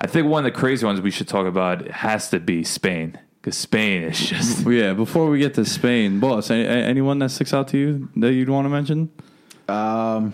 I 0.00 0.06
think 0.06 0.26
one 0.26 0.46
of 0.46 0.52
the 0.52 0.58
crazy 0.58 0.86
ones 0.86 1.00
we 1.02 1.10
should 1.10 1.28
talk 1.28 1.46
about 1.46 1.86
has 1.88 2.30
to 2.30 2.40
be 2.40 2.64
Spain 2.64 3.18
because 3.40 3.58
Spain 3.58 4.02
is 4.02 4.18
just 4.18 4.66
yeah. 4.66 4.94
Before 4.94 5.28
we 5.28 5.38
get 5.38 5.54
to 5.54 5.64
Spain, 5.66 6.18
boss, 6.18 6.50
any, 6.50 6.66
anyone 6.66 7.18
that 7.18 7.30
sticks 7.30 7.52
out 7.52 7.68
to 7.68 7.78
you 7.78 8.08
that 8.16 8.32
you'd 8.32 8.48
want 8.48 8.64
to 8.64 8.70
mention? 8.70 9.10
Um, 9.68 10.32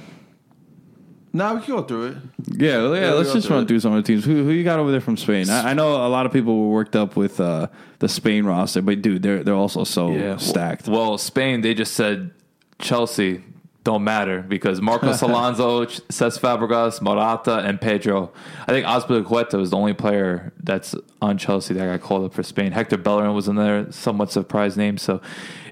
now 1.32 1.54
we 1.54 1.62
can 1.62 1.74
go 1.76 1.82
through 1.82 2.06
it. 2.08 2.16
Yeah, 2.56 2.88
yeah. 2.92 3.00
Yeah, 3.00 3.10
let's 3.12 3.32
just 3.32 3.48
go 3.48 3.54
run 3.54 3.66
through 3.66 3.76
through 3.76 3.80
some 3.80 3.92
of 3.94 4.02
the 4.04 4.06
teams. 4.12 4.24
Who, 4.24 4.44
who 4.44 4.50
you 4.50 4.64
got 4.64 4.78
over 4.78 4.90
there 4.90 5.00
from 5.00 5.16
Spain? 5.16 5.48
I, 5.48 5.70
I 5.70 5.74
know 5.74 6.06
a 6.06 6.08
lot 6.08 6.26
of 6.26 6.32
people 6.32 6.60
were 6.60 6.68
worked 6.74 6.94
up 6.96 7.16
with 7.16 7.40
uh, 7.40 7.68
the 8.00 8.08
Spain 8.08 8.44
roster, 8.44 8.82
but 8.82 9.00
dude, 9.02 9.22
they're 9.22 9.42
they're 9.42 9.54
also 9.54 9.84
so 9.84 10.10
Yeah. 10.12 10.36
stacked. 10.36 10.88
Well, 10.88 11.16
Spain, 11.18 11.60
they 11.62 11.74
just 11.74 11.94
said 11.94 12.30
Chelsea, 12.78 13.42
don't 13.84 14.04
matter 14.04 14.42
because 14.42 14.80
Marcos 14.80 15.22
Alonso, 15.28 15.84
Cesc 15.86 16.38
Fabregas, 16.38 17.00
Morata, 17.00 17.58
and 17.58 17.80
Pedro. 17.80 18.32
I 18.66 18.72
think 18.72 18.86
Azpilicueta 18.86 19.54
was 19.58 19.70
the 19.70 19.76
only 19.76 19.92
player 19.94 20.52
that's 20.62 20.94
on 21.20 21.38
Chelsea 21.38 21.74
that 21.74 21.86
got 21.86 22.00
called 22.06 22.24
up 22.24 22.34
for 22.34 22.42
Spain. 22.42 22.72
Hector 22.72 22.96
Bellerin 22.96 23.34
was 23.34 23.48
in 23.48 23.56
there, 23.56 23.90
somewhat 23.90 24.30
surprised 24.30 24.76
name. 24.76 24.98
So 24.98 25.20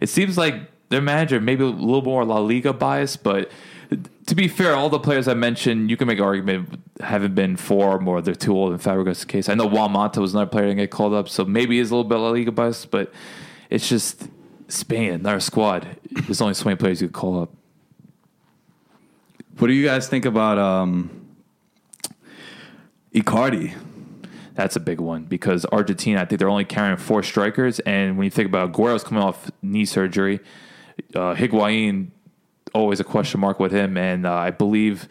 it 0.01 0.09
seems 0.09 0.37
like 0.39 0.55
their 0.89 1.01
manager 1.03 1.39
maybe 1.41 1.63
a 1.63 1.67
little 1.69 2.03
more 2.03 2.25
La 2.25 2.39
Liga 2.39 2.73
bias, 2.73 3.17
but 3.17 3.51
to 4.31 4.37
be 4.37 4.47
fair, 4.47 4.77
all 4.77 4.89
the 4.89 5.01
players 5.01 5.27
I 5.27 5.35
mentioned, 5.35 5.91
you 5.91 5.97
can 5.97 6.07
make 6.07 6.19
an 6.19 6.25
argument 6.25 6.81
haven't 7.01 7.35
been 7.35 7.57
form 7.57 7.91
or 7.91 7.99
more. 7.99 8.23
they're 8.23 8.33
too 8.33 8.57
old 8.57 8.73
in 8.73 8.79
Fabregas' 8.79 9.27
case. 9.27 9.49
I 9.49 9.55
know 9.55 9.67
Juan 9.67 9.91
Mata 9.91 10.21
was 10.21 10.35
another 10.35 10.49
player 10.49 10.69
that 10.69 10.77
get 10.77 10.93
called 10.93 11.15
up, 11.15 11.29
so 11.29 11.45
maybe 11.45 11.79
he's 11.79 11.91
a 11.91 11.97
little 11.97 12.09
bit 12.09 12.15
of 12.15 12.23
La 12.23 12.31
Liga 12.31 12.53
bias, 12.53 12.87
but 12.87 13.13
it's 13.71 13.89
just 13.89 14.29
Spain, 14.69 15.15
another 15.15 15.41
squad. 15.41 15.99
There's 16.13 16.41
only 16.41 16.55
so 16.55 16.67
many 16.67 16.77
players 16.77 17.03
you 17.03 17.09
could 17.09 17.15
call 17.15 17.43
up. 17.43 17.51
What 19.59 19.67
do 19.67 19.73
you 19.73 19.85
guys 19.85 20.07
think 20.07 20.25
about 20.27 20.59
um, 20.59 21.27
Icardi? 23.13 23.75
That's 24.55 24.77
a 24.77 24.81
big 24.81 25.01
one 25.01 25.25
because 25.25 25.67
Argentina, 25.73 26.21
I 26.21 26.25
think 26.25 26.39
they're 26.39 26.49
only 26.49 26.65
carrying 26.65 26.99
four 26.99 27.25
strikers. 27.25 27.81
And 27.81 28.17
when 28.17 28.27
you 28.27 28.31
think 28.31 28.49
about 28.49 28.71
Aguero's 28.73 29.03
coming 29.03 29.25
off 29.25 29.51
knee 29.61 29.87
surgery, 29.87 30.39
uh, 31.17 31.35
Higuain, 31.35 32.13
always 32.73 33.01
a 33.01 33.05
question 33.05 33.41
mark 33.41 33.61
with 33.61 33.73
him. 33.73 33.97
And 33.97 34.27
uh, 34.27 34.35
I 34.35 34.51
believe, 34.51 35.09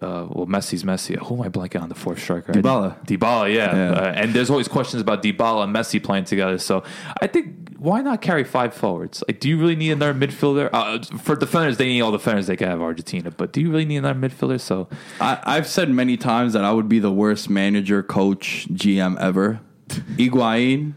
uh, 0.00 0.26
well, 0.28 0.46
Messi's 0.46 0.84
Messi. 0.84 1.16
Who 1.16 1.36
am 1.36 1.42
I 1.42 1.48
blanking 1.48 1.82
on 1.82 1.88
the 1.88 1.94
fourth 1.94 2.20
striker? 2.20 2.52
Dybala. 2.52 3.04
Dybala, 3.06 3.54
yeah. 3.54 3.74
Yeah. 3.74 3.90
Uh, 3.92 4.12
and 4.16 4.34
there's 4.34 4.50
always 4.50 4.68
questions 4.68 5.00
about 5.00 5.22
Dybala 5.22 5.64
and 5.64 5.74
Messi 5.74 6.02
playing 6.02 6.24
together. 6.24 6.58
So 6.58 6.84
I 7.20 7.26
think 7.26 7.70
why 7.80 8.02
not 8.02 8.20
carry 8.20 8.44
five 8.44 8.74
forwards? 8.74 9.24
Like, 9.26 9.40
do 9.40 9.48
you 9.48 9.58
really 9.58 9.74
need 9.74 9.92
another 9.92 10.14
midfielder? 10.14 10.68
Uh, 10.70 11.02
for 11.18 11.34
defenders, 11.34 11.78
they 11.78 11.86
need 11.86 12.02
all 12.02 12.12
the 12.12 12.18
defenders 12.18 12.46
they 12.46 12.56
can 12.56 12.68
have 12.68 12.82
Argentina. 12.82 13.30
But 13.30 13.52
do 13.52 13.62
you 13.62 13.70
really 13.70 13.86
need 13.86 13.96
another 13.96 14.20
midfielder? 14.20 14.60
So 14.60 14.88
I, 15.18 15.38
I've 15.44 15.66
said 15.66 15.88
many 15.88 16.18
times 16.18 16.52
that 16.52 16.62
I 16.62 16.72
would 16.72 16.90
be 16.90 16.98
the 16.98 17.10
worst 17.10 17.48
manager, 17.48 18.02
coach, 18.02 18.68
GM 18.70 19.18
ever. 19.18 19.60
Higuain, 19.88 20.92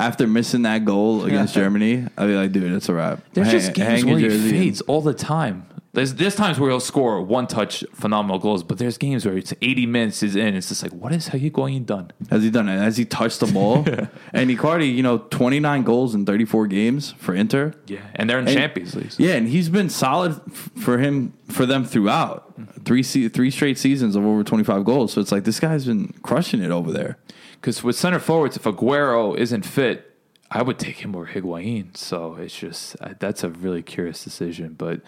after 0.00 0.26
missing 0.26 0.62
that 0.62 0.84
goal 0.84 1.24
against 1.24 1.54
Germany, 1.60 2.06
I'd 2.16 2.26
be 2.26 2.34
like, 2.34 2.52
dude, 2.52 2.72
it's 2.72 2.88
a 2.88 2.94
wrap. 2.94 3.22
There's 3.32 3.48
Hang- 3.48 3.58
just 3.60 3.74
games 3.74 4.04
where 4.04 4.18
he 4.18 4.26
and- 4.26 4.50
fades 4.50 4.80
all 4.82 5.00
the 5.02 5.14
time. 5.14 5.66
There's, 5.92 6.14
there's 6.14 6.36
times 6.36 6.60
where 6.60 6.70
he'll 6.70 6.78
score 6.78 7.20
one 7.20 7.48
touch, 7.48 7.82
phenomenal 7.94 8.38
goals, 8.38 8.62
but 8.62 8.78
there's 8.78 8.96
games 8.96 9.26
where 9.26 9.36
it's 9.36 9.52
80 9.60 9.86
minutes 9.86 10.22
is 10.22 10.36
in. 10.36 10.54
It's 10.54 10.68
just 10.68 10.84
like, 10.84 10.92
what 10.92 11.10
is 11.12 11.30
Higuain 11.30 11.84
done? 11.84 12.12
Has 12.30 12.44
he 12.44 12.50
done 12.50 12.68
it? 12.68 12.78
Has 12.78 12.96
he 12.96 13.04
touched 13.04 13.40
the 13.40 13.46
ball? 13.46 13.78
and 14.32 14.50
Icardi, 14.50 14.94
you 14.94 15.02
know, 15.02 15.18
29 15.18 15.82
goals 15.82 16.14
in 16.14 16.24
34 16.24 16.68
games 16.68 17.10
for 17.18 17.34
Inter. 17.34 17.74
Yeah, 17.88 17.98
and 18.14 18.30
they're 18.30 18.38
in 18.38 18.46
And- 18.46 18.56
Champions 18.56 18.94
League. 18.94 19.10
Yeah, 19.18 19.34
and 19.34 19.48
he's 19.48 19.68
been 19.68 19.88
solid 19.90 20.40
f- 20.46 20.70
for 20.80 20.98
him 20.98 21.32
for 21.48 21.66
them 21.66 21.84
throughout. 21.84 22.56
Mm-hmm. 22.56 22.82
Three 22.84 23.02
se- 23.02 23.28
three 23.30 23.50
straight 23.50 23.76
seasons 23.76 24.14
of 24.14 24.24
over 24.24 24.44
25 24.44 24.84
goals. 24.84 25.12
So 25.12 25.20
it's 25.20 25.32
like 25.32 25.42
this 25.42 25.58
guy's 25.58 25.86
been 25.86 26.14
crushing 26.22 26.62
it 26.62 26.70
over 26.70 26.92
there. 26.92 27.18
Because 27.60 27.82
with 27.82 27.96
center 27.96 28.18
forwards, 28.18 28.56
if 28.56 28.64
Aguero 28.64 29.36
isn't 29.36 29.66
fit, 29.66 30.16
I 30.50 30.62
would 30.62 30.78
take 30.78 30.96
him 31.04 31.14
over 31.14 31.26
Higuain. 31.26 31.96
So 31.96 32.34
it's 32.36 32.56
just 32.56 32.96
that's 33.18 33.44
a 33.44 33.50
really 33.50 33.82
curious 33.82 34.24
decision. 34.24 34.74
But 34.78 35.00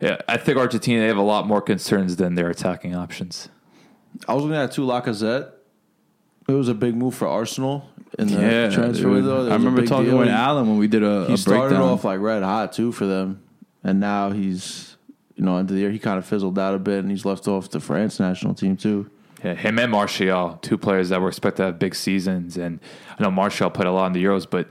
yeah, 0.00 0.18
I 0.28 0.36
think 0.36 0.58
Argentina 0.58 1.00
they 1.02 1.06
have 1.08 1.16
a 1.16 1.22
lot 1.22 1.46
more 1.46 1.62
concerns 1.62 2.16
than 2.16 2.34
their 2.34 2.50
attacking 2.50 2.94
options. 2.94 3.48
I 4.28 4.34
was 4.34 4.42
looking 4.42 4.56
at 4.56 4.72
too 4.72 4.82
Lacazette. 4.82 5.52
It 6.46 6.52
was 6.52 6.68
a 6.68 6.74
big 6.74 6.94
move 6.94 7.14
for 7.14 7.26
Arsenal 7.26 7.88
in 8.18 8.28
the 8.28 8.70
transfer 8.72 9.08
window. 9.08 9.48
I 9.48 9.54
remember 9.54 9.86
talking 9.86 10.10
deal. 10.10 10.18
with 10.18 10.28
Alan 10.28 10.68
when 10.68 10.78
we 10.78 10.88
did 10.88 11.02
a, 11.02 11.24
He 11.26 11.34
a 11.34 11.36
started 11.38 11.70
breakdown. 11.70 11.88
off 11.88 12.04
like 12.04 12.20
red 12.20 12.42
hot 12.42 12.72
too 12.72 12.92
for 12.92 13.06
them, 13.06 13.42
and 13.82 13.98
now 14.00 14.30
he's 14.30 14.96
you 15.36 15.44
know 15.44 15.56
end 15.56 15.70
of 15.70 15.74
the 15.74 15.80
year 15.80 15.90
he 15.90 15.98
kind 15.98 16.18
of 16.18 16.26
fizzled 16.26 16.58
out 16.58 16.74
a 16.74 16.78
bit, 16.78 16.98
and 16.98 17.10
he's 17.10 17.24
left 17.24 17.48
off 17.48 17.70
the 17.70 17.80
France 17.80 18.20
national 18.20 18.52
team 18.54 18.76
too. 18.76 19.10
Yeah, 19.44 19.54
him 19.54 19.78
and 19.78 19.92
Martial, 19.92 20.58
two 20.62 20.78
players 20.78 21.10
that 21.10 21.20
were 21.20 21.28
expected 21.28 21.58
to 21.58 21.66
have 21.66 21.78
big 21.78 21.94
seasons. 21.94 22.56
And 22.56 22.80
I 23.18 23.22
know 23.22 23.30
Martial 23.30 23.68
played 23.68 23.86
a 23.86 23.92
lot 23.92 24.06
in 24.06 24.14
the 24.14 24.24
Euros, 24.24 24.48
but 24.48 24.68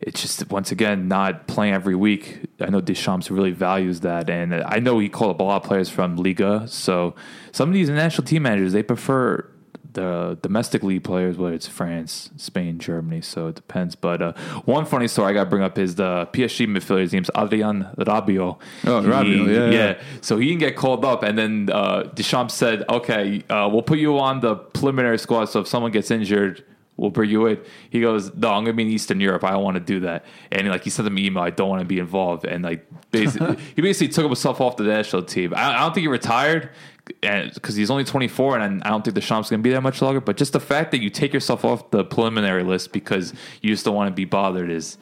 it's 0.00 0.22
just 0.22 0.48
once 0.50 0.70
again 0.70 1.08
not 1.08 1.48
playing 1.48 1.74
every 1.74 1.96
week. 1.96 2.44
I 2.60 2.70
know 2.70 2.80
Deschamps 2.80 3.28
really 3.30 3.50
values 3.50 4.00
that, 4.00 4.30
and 4.30 4.54
I 4.54 4.78
know 4.78 5.00
he 5.00 5.08
called 5.08 5.32
up 5.32 5.40
a 5.40 5.42
lot 5.42 5.62
of 5.62 5.68
players 5.68 5.88
from 5.88 6.16
Liga. 6.16 6.68
So 6.68 7.16
some 7.50 7.68
of 7.70 7.74
these 7.74 7.88
national 7.88 8.26
team 8.26 8.42
managers 8.42 8.72
they 8.72 8.82
prefer 8.82 9.50
the 9.94 10.38
domestic 10.42 10.82
league 10.82 11.02
players, 11.02 11.36
whether 11.36 11.54
it's 11.54 11.66
France, 11.66 12.30
Spain, 12.36 12.78
Germany. 12.78 13.20
So 13.22 13.48
it 13.48 13.56
depends. 13.56 13.94
But 13.94 14.20
uh, 14.22 14.32
one 14.64 14.84
funny 14.84 15.08
story 15.08 15.30
I 15.30 15.32
got 15.32 15.44
to 15.44 15.50
bring 15.50 15.62
up 15.62 15.78
is 15.78 15.94
the 15.94 16.28
PSG 16.32 16.66
midfielder. 16.66 17.00
His 17.00 17.12
name's 17.12 17.30
Adrien 17.34 17.88
Rabiot. 17.96 18.58
Oh, 18.86 19.02
Rabiot, 19.02 19.54
yeah, 19.54 19.70
yeah. 19.70 20.00
So 20.20 20.36
he 20.38 20.48
didn't 20.48 20.60
get 20.60 20.76
called 20.76 21.04
up, 21.04 21.22
and 21.22 21.38
then 21.38 21.70
uh, 21.72 22.04
Deschamps 22.14 22.54
said, 22.54 22.84
"Okay, 22.88 23.42
uh, 23.48 23.68
we'll 23.72 23.82
put 23.82 23.98
you 23.98 24.18
on 24.18 24.40
the 24.40 24.56
preliminary 24.56 25.18
squad. 25.18 25.46
So 25.46 25.60
if 25.60 25.68
someone 25.68 25.92
gets 25.92 26.10
injured, 26.10 26.64
we'll 26.96 27.10
bring 27.10 27.30
you 27.30 27.46
in." 27.46 27.60
He 27.90 28.00
goes, 28.00 28.34
"No, 28.34 28.50
I'm 28.50 28.64
gonna 28.64 28.74
be 28.74 28.82
in 28.82 28.90
Eastern 28.90 29.20
Europe. 29.20 29.44
I 29.44 29.52
don't 29.52 29.62
want 29.62 29.76
to 29.76 29.80
do 29.80 30.00
that." 30.00 30.24
And 30.52 30.68
like 30.68 30.84
he 30.84 30.90
sent 30.90 31.06
him 31.08 31.16
an 31.16 31.24
email, 31.24 31.42
"I 31.42 31.50
don't 31.50 31.68
want 31.68 31.80
to 31.80 31.86
be 31.86 31.98
involved." 31.98 32.44
And 32.44 32.64
like 32.64 32.86
basically, 33.10 33.56
he 33.76 33.82
basically 33.82 34.12
took 34.12 34.26
himself 34.26 34.60
off 34.60 34.76
the 34.76 34.84
national 34.84 35.22
team. 35.22 35.54
I, 35.54 35.76
I 35.76 35.78
don't 35.80 35.94
think 35.94 36.02
he 36.02 36.08
retired. 36.08 36.70
Because 37.06 37.74
he's 37.74 37.90
only 37.90 38.04
24, 38.04 38.58
and 38.58 38.82
I 38.82 38.88
don't 38.88 39.04
think 39.04 39.14
the 39.14 39.20
Deschamps 39.20 39.50
going 39.50 39.60
to 39.60 39.62
be 39.62 39.70
there 39.70 39.80
much 39.80 40.00
longer. 40.00 40.20
But 40.20 40.36
just 40.36 40.52
the 40.52 40.60
fact 40.60 40.90
that 40.92 41.02
you 41.02 41.10
take 41.10 41.32
yourself 41.32 41.64
off 41.64 41.90
the 41.90 42.04
preliminary 42.04 42.62
list 42.62 42.92
because 42.92 43.34
you 43.60 43.70
just 43.70 43.84
don't 43.84 43.94
want 43.94 44.08
to 44.08 44.14
be 44.14 44.24
bothered 44.24 44.70
is, 44.70 44.96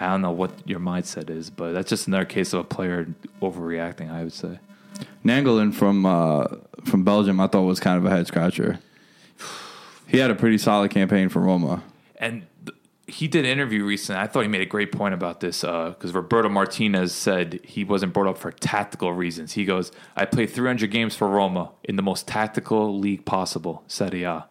I 0.00 0.06
don't 0.06 0.22
know 0.22 0.30
what 0.30 0.52
your 0.66 0.80
mindset 0.80 1.28
is, 1.28 1.50
but 1.50 1.72
that's 1.72 1.90
just 1.90 2.06
another 2.08 2.24
case 2.24 2.52
of 2.52 2.60
a 2.60 2.64
player 2.64 3.14
overreacting. 3.40 4.10
I 4.10 4.24
would 4.24 4.32
say. 4.32 4.58
Nainggolan 5.24 5.74
from 5.74 6.06
uh, 6.06 6.46
from 6.84 7.04
Belgium, 7.04 7.40
I 7.40 7.46
thought 7.46 7.62
was 7.62 7.80
kind 7.80 7.98
of 7.98 8.04
a 8.04 8.10
head 8.10 8.26
scratcher. 8.26 8.78
He 10.06 10.18
had 10.18 10.30
a 10.30 10.34
pretty 10.34 10.58
solid 10.58 10.90
campaign 10.90 11.28
for 11.28 11.40
Roma. 11.40 11.82
And 12.16 12.46
he 13.12 13.28
did 13.28 13.44
an 13.44 13.50
interview 13.50 13.84
recently. 13.84 14.20
I 14.20 14.26
thought 14.26 14.40
he 14.40 14.48
made 14.48 14.62
a 14.62 14.66
great 14.66 14.90
point 14.90 15.12
about 15.12 15.40
this 15.40 15.60
because 15.60 16.14
Roberto 16.14 16.48
Martinez 16.48 17.14
said 17.14 17.60
he 17.62 17.84
wasn't 17.84 18.12
brought 18.12 18.26
up 18.26 18.38
for 18.38 18.50
tactical 18.50 19.12
reasons. 19.12 19.52
He 19.52 19.64
goes, 19.64 19.92
I 20.16 20.24
played 20.24 20.50
300 20.50 20.90
games 20.90 21.14
for 21.14 21.28
Roma 21.28 21.72
in 21.84 21.96
the 21.96 22.02
most 22.02 22.26
tactical 22.26 22.98
league 22.98 23.24
possible, 23.24 23.84
Serie 23.86 24.22
A. 24.22 24.46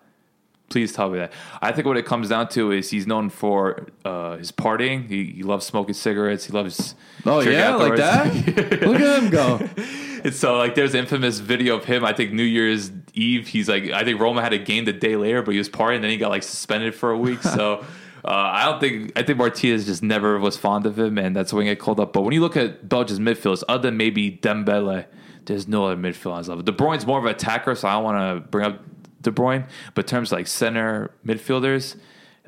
Please 0.70 0.94
tell 0.94 1.10
me 1.10 1.18
that. 1.18 1.34
I 1.62 1.74
think 1.74 1.86
what 1.86 1.98
it 1.98 2.06
comes 2.06 2.30
down 2.30 2.48
to 2.50 2.72
is 2.72 2.92
he's 2.92 3.06
known 3.06 3.30
for 3.30 3.88
uh, 4.06 4.38
his 4.38 4.54
partying. 4.54 5.10
He, 5.10 5.26
he 5.26 5.44
loves 5.44 5.66
smoking 5.66 5.94
cigarettes. 5.94 6.46
He 6.46 6.54
loves. 6.54 6.96
Oh 7.26 7.42
yeah, 7.42 7.76
like 7.76 7.98
that. 7.98 8.34
Look 8.82 9.02
at 9.02 9.24
him 9.24 9.30
go. 9.30 9.68
And 10.24 10.36
so 10.36 10.56
like 10.56 10.76
there's 10.76 10.94
an 10.94 11.00
infamous 11.00 11.40
video 11.40 11.78
of 11.78 11.86
him. 11.86 12.06
I 12.06 12.14
think 12.14 12.32
New 12.32 12.44
Year's 12.44 12.92
Eve. 13.16 13.48
He's 13.48 13.68
like 13.68 13.86
I 13.86 14.04
think 14.04 14.20
Roma 14.20 14.44
had 14.44 14.54
a 14.54 14.60
game 14.60 14.86
the 14.86 14.94
day 14.94 15.16
later, 15.16 15.42
but 15.42 15.54
he 15.54 15.58
was 15.58 15.68
partying. 15.68 15.96
And 15.96 16.04
then 16.04 16.12
he 16.12 16.18
got 16.18 16.30
like 16.30 16.44
suspended 16.44 16.94
for 16.94 17.10
a 17.10 17.18
week. 17.18 17.42
So 17.42 17.84
uh, 18.24 18.30
I 18.30 18.66
don't 18.66 18.80
think 18.80 19.12
I 19.16 19.24
think 19.24 19.38
Martinez 19.38 19.86
just 19.86 20.04
never 20.04 20.40
was 20.40 20.58
fond 20.58 20.86
of 20.86 20.98
him, 21.00 21.18
and 21.18 21.36
that's 21.36 21.52
when 21.52 21.66
he 21.66 21.74
got 21.74 21.84
called 21.84 22.00
up. 22.00 22.14
But 22.14 22.22
when 22.22 22.34
you 22.34 22.42
look 22.42 22.56
at 22.56 22.88
Belgium's 22.88 23.20
midfielders, 23.20 23.64
other 23.68 23.90
than 23.90 23.98
maybe 23.98 24.32
Dembele, 24.32 25.06
there's 25.46 25.68
no 25.68 25.86
other 25.86 25.96
midfielders 25.96 26.48
level. 26.48 26.64
De 26.64 26.72
Bruyne's 26.72 27.06
more 27.06 27.20
of 27.20 27.26
an 27.26 27.32
attacker, 27.32 27.74
so 27.76 27.88
I 27.88 27.94
don't 27.94 28.04
want 28.04 28.18
to 28.44 28.50
bring 28.50 28.66
up 28.66 28.82
De 29.22 29.32
Bruyne. 29.32 29.68
But 29.96 30.08
terms 30.08 30.32
like 30.32 30.48
center 30.48 31.12
midfielders, 31.26 31.98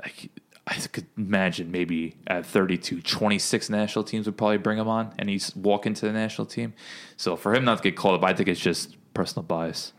like. 0.02 0.30
I 0.66 0.76
could 0.76 1.08
imagine 1.18 1.72
maybe 1.72 2.16
at 2.26 2.46
32, 2.46 3.02
26 3.02 3.70
national 3.70 4.06
teams 4.06 4.28
would 4.28 4.38
probably 4.38 4.60
bring 4.60 4.78
him 4.78 4.88
on 4.88 5.14
and 5.20 5.28
he's 5.28 5.54
walk 5.58 5.86
into 5.86 6.06
the 6.06 6.14
national 6.14 6.48
team. 6.48 6.74
So 7.18 7.36
for 7.36 7.54
him 7.54 7.66
not 7.66 7.80
to 7.80 7.84
get 7.84 7.98
called 7.98 8.16
up, 8.16 8.24
I 8.24 8.34
think 8.34 8.48
it's 8.48 8.62
just 8.62 8.96
personal 9.14 9.44
bias. 9.44 9.92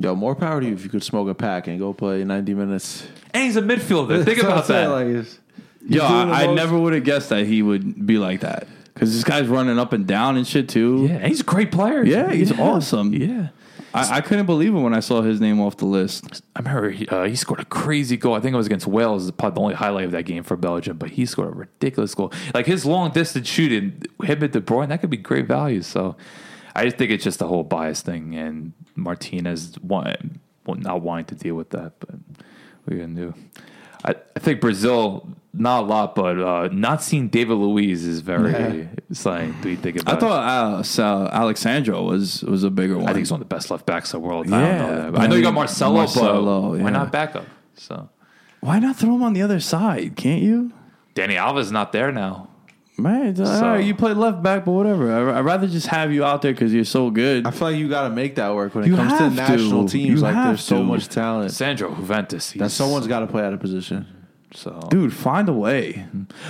Yo, 0.00 0.14
more 0.14 0.34
power 0.34 0.60
to 0.60 0.66
you 0.66 0.72
if 0.72 0.82
you 0.82 0.90
could 0.90 1.02
smoke 1.04 1.28
a 1.28 1.34
pack 1.34 1.66
and 1.68 1.78
go 1.78 1.92
play 1.92 2.24
ninety 2.24 2.54
minutes. 2.54 3.06
And 3.32 3.44
he's 3.44 3.56
a 3.56 3.62
midfielder. 3.62 4.24
Think 4.24 4.42
about 4.42 4.66
that. 4.68 4.86
Like, 4.86 5.06
it's- 5.06 5.38
Yo, 5.86 6.04
I, 6.04 6.42
I 6.42 6.46
most. 6.46 6.56
never 6.56 6.78
would 6.78 6.92
have 6.92 7.04
guessed 7.04 7.28
that 7.30 7.46
he 7.46 7.62
would 7.62 8.06
be 8.06 8.18
like 8.18 8.40
that 8.40 8.66
because 8.92 9.12
this 9.14 9.24
guy's 9.24 9.46
running 9.48 9.78
up 9.78 9.92
and 9.94 10.06
down 10.06 10.36
and 10.36 10.46
shit 10.46 10.68
too. 10.68 11.06
yeah, 11.08 11.16
and 11.16 11.26
he's 11.28 11.40
a 11.40 11.44
great 11.44 11.70
player. 11.72 12.04
Yeah, 12.04 12.30
he's 12.32 12.56
awesome. 12.58 13.12
Yeah. 13.14 13.48
I, 13.94 14.18
I 14.18 14.20
couldn't 14.20 14.46
believe 14.46 14.72
it 14.74 14.78
when 14.78 14.94
I 14.94 15.00
saw 15.00 15.22
his 15.22 15.40
name 15.40 15.58
off 15.60 15.78
the 15.78 15.86
list. 15.86 16.42
I 16.54 16.60
remember 16.60 16.90
he, 16.90 17.08
uh, 17.08 17.24
he 17.24 17.34
scored 17.34 17.60
a 17.60 17.64
crazy 17.64 18.16
goal. 18.16 18.34
I 18.34 18.40
think 18.40 18.52
it 18.54 18.56
was 18.56 18.66
against 18.66 18.86
Wales. 18.86 19.26
It's 19.26 19.36
probably 19.36 19.54
the 19.56 19.60
only 19.62 19.74
highlight 19.74 20.04
of 20.04 20.10
that 20.12 20.24
game 20.24 20.44
for 20.44 20.56
Belgium. 20.56 20.96
But 20.98 21.10
he 21.10 21.26
scored 21.26 21.48
a 21.48 21.56
ridiculous 21.56 22.14
goal. 22.14 22.32
Like 22.54 22.66
his 22.66 22.84
long 22.86 23.10
distance 23.10 23.48
shooting, 23.48 24.02
him 24.22 24.44
at 24.44 24.52
De 24.52 24.60
Bruyne, 24.60 24.88
that 24.90 25.00
could 25.00 25.10
be 25.10 25.16
great 25.16 25.46
value. 25.48 25.82
So 25.82 26.14
I 26.74 26.84
just 26.84 26.96
think 26.96 27.10
it's 27.10 27.24
just 27.24 27.40
a 27.42 27.46
whole 27.46 27.64
bias 27.64 28.02
thing. 28.02 28.34
And 28.34 28.72
Martinez 28.94 29.78
want, 29.80 30.40
not 30.66 31.02
wanting 31.02 31.26
to 31.26 31.34
deal 31.34 31.54
with 31.54 31.70
that. 31.70 31.92
But 32.00 32.10
what 32.84 32.94
are 32.94 32.96
going 32.96 33.16
to 33.16 33.22
do? 33.22 33.34
I, 34.04 34.14
I 34.36 34.38
think 34.38 34.60
Brazil, 34.60 35.28
not 35.52 35.84
a 35.84 35.86
lot, 35.86 36.14
but 36.14 36.40
uh, 36.40 36.68
not 36.72 37.02
seeing 37.02 37.28
David 37.28 37.54
Luiz 37.54 38.04
is 38.06 38.20
very 38.20 38.88
exciting. 39.10 39.54
Do 39.60 39.68
you 39.68 39.76
think 39.76 40.00
about 40.00 40.16
I 40.16 40.20
thought 40.20 40.98
uh, 40.98 41.28
Alex 41.32 41.60
Sandro 41.60 42.02
was 42.04 42.42
was 42.42 42.62
a 42.64 42.70
bigger 42.70 42.96
one. 42.96 43.04
I 43.04 43.08
think 43.08 43.18
he's 43.18 43.30
one 43.32 43.42
of 43.42 43.48
the 43.48 43.54
best 43.54 43.70
left 43.70 43.84
backs 43.84 44.14
in 44.14 44.20
the 44.22 44.26
world. 44.26 44.46
I 44.50 44.60
Yeah, 44.60 44.78
don't 44.78 44.88
know 44.88 45.10
that. 45.10 45.20
I 45.20 45.26
know 45.26 45.34
you 45.34 45.42
got 45.42 45.54
Marcelo, 45.54 45.96
Marcelo, 45.96 46.70
but 46.70 46.76
yeah. 46.78 46.84
why 46.84 46.90
not 46.90 47.12
backup? 47.12 47.46
So 47.74 48.08
Why 48.60 48.78
not 48.78 48.96
throw 48.96 49.14
him 49.14 49.22
on 49.22 49.32
the 49.32 49.42
other 49.42 49.60
side? 49.60 50.16
Can't 50.16 50.42
you? 50.42 50.72
Dani 51.14 51.36
Alves 51.36 51.60
is 51.60 51.72
not 51.72 51.92
there 51.92 52.12
now. 52.12 52.48
Man, 52.98 53.28
it's 53.28 53.38
So- 53.40 53.60
right, 53.62 53.84
you 53.84 53.94
play 53.94 54.12
left 54.12 54.42
back, 54.42 54.64
but 54.66 54.72
whatever. 54.72 55.10
I- 55.30 55.38
I'd 55.38 55.44
rather 55.44 55.66
just 55.66 55.86
have 55.86 56.12
you 56.12 56.24
out 56.24 56.42
there 56.42 56.52
because 56.52 56.74
you're 56.74 56.84
so 56.84 57.10
good. 57.10 57.46
I 57.46 57.50
feel 57.50 57.68
like 57.68 57.76
you 57.78 57.88
got 57.88 58.08
to 58.08 58.10
make 58.14 58.34
that 58.34 58.54
work 58.54 58.74
when 58.74 58.84
it 58.84 58.88
You 58.88 58.96
comes 58.96 59.12
to 59.12 59.18
have 59.18 59.34
national 59.34 59.86
to. 59.86 59.92
teams. 59.92 60.08
You 60.08 60.16
like 60.16 60.34
have 60.34 60.46
there's 60.48 60.60
so 60.62 60.78
to. 60.78 60.84
much 60.84 61.08
talent 61.08 61.50
Sandro 61.52 61.94
Juventus. 61.94 62.50
that 62.52 62.58
he's- 62.58 62.72
someone's 62.74 63.06
got 63.06 63.20
to 63.20 63.26
play 63.26 63.42
out 63.42 63.52
of 63.54 63.60
position. 63.60 64.06
So, 64.52 64.80
Dude, 64.90 65.12
find 65.14 65.48
a 65.48 65.52
way. 65.52 66.06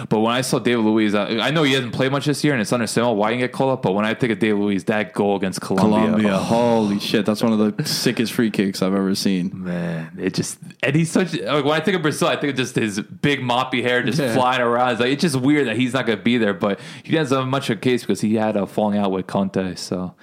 but 0.09 0.21
when 0.21 0.33
I 0.35 0.41
saw 0.41 0.59
David 0.59 0.85
Luiz, 0.87 1.15
I, 1.15 1.39
I 1.39 1.51
know 1.51 1.65
he 1.65 1.75
hasn't 1.75 1.93
played 1.93 2.11
much 2.11 2.25
this 2.25 2.43
year, 2.43 2.55
and 2.55 2.63
it's 2.63 2.73
understandable 2.73 3.17
why 3.17 3.33
he 3.33 3.37
didn't 3.37 3.51
get 3.51 3.57
called 3.57 3.73
up. 3.73 3.83
But 3.83 3.93
when 3.93 4.07
I 4.07 4.15
think 4.15 4.33
of 4.33 4.39
David 4.39 4.59
Luiz, 4.59 4.85
that 4.85 5.13
goal 5.13 5.37
against 5.37 5.61
Colombia, 5.61 6.07
Colombia, 6.07 6.33
oh, 6.35 6.39
holy 6.39 6.99
shit, 6.99 7.27
that's 7.27 7.43
one 7.43 7.53
of 7.53 7.77
the 7.77 7.85
sickest 7.85 8.33
free 8.33 8.51
kicks 8.51 8.81
I've 8.81 8.95
ever 8.95 9.15
seen. 9.15 9.51
man, 9.65 10.17
it 10.19 10.33
just 10.33 10.59
and 10.83 10.97
he's 10.97 11.11
such. 11.11 11.35
Like, 11.39 11.65
when 11.65 11.75
I 11.75 11.81
think 11.81 11.97
of 11.97 12.03
Brazil, 12.03 12.29
I 12.29 12.37
think 12.37 12.53
of 12.53 12.57
just 12.57 12.75
his 12.75 13.01
big 13.01 13.41
moppy 13.41 13.83
hair 13.83 14.03
just 14.03 14.19
Yeah. 14.19 14.33
flying 14.35 14.63
around. 14.63 14.93
It's 14.93 15.01
like 15.01 15.11
it's 15.11 15.21
just 15.23 15.37
weird 15.37 15.67
that 15.67 15.77
he's 15.77 15.93
not 15.93 16.07
going 16.07 16.17
to 16.19 16.25
be 16.25 16.39
there. 16.39 16.55
But 16.55 16.81
he 17.03 17.13
doesn't 17.13 17.37
have 17.37 17.47
much 17.49 17.69
of 17.69 17.77
a 17.77 17.81
case 17.81 18.01
because 18.03 18.23
he 18.23 18.37
had 18.37 18.57
a 18.57 18.67
falling 18.67 18.99
out 18.99 19.11
with 19.13 19.27
Conte, 19.27 19.75
so. 19.75 20.15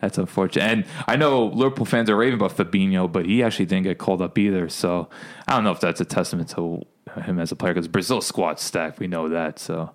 That's 0.00 0.16
unfortunate. 0.16 0.64
And 0.64 0.84
I 1.06 1.16
know 1.16 1.44
Liverpool 1.44 1.84
fans 1.84 2.08
are 2.08 2.16
raving 2.16 2.40
about 2.40 2.56
Fabinho, 2.56 3.12
but 3.12 3.26
he 3.26 3.42
actually 3.42 3.66
didn't 3.66 3.82
get 3.84 3.98
called 3.98 4.22
up 4.22 4.38
either. 4.38 4.70
So 4.70 5.10
I 5.46 5.52
don't 5.54 5.62
know 5.62 5.72
if 5.72 5.80
that's 5.80 6.00
a 6.00 6.06
testament 6.06 6.48
to 6.50 6.86
him 7.16 7.38
as 7.38 7.52
a 7.52 7.56
player 7.56 7.74
because 7.74 7.88
Brazil's 7.88 8.26
squad 8.26 8.58
stacked. 8.60 8.98
We 8.98 9.06
know 9.06 9.28
that. 9.28 9.58
So, 9.58 9.90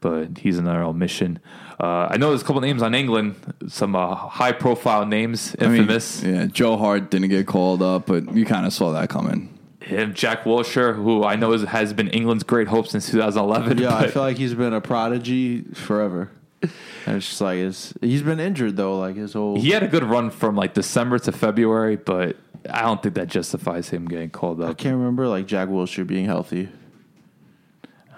but 0.00 0.38
he's 0.38 0.58
another 0.58 0.82
omission. 0.82 1.40
Uh, 1.78 2.08
I 2.10 2.16
know 2.16 2.30
there's 2.30 2.42
a 2.42 2.44
couple 2.44 2.60
names 2.62 2.82
on 2.82 2.94
England, 2.94 3.34
some 3.68 3.94
uh, 3.94 4.14
high 4.14 4.52
profile 4.52 5.04
names, 5.04 5.54
I 5.60 5.64
mean, 5.66 5.82
infamous. 5.82 6.22
yeah, 6.22 6.46
Joe 6.46 6.76
Hart 6.76 7.10
didn't 7.10 7.28
get 7.28 7.46
called 7.46 7.82
up, 7.82 8.06
but 8.06 8.34
you 8.34 8.46
kind 8.46 8.64
of 8.64 8.72
saw 8.72 8.92
that 8.92 9.10
coming. 9.10 9.52
Him, 9.80 10.14
Jack 10.14 10.44
Wilshere, 10.44 10.96
who 10.96 11.22
I 11.22 11.36
know 11.36 11.52
is, 11.52 11.62
has 11.62 11.92
been 11.92 12.08
England's 12.08 12.44
great 12.44 12.66
hope 12.68 12.88
since 12.88 13.10
2011. 13.10 13.78
Yeah, 13.78 13.94
I 13.94 14.08
feel 14.08 14.22
like 14.22 14.38
he's 14.38 14.54
been 14.54 14.72
a 14.72 14.80
prodigy 14.80 15.62
forever. 15.74 16.30
And 16.62 17.16
it's 17.16 17.28
just 17.28 17.40
like 17.40 17.58
it's, 17.58 17.94
he's 18.00 18.22
been 18.22 18.40
injured 18.40 18.76
though, 18.76 18.98
like 18.98 19.14
his 19.14 19.34
whole. 19.34 19.60
he 19.60 19.70
had 19.70 19.82
a 19.82 19.88
good 19.88 20.02
run 20.02 20.30
from 20.30 20.56
like 20.56 20.74
December 20.74 21.18
to 21.20 21.30
February, 21.30 21.96
but 21.96 22.36
I 22.70 22.82
don't 22.82 23.02
think 23.02 23.14
that 23.14 23.28
justifies 23.28 23.88
him 23.88 24.06
getting 24.06 24.30
called 24.30 24.60
up. 24.60 24.70
I 24.70 24.74
can't 24.74 24.96
remember 24.96 25.28
like 25.28 25.46
Jack 25.46 25.68
Wilshere 25.68 26.06
being 26.06 26.26
healthy 26.26 26.68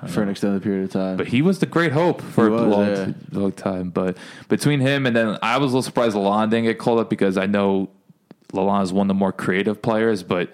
for 0.07 0.23
an 0.23 0.29
extended 0.29 0.63
period 0.63 0.85
of 0.85 0.93
time. 0.93 1.17
But 1.17 1.29
he 1.29 1.43
was 1.43 1.59
the 1.59 1.67
great 1.67 1.93
hope 1.93 2.21
for 2.23 2.49
He 2.49 2.55
a 2.55 2.59
long, 2.59 2.87
yeah. 2.89 3.13
long 3.33 3.53
time. 3.53 3.91
But 3.91 4.17
between 4.49 4.81
him 4.81 5.07
and 5.07 5.17
then 5.17 5.39
I 5.43 5.59
was 5.59 5.73
a 5.73 5.77
little 5.77 5.83
surprised 5.83 6.17
Lallana 6.17 6.51
didn't 6.51 6.67
get 6.67 6.79
called 6.79 7.01
up 7.01 7.11
because 7.11 7.37
I 7.37 7.47
know 7.47 7.91
Lallana 8.53 8.83
is 8.85 8.93
one 8.93 9.07
of 9.07 9.09
the 9.09 9.15
more 9.15 9.33
creative 9.33 9.83
players, 9.83 10.23
but 10.23 10.53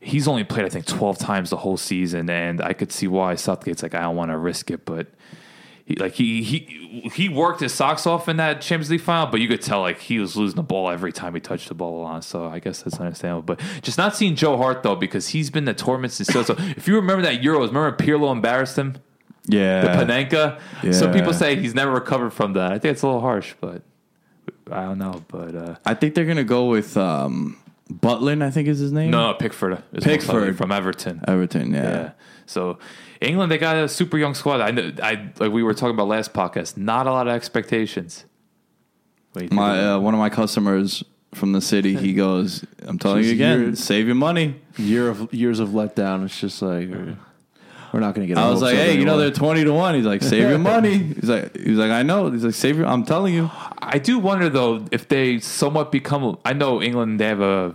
he's 0.00 0.28
only 0.28 0.44
played 0.44 0.66
I 0.66 0.68
think 0.68 0.86
twelve 0.86 1.18
times 1.18 1.50
the 1.50 1.56
whole 1.56 1.76
season, 1.76 2.28
and 2.28 2.60
I 2.60 2.72
could 2.74 2.92
see 2.92 3.06
why 3.06 3.36
Southgate's 3.36 3.82
like 3.82 3.94
I 3.94 4.02
don't 4.02 4.16
want 4.16 4.30
to 4.30 4.38
risk 4.38 4.70
it, 4.70 4.84
but. 4.84 5.08
He, 5.86 5.96
like 5.96 6.12
he 6.14 6.42
he 6.42 7.10
he 7.12 7.28
worked 7.28 7.60
his 7.60 7.74
socks 7.74 8.06
off 8.06 8.26
in 8.26 8.38
that 8.38 8.62
Champions 8.62 8.90
League 8.90 9.02
final, 9.02 9.26
but 9.26 9.40
you 9.40 9.48
could 9.48 9.60
tell 9.60 9.80
like 9.82 9.98
he 10.00 10.18
was 10.18 10.34
losing 10.34 10.56
the 10.56 10.62
ball 10.62 10.88
every 10.88 11.12
time 11.12 11.34
he 11.34 11.40
touched 11.40 11.68
the 11.68 11.74
ball 11.74 12.02
on. 12.04 12.22
So 12.22 12.46
I 12.46 12.58
guess 12.58 12.82
that's 12.82 12.98
understandable. 12.98 13.42
But 13.42 13.60
just 13.82 13.98
not 13.98 14.16
seeing 14.16 14.34
Joe 14.34 14.56
Hart 14.56 14.82
though, 14.82 14.96
because 14.96 15.28
he's 15.28 15.50
been 15.50 15.66
the 15.66 15.74
torment 15.74 16.14
since. 16.14 16.28
So, 16.28 16.54
if 16.58 16.88
you 16.88 16.94
remember 16.96 17.22
that 17.24 17.42
Euros, 17.42 17.66
remember 17.68 17.92
Pirlo 17.92 18.32
embarrassed 18.32 18.78
him 18.78 18.96
Yeah. 19.46 19.82
the 19.82 19.88
Panenka. 20.04 20.58
Some 20.94 21.12
people 21.12 21.34
say 21.34 21.56
he's 21.56 21.74
never 21.74 21.90
recovered 21.92 22.30
from 22.30 22.54
that. 22.54 22.72
I 22.72 22.78
think 22.78 22.92
it's 22.92 23.02
a 23.02 23.06
little 23.06 23.20
harsh, 23.20 23.52
but 23.60 23.82
I 24.70 24.84
don't 24.84 24.98
know. 24.98 25.22
But 25.28 25.54
uh, 25.54 25.74
I 25.84 25.92
think 25.92 26.14
they're 26.14 26.24
going 26.24 26.38
to 26.38 26.44
go 26.44 26.64
with 26.64 26.96
um, 26.96 27.58
Butland, 27.92 28.42
I 28.42 28.50
think 28.50 28.68
is 28.68 28.78
his 28.78 28.90
name. 28.92 29.10
no, 29.10 29.32
no, 29.32 29.34
Pickford. 29.34 29.82
Pickford. 30.00 30.56
from 30.56 30.72
Everton. 30.72 31.22
Everton, 31.28 31.74
yeah. 31.74 31.82
yeah. 31.90 32.10
So 32.46 32.78
England, 33.24 33.50
they 33.50 33.58
got 33.58 33.76
a 33.76 33.88
super 33.88 34.18
young 34.18 34.34
squad. 34.34 34.60
I 34.60 34.70
know. 34.70 34.92
I 35.02 35.30
like 35.38 35.52
we 35.52 35.62
were 35.62 35.74
talking 35.74 35.94
about 35.94 36.08
last 36.08 36.32
podcast. 36.32 36.76
Not 36.76 37.06
a 37.06 37.10
lot 37.12 37.26
of 37.28 37.34
expectations. 37.34 38.24
What 39.32 39.40
do 39.40 39.44
you 39.44 39.48
think 39.48 39.58
My 39.58 39.92
uh, 39.94 39.98
one 39.98 40.14
of 40.14 40.18
my 40.20 40.30
customers 40.30 41.02
from 41.34 41.52
the 41.52 41.60
city, 41.60 41.96
he 41.96 42.12
goes, 42.24 42.64
"I'm 42.86 42.98
telling 42.98 43.24
you 43.24 43.32
again, 43.32 43.60
years- 43.60 43.80
save 43.84 44.06
your 44.06 44.14
money." 44.14 44.56
year 44.76 45.08
of 45.08 45.32
years 45.32 45.60
of 45.60 45.68
letdown. 45.70 46.24
It's 46.24 46.38
just 46.40 46.60
like 46.60 46.88
we're, 46.88 47.16
we're 47.92 48.00
not 48.00 48.14
going 48.14 48.26
to 48.26 48.34
get. 48.34 48.38
I 48.42 48.50
was 48.50 48.60
like, 48.62 48.74
up 48.74 48.80
"Hey, 48.80 48.98
you 48.98 49.04
know 49.04 49.18
they're 49.18 49.30
twenty 49.30 49.64
to 49.64 49.72
one." 49.72 49.94
He's 49.94 50.04
like, 50.04 50.22
"Save 50.22 50.48
your 50.48 50.58
money." 50.74 50.98
He's 50.98 51.28
like, 51.28 51.56
"He's 51.56 51.76
like, 51.78 51.90
I 51.90 52.02
know." 52.02 52.30
He's 52.30 52.44
like, 52.44 52.54
"Save 52.54 52.76
your." 52.78 52.86
I'm 52.86 53.04
telling 53.04 53.34
you. 53.34 53.50
I 53.78 53.98
do 53.98 54.18
wonder 54.18 54.48
though 54.48 54.84
if 54.90 55.08
they 55.08 55.38
somewhat 55.40 55.92
become. 55.92 56.38
I 56.44 56.52
know 56.52 56.82
England 56.82 57.20
they 57.20 57.26
have 57.26 57.40
a 57.40 57.74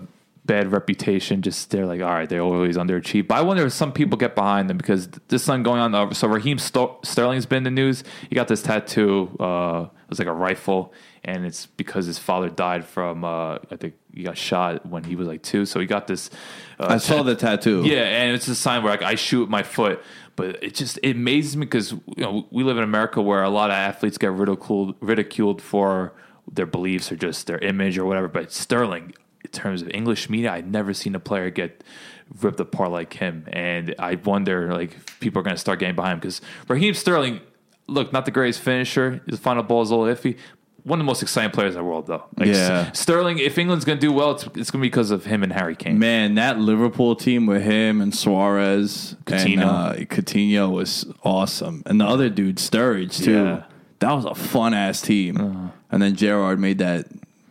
bad 0.50 0.72
reputation. 0.72 1.44
Just 1.44 1.70
they're 1.70 1.86
like, 1.86 2.02
all 2.02 2.10
right, 2.10 2.28
they're 2.28 2.42
always 2.42 2.76
underachieve. 2.76 3.28
But 3.28 3.38
I 3.38 3.42
wonder 3.42 3.66
if 3.68 3.72
some 3.72 3.94
people 3.94 4.18
get 4.18 4.34
behind 4.36 4.68
them 4.70 4.78
because 4.78 5.08
this 5.28 5.46
thing 5.46 5.62
going 5.62 5.80
on. 5.80 5.94
Uh, 5.94 6.12
so 6.14 6.28
Raheem 6.28 6.58
Sterling's 6.58 7.46
been 7.46 7.60
in 7.60 7.64
the 7.64 7.72
news. 7.72 8.04
He 8.28 8.36
got 8.36 8.48
this 8.48 8.64
tattoo. 8.64 9.30
Uh, 9.40 9.88
it 10.04 10.10
was 10.10 10.18
like 10.18 10.28
a 10.28 10.34
rifle, 10.34 10.92
and 11.24 11.46
it's 11.46 11.68
because 11.68 12.08
his 12.08 12.18
father 12.18 12.50
died 12.50 12.84
from. 12.84 13.24
Uh, 13.24 13.60
I 13.70 13.76
think 13.80 13.94
he 14.14 14.24
got 14.24 14.38
shot 14.38 14.88
when 14.88 15.04
he 15.04 15.16
was 15.16 15.28
like 15.28 15.44
two. 15.44 15.66
So 15.66 15.80
he 15.80 15.86
got 15.86 16.08
this. 16.08 16.32
Uh, 16.80 16.88
I 16.90 16.98
saw 16.98 17.22
the 17.22 17.36
tattoo. 17.36 17.84
yeah, 17.86 18.02
and 18.02 18.36
it's 18.36 18.48
a 18.48 18.56
sign 18.56 18.84
where 18.84 18.92
like, 18.92 19.04
I 19.04 19.16
shoot 19.16 19.50
my 19.50 19.62
foot. 19.62 20.02
But 20.36 20.64
it 20.64 20.74
just 20.74 20.98
it 21.04 21.16
amazes 21.16 21.56
me 21.58 21.66
because 21.66 21.92
you 21.92 22.02
know 22.18 22.48
we 22.50 22.64
live 22.64 22.78
in 22.78 22.84
America 22.84 23.22
where 23.22 23.44
a 23.44 23.50
lot 23.50 23.70
of 23.70 23.76
athletes 23.76 24.18
get 24.18 24.32
ridiculed 24.32 24.96
ridiculed 25.00 25.62
for 25.62 26.14
their 26.52 26.66
beliefs 26.66 27.12
or 27.12 27.16
just 27.16 27.46
their 27.46 27.60
image 27.60 28.00
or 28.00 28.06
whatever. 28.06 28.28
But 28.28 28.52
Sterling, 28.52 29.14
in 29.29 29.29
terms 29.52 29.82
of 29.82 29.90
English 29.94 30.30
media, 30.30 30.52
I'd 30.52 30.72
never 30.72 30.94
seen 30.94 31.16
a 31.16 31.20
player 31.20 31.50
get 31.50 31.84
ripped 32.42 32.60
apart 32.60 32.92
like 32.92 33.14
him, 33.14 33.46
and 33.52 33.96
I 34.00 34.16
wonder 34.16 34.72
like 34.74 34.96
if 34.96 35.20
people 35.20 35.40
are 35.40 35.44
going 35.44 35.56
to 35.56 35.60
start 35.60 35.80
getting 35.80 35.96
behind 35.96 36.14
him 36.14 36.20
because 36.20 36.42
Raheem 36.68 36.94
Sterling, 36.94 37.42
look, 37.88 38.14
not 38.14 38.26
the 38.26 38.32
greatest 38.32 38.62
finisher. 38.62 39.22
His 39.28 39.40
final 39.40 39.64
ball 39.64 39.82
is 39.82 39.90
a 39.92 39.96
little 39.96 40.14
iffy. 40.14 40.38
One 40.84 41.00
of 41.00 41.06
the 41.06 41.08
most 41.08 41.22
exciting 41.22 41.52
players 41.52 41.76
in 41.76 41.82
the 41.82 41.84
world, 41.84 42.08
though. 42.08 42.24
Like, 42.38 42.48
Yeah. 42.48 42.92
Sterling. 42.94 43.38
If 43.38 43.58
England's 43.58 43.84
going 43.84 43.98
to 44.00 44.02
do 44.02 44.14
well, 44.14 44.32
it's, 44.32 44.44
it's 44.56 44.72
going 44.72 44.80
to 44.80 44.86
be 44.86 44.88
because 44.88 45.12
of 45.12 45.26
him 45.26 45.44
and 45.44 45.52
Harry 45.52 45.76
Kane. 45.76 46.00
Man, 46.00 46.36
that 46.36 46.58
Liverpool 46.58 47.16
team 47.18 47.46
with 47.46 47.64
him 47.64 48.00
and 48.00 48.16
Suarez 48.16 49.16
Coutinho. 49.26 49.52
and 49.54 49.62
uh, 49.62 49.94
Coutinho 50.06 50.72
was 50.72 51.06
awesome, 51.24 51.84
and 51.86 52.00
the 52.00 52.06
other 52.06 52.30
dude 52.30 52.56
Sturridge 52.58 53.22
too. 53.24 53.34
Yeah. 53.34 53.64
That 54.00 54.14
was 54.14 54.24
a 54.24 54.34
fun 54.34 54.74
ass 54.74 55.02
team. 55.02 55.38
Uh-huh. 55.38 55.68
And 55.92 56.02
then 56.02 56.16
Gerrard 56.16 56.60
made 56.60 56.78
that 56.78 57.08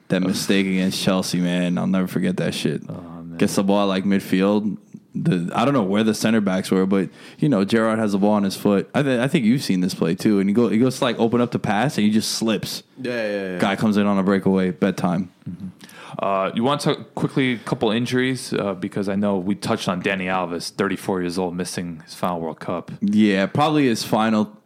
that 0.08 0.22
mistake 0.22 0.66
against 0.66 1.02
Chelsea. 1.02 1.38
Man, 1.40 1.78
I'll 1.78 1.86
never 1.86 2.06
forget 2.06 2.36
that 2.38 2.54
shit. 2.54 2.82
Oh, 2.88 3.24
Gets 3.36 3.54
the 3.56 3.62
ball 3.62 3.86
like 3.86 4.04
midfield. 4.04 4.78
The 5.14 5.50
I 5.54 5.64
don't 5.64 5.74
know 5.74 5.82
where 5.82 6.04
the 6.04 6.14
center 6.14 6.40
backs 6.40 6.70
were, 6.70 6.86
but 6.86 7.08
you 7.38 7.48
know 7.48 7.64
Gerrard 7.64 7.98
has 7.98 8.12
the 8.12 8.18
ball 8.18 8.32
on 8.32 8.42
his 8.42 8.56
foot. 8.56 8.90
I, 8.94 9.02
th- 9.02 9.20
I 9.20 9.28
think 9.28 9.44
you've 9.44 9.62
seen 9.62 9.80
this 9.80 9.94
play 9.94 10.14
too. 10.14 10.38
And 10.40 10.48
he 10.50 10.54
go 10.54 10.68
he 10.68 10.78
goes 10.78 10.98
to 10.98 11.04
like 11.04 11.18
open 11.18 11.40
up 11.40 11.50
the 11.52 11.58
pass 11.58 11.96
and 11.98 12.04
he 12.04 12.10
just 12.12 12.32
slips. 12.32 12.82
Yeah, 13.00 13.12
yeah, 13.12 13.52
yeah. 13.52 13.58
Guy 13.58 13.76
comes 13.76 13.96
in 13.96 14.06
on 14.06 14.18
a 14.18 14.22
breakaway. 14.22 14.70
Bedtime. 14.72 15.32
Uh, 16.18 16.50
you 16.54 16.64
want 16.64 16.80
to 16.80 16.94
talk 16.94 17.14
quickly 17.14 17.52
a 17.52 17.58
couple 17.58 17.90
injuries 17.90 18.52
uh, 18.52 18.74
because 18.74 19.08
I 19.08 19.14
know 19.14 19.38
we 19.38 19.54
touched 19.54 19.88
on 19.88 20.02
Dani 20.02 20.24
Alves, 20.24 20.70
34 20.72 21.20
years 21.20 21.38
old, 21.38 21.54
missing 21.54 22.00
his 22.04 22.14
final 22.14 22.40
World 22.40 22.58
Cup. 22.60 22.90
Yeah, 23.00 23.46
probably 23.46 23.86
his 23.86 24.02
final. 24.02 24.56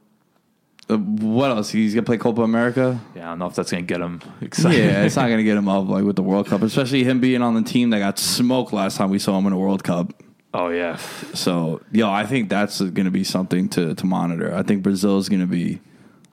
Uh, 0.91 0.99
what 0.99 1.51
else? 1.51 1.70
He's 1.70 1.95
gonna 1.95 2.05
play 2.05 2.18
Copa 2.18 2.43
America. 2.43 3.01
Yeah, 3.14 3.26
I 3.26 3.28
don't 3.30 3.39
know 3.39 3.47
if 3.47 3.55
that's 3.55 3.70
going 3.70 3.87
to 3.87 3.95
get 3.95 4.01
him 4.01 4.20
excited. 4.41 4.78
Yeah, 4.78 5.05
it's 5.05 5.16
not 5.16 5.28
gonna 5.28 5.45
get 5.45 5.57
him 5.57 5.68
up 5.68 5.89
like 5.89 6.05
with 6.05 6.16
the 6.16 6.22
World 6.22 6.47
Cup, 6.49 6.62
especially 6.62 7.05
him 7.05 7.20
being 7.20 7.41
on 7.43 7.55
the 7.55 7.62
team 7.62 7.91
that 7.91 8.01
got 8.01 8.18
smoked 8.18 8.72
last 8.72 8.97
time 8.97 9.11
we 9.11 9.18
saw 9.18 9.39
him 9.39 9.47
in 9.47 9.53
a 9.53 9.59
World 9.59 9.85
Cup. 9.85 10.12
oh 10.55 10.68
yeah, 10.68 10.97
So, 11.35 11.80
yo, 11.93 12.11
I 12.11 12.26
think 12.26 12.49
that's 12.49 12.80
gonna 12.80 13.11
be 13.12 13.24
something 13.24 13.68
to 13.70 13.95
to 13.95 14.07
monitor. 14.07 14.55
I 14.55 14.62
think 14.62 14.83
Brazil 14.83 15.18
is 15.18 15.28
gonna 15.28 15.47
be 15.47 15.80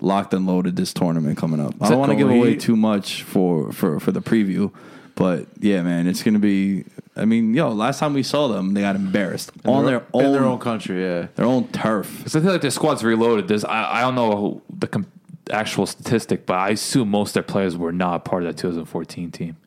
locked 0.02 0.34
and 0.34 0.48
loaded 0.48 0.76
this 0.76 0.94
tournament 0.94 1.38
coming 1.38 1.60
up. 1.60 1.76
I 1.82 1.90
don't 1.90 2.00
want 2.00 2.12
to 2.12 2.16
give 2.18 2.30
away 2.30 2.56
too 2.56 2.76
much 2.76 3.24
for 3.24 3.72
for 3.72 4.00
for 4.00 4.12
the 4.12 4.22
preview, 4.22 4.72
but 5.20 5.48
yeah, 5.60 5.82
man, 5.82 6.08
it's 6.08 6.24
gonna 6.24 6.40
be. 6.40 6.86
I 7.14 7.26
mean, 7.26 7.54
yo, 7.54 7.68
last 7.74 8.00
time 8.00 8.14
we 8.14 8.24
saw 8.24 8.48
them, 8.48 8.74
they 8.74 8.80
got 8.80 8.96
embarrassed 8.96 9.52
on 9.66 9.86
their, 9.86 10.06
own, 10.14 10.24
in 10.24 10.32
their 10.32 10.46
own 10.46 10.60
country. 10.60 11.04
Yeah, 11.04 11.28
their 11.36 11.46
own 11.46 11.68
turf. 11.68 12.20
because 12.20 12.38
I 12.38 12.40
feel 12.40 12.54
like 12.54 12.62
their 12.62 12.72
squad's 12.72 13.04
reloaded. 13.04 13.50
There's 13.50 13.66
I, 13.66 13.98
I 13.98 14.02
don't 14.02 14.16
know 14.16 14.62
the 14.70 14.88
com- 14.88 15.12
actual 15.52 15.86
statistic, 15.86 16.46
but 16.46 16.54
I 16.54 16.70
assume 16.70 17.10
most 17.10 17.32
of 17.32 17.34
their 17.34 17.44
players 17.44 17.76
were 17.76 17.92
not 17.92 18.24
part 18.24 18.44
of 18.44 18.48
that 18.48 18.62
2014 18.62 19.30
team 19.32 19.58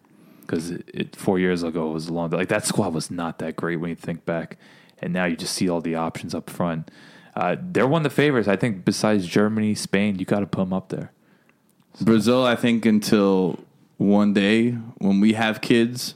because 0.41 0.71
it, 0.71 0.91
it, 0.95 1.17
four 1.17 1.39
years 1.39 1.63
ago 1.63 1.91
it 1.91 1.93
was 1.93 2.09
a 2.09 2.15
long. 2.15 2.31
Like 2.31 2.49
that 2.49 2.65
squad 2.65 2.95
was 2.95 3.11
not 3.11 3.39
that 3.41 3.55
great 3.55 3.77
when 3.77 3.91
you 3.91 3.97
think 3.97 4.25
back, 4.25 4.57
and 5.03 5.13
now 5.13 5.27
you 5.27 5.37
just 5.37 5.53
see 5.53 5.69
all 5.69 5.83
the 5.83 5.97
options 5.97 6.35
up 6.35 6.49
front. 6.49 6.91
Uh, 7.37 7.57
they're 7.61 7.87
one 7.87 8.01
of 8.01 8.05
the 8.05 8.17
favorites. 8.17 8.49
I 8.49 8.57
think 8.57 8.87
besides 8.87 9.27
Germany, 9.27 9.75
Spain, 9.75 10.19
you 10.19 10.25
got 10.25 10.41
to 10.41 10.47
put 10.47 10.63
them 10.63 10.73
up 10.73 10.89
there. 10.89 11.13
Brazil, 12.01 12.43
I 12.43 12.57
think 12.57 12.87
until 12.87 13.59
one 14.03 14.33
day 14.33 14.73
when 14.99 15.21
we 15.21 15.35
have 15.35 15.61
kids 15.61 16.15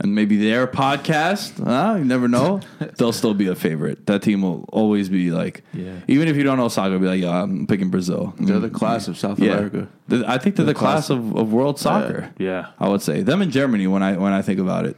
and 0.00 0.14
maybe 0.14 0.36
their 0.36 0.66
podcast, 0.66 1.62
huh? 1.64 1.96
you 1.98 2.04
never 2.04 2.28
know, 2.28 2.60
they'll 2.98 3.12
still 3.12 3.34
be 3.34 3.48
a 3.48 3.54
favorite. 3.54 4.06
That 4.06 4.22
team 4.22 4.42
will 4.42 4.64
always 4.72 5.08
be 5.08 5.30
like, 5.30 5.64
Yeah. 5.72 6.00
even 6.06 6.28
if 6.28 6.36
you 6.36 6.44
don't 6.44 6.56
know 6.56 6.68
soccer, 6.68 6.98
be 6.98 7.06
like, 7.06 7.20
yeah, 7.20 7.42
I'm 7.42 7.66
picking 7.66 7.90
Brazil. 7.90 8.34
they're 8.38 8.60
the 8.60 8.70
mm. 8.70 8.74
class 8.74 9.08
of 9.08 9.18
South 9.18 9.38
yeah. 9.38 9.52
America. 9.52 9.88
Th- 10.08 10.24
I 10.24 10.38
think 10.38 10.56
they're 10.56 10.66
the, 10.66 10.74
class, 10.74 11.10
of, 11.10 11.36
of 11.36 11.52
world 11.52 11.78
soccer. 11.78 12.30
Yeah. 12.38 12.68
I 12.78 12.88
would 12.88 13.02
say 13.02 13.22
them 13.22 13.42
in 13.42 13.50
Germany 13.50 13.86
when 13.86 14.02
I 14.02 14.16
when 14.16 14.32
I 14.32 14.42
think 14.42 14.60
about 14.60 14.86
it. 14.86 14.96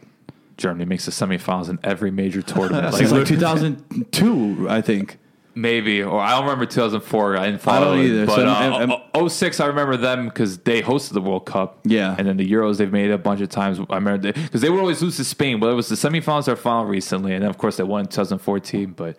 Germany 0.57 0.85
makes 0.85 1.07
the 1.07 1.11
semifinals 1.11 1.71
in 1.71 1.79
every 1.83 2.11
major 2.11 2.43
tournament. 2.43 2.95
Since 2.95 3.13
like 3.13 3.27
2002, 3.27 4.69
I 4.69 4.83
think. 4.83 5.19
Maybe, 5.55 6.03
or 6.03 6.21
I 6.21 6.31
don't 6.31 6.43
remember 6.45 6.65
2004. 6.67 7.37
I 7.37 7.47
didn't 7.47 7.61
follow 7.61 7.93
I 7.93 7.97
don't 7.97 7.99
it. 8.05 8.09
either. 8.09 8.27
But 8.27 8.35
So, 8.37 8.47
uh, 8.49 8.79
am- 8.79 8.93
uh, 9.15 9.29
06, 9.29 9.59
I 9.61 9.67
remember 9.67 9.97
them 9.97 10.27
because 10.27 10.59
they 10.59 10.81
hosted 10.81 11.13
the 11.15 11.21
World 11.21 11.45
Cup. 11.47 11.81
Yeah. 11.85 12.15
and 12.17 12.29
then 12.29 12.37
the 12.37 12.49
Euros 12.49 12.77
they've 12.77 12.93
made 12.93 13.11
it 13.11 13.13
a 13.15 13.19
bunch 13.19 13.41
of 13.41 13.49
times. 13.49 13.81
I 13.91 13.97
remember 13.97 14.33
because 14.33 14.61
they, 14.61 14.71
would 14.71 14.79
always 14.81 15.03
lose 15.03 15.17
to 15.17 15.25
Spain, 15.25 15.59
but 15.59 15.69
it 15.69 15.75
was 15.75 15.89
the 15.89 15.97
semifinals 15.97 16.47
or 16.47 16.55
final 16.57 16.85
recently, 16.87 17.35
and 17.35 17.43
then 17.43 17.51
of 17.51 17.59
course 17.59 17.77
they 17.79 17.83
won 17.83 18.03
in 18.03 18.07
2014. 18.07 18.93
But 18.93 19.17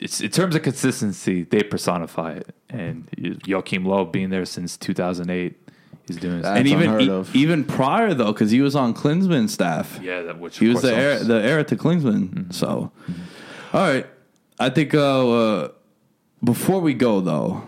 it's 0.00 0.20
in 0.20 0.30
terms 0.30 0.54
of 0.56 0.62
consistency, 0.62 1.44
they 1.44 1.62
personify 1.62 2.32
it. 2.32 2.54
And 2.68 3.08
Joachim 3.46 3.84
Low 3.84 4.04
being 4.04 4.30
there 4.30 4.44
since 4.44 4.76
2008, 4.76 5.56
he's 6.08 6.16
doing. 6.16 6.34
his 6.34 6.42
That's 6.42 6.58
and 6.58 6.66
even 6.68 7.00
e- 7.00 7.10
of. 7.10 7.34
even 7.34 7.64
prior 7.64 8.12
though, 8.12 8.32
because 8.32 8.50
he 8.50 8.60
was 8.60 8.74
on 8.74 8.92
Klinsmann's 8.92 9.52
staff. 9.52 10.00
yeah, 10.02 10.22
that 10.22 10.38
which 10.40 10.58
He 10.58 10.68
of 10.68 10.74
was 10.74 10.82
the 10.82 10.94
heir, 10.94 11.18
the 11.20 11.34
heir 11.42 11.62
to 11.64 11.76
Klinsman. 11.76 12.52
So, 12.52 12.90
all 13.72 13.80
right. 13.80 14.06
I 14.60 14.68
think 14.68 14.92
uh, 14.92 15.30
uh, 15.30 15.68
before 16.44 16.80
we 16.82 16.92
go, 16.92 17.20
though, 17.22 17.64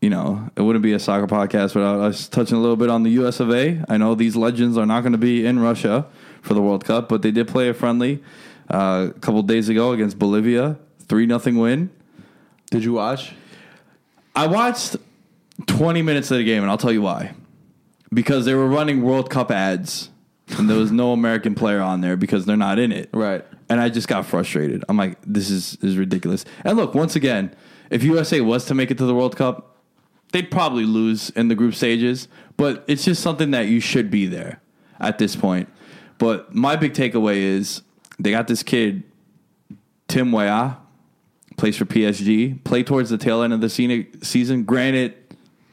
you 0.00 0.10
know, 0.10 0.48
it 0.54 0.62
wouldn't 0.62 0.84
be 0.84 0.92
a 0.92 1.00
soccer 1.00 1.26
podcast 1.26 1.74
without 1.74 1.98
us 1.98 2.28
touching 2.28 2.56
a 2.56 2.60
little 2.60 2.76
bit 2.76 2.88
on 2.88 3.02
the 3.02 3.10
US 3.22 3.40
of 3.40 3.50
A. 3.50 3.84
I 3.88 3.96
know 3.96 4.14
these 4.14 4.36
legends 4.36 4.78
are 4.78 4.86
not 4.86 5.00
going 5.00 5.10
to 5.12 5.18
be 5.18 5.44
in 5.44 5.58
Russia 5.58 6.06
for 6.40 6.54
the 6.54 6.62
World 6.62 6.84
Cup, 6.84 7.08
but 7.08 7.22
they 7.22 7.32
did 7.32 7.48
play 7.48 7.68
a 7.68 7.74
friendly 7.74 8.22
uh, 8.70 9.08
a 9.10 9.18
couple 9.18 9.42
days 9.42 9.68
ago 9.68 9.90
against 9.90 10.16
Bolivia, 10.16 10.78
three 11.00 11.26
nothing 11.26 11.58
win. 11.58 11.90
Did 12.70 12.84
you 12.84 12.92
watch? 12.92 13.34
I 14.36 14.46
watched 14.46 14.96
20 15.66 16.00
minutes 16.02 16.30
of 16.30 16.38
the 16.38 16.44
game, 16.44 16.62
and 16.62 16.70
I'll 16.70 16.78
tell 16.78 16.92
you 16.92 17.02
why. 17.02 17.34
Because 18.12 18.44
they 18.44 18.54
were 18.54 18.68
running 18.68 19.02
World 19.02 19.30
Cup 19.30 19.50
ads, 19.50 20.10
and 20.58 20.70
there 20.70 20.78
was 20.78 20.92
no 20.92 21.12
American 21.12 21.56
player 21.56 21.80
on 21.80 22.02
there 22.02 22.16
because 22.16 22.46
they're 22.46 22.56
not 22.56 22.78
in 22.78 22.92
it. 22.92 23.10
Right. 23.12 23.44
And 23.68 23.80
I 23.80 23.88
just 23.88 24.08
got 24.08 24.26
frustrated. 24.26 24.84
I'm 24.88 24.96
like, 24.96 25.18
this 25.26 25.50
is, 25.50 25.72
this 25.72 25.90
is 25.90 25.96
ridiculous. 25.96 26.44
And 26.64 26.76
look, 26.76 26.94
once 26.94 27.16
again, 27.16 27.54
if 27.90 28.02
USA 28.02 28.40
was 28.40 28.66
to 28.66 28.74
make 28.74 28.90
it 28.90 28.98
to 28.98 29.06
the 29.06 29.14
World 29.14 29.36
Cup, 29.36 29.76
they'd 30.32 30.50
probably 30.50 30.84
lose 30.84 31.30
in 31.30 31.48
the 31.48 31.54
group 31.54 31.74
stages, 31.74 32.28
but 32.56 32.84
it's 32.88 33.04
just 33.04 33.22
something 33.22 33.52
that 33.52 33.68
you 33.68 33.80
should 33.80 34.10
be 34.10 34.26
there 34.26 34.60
at 35.00 35.18
this 35.18 35.36
point. 35.36 35.68
But 36.18 36.54
my 36.54 36.76
big 36.76 36.92
takeaway 36.92 37.36
is 37.36 37.82
they 38.18 38.30
got 38.30 38.48
this 38.48 38.62
kid, 38.62 39.04
Tim 40.08 40.32
Weah, 40.32 40.78
plays 41.56 41.76
for 41.76 41.84
PSG, 41.84 42.62
played 42.64 42.86
towards 42.86 43.10
the 43.10 43.18
tail 43.18 43.42
end 43.42 43.52
of 43.52 43.60
the 43.60 43.70
season. 43.70 44.64
Granted, 44.64 45.14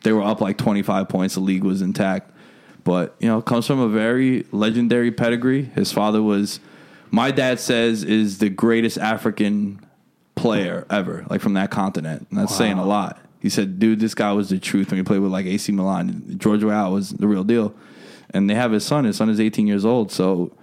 they 0.03 0.13
were 0.13 0.21
up 0.23 0.41
like 0.41 0.57
25 0.57 1.09
points, 1.09 1.35
the 1.35 1.41
league 1.41 1.63
was 1.63 1.81
intact. 1.81 2.31
But, 2.83 3.15
you 3.19 3.27
know, 3.27 3.41
comes 3.41 3.67
from 3.67 3.79
a 3.79 3.87
very 3.87 4.45
legendary 4.51 5.11
pedigree. 5.11 5.63
His 5.63 5.91
father 5.91 6.21
was, 6.21 6.59
my 7.12 7.32
dad 7.32 7.59
says, 7.59 8.03
is 8.03 8.39
the 8.39 8.49
greatest 8.49 8.97
African 8.97 9.86
player 10.36 10.88
ever, 10.89 11.26
like 11.30 11.41
from 11.41 11.53
that 11.53 11.70
continent. 11.70 12.28
And 12.30 12.39
that's 12.39 12.55
saying 12.55 12.78
a 12.78 12.86
lot. 12.86 13.20
He 13.39 13.49
said, 13.49 13.80
dude, 13.80 13.99
this 13.99 14.14
guy 14.14 14.32
was 14.34 14.49
the 14.49 14.59
truth 14.59 14.91
when 14.91 14.97
he 14.97 15.03
played 15.03 15.20
with 15.20 15.32
like 15.32 15.45
AC 15.45 15.72
Milan. 15.72 16.36
George 16.38 16.64
Weah 16.64 16.89
was 16.89 17.09
the 17.09 17.28
real 17.28 17.43
deal. 17.43 17.76
And 18.34 18.49
they 18.49 18.55
have 18.55 18.72
his 18.72 18.86
son. 18.86 19.05
His 19.05 19.18
son 19.18 19.30
is 19.30 19.39
18 19.39 19.68
years 19.68 19.84
old. 19.84 20.12
So 20.12 20.55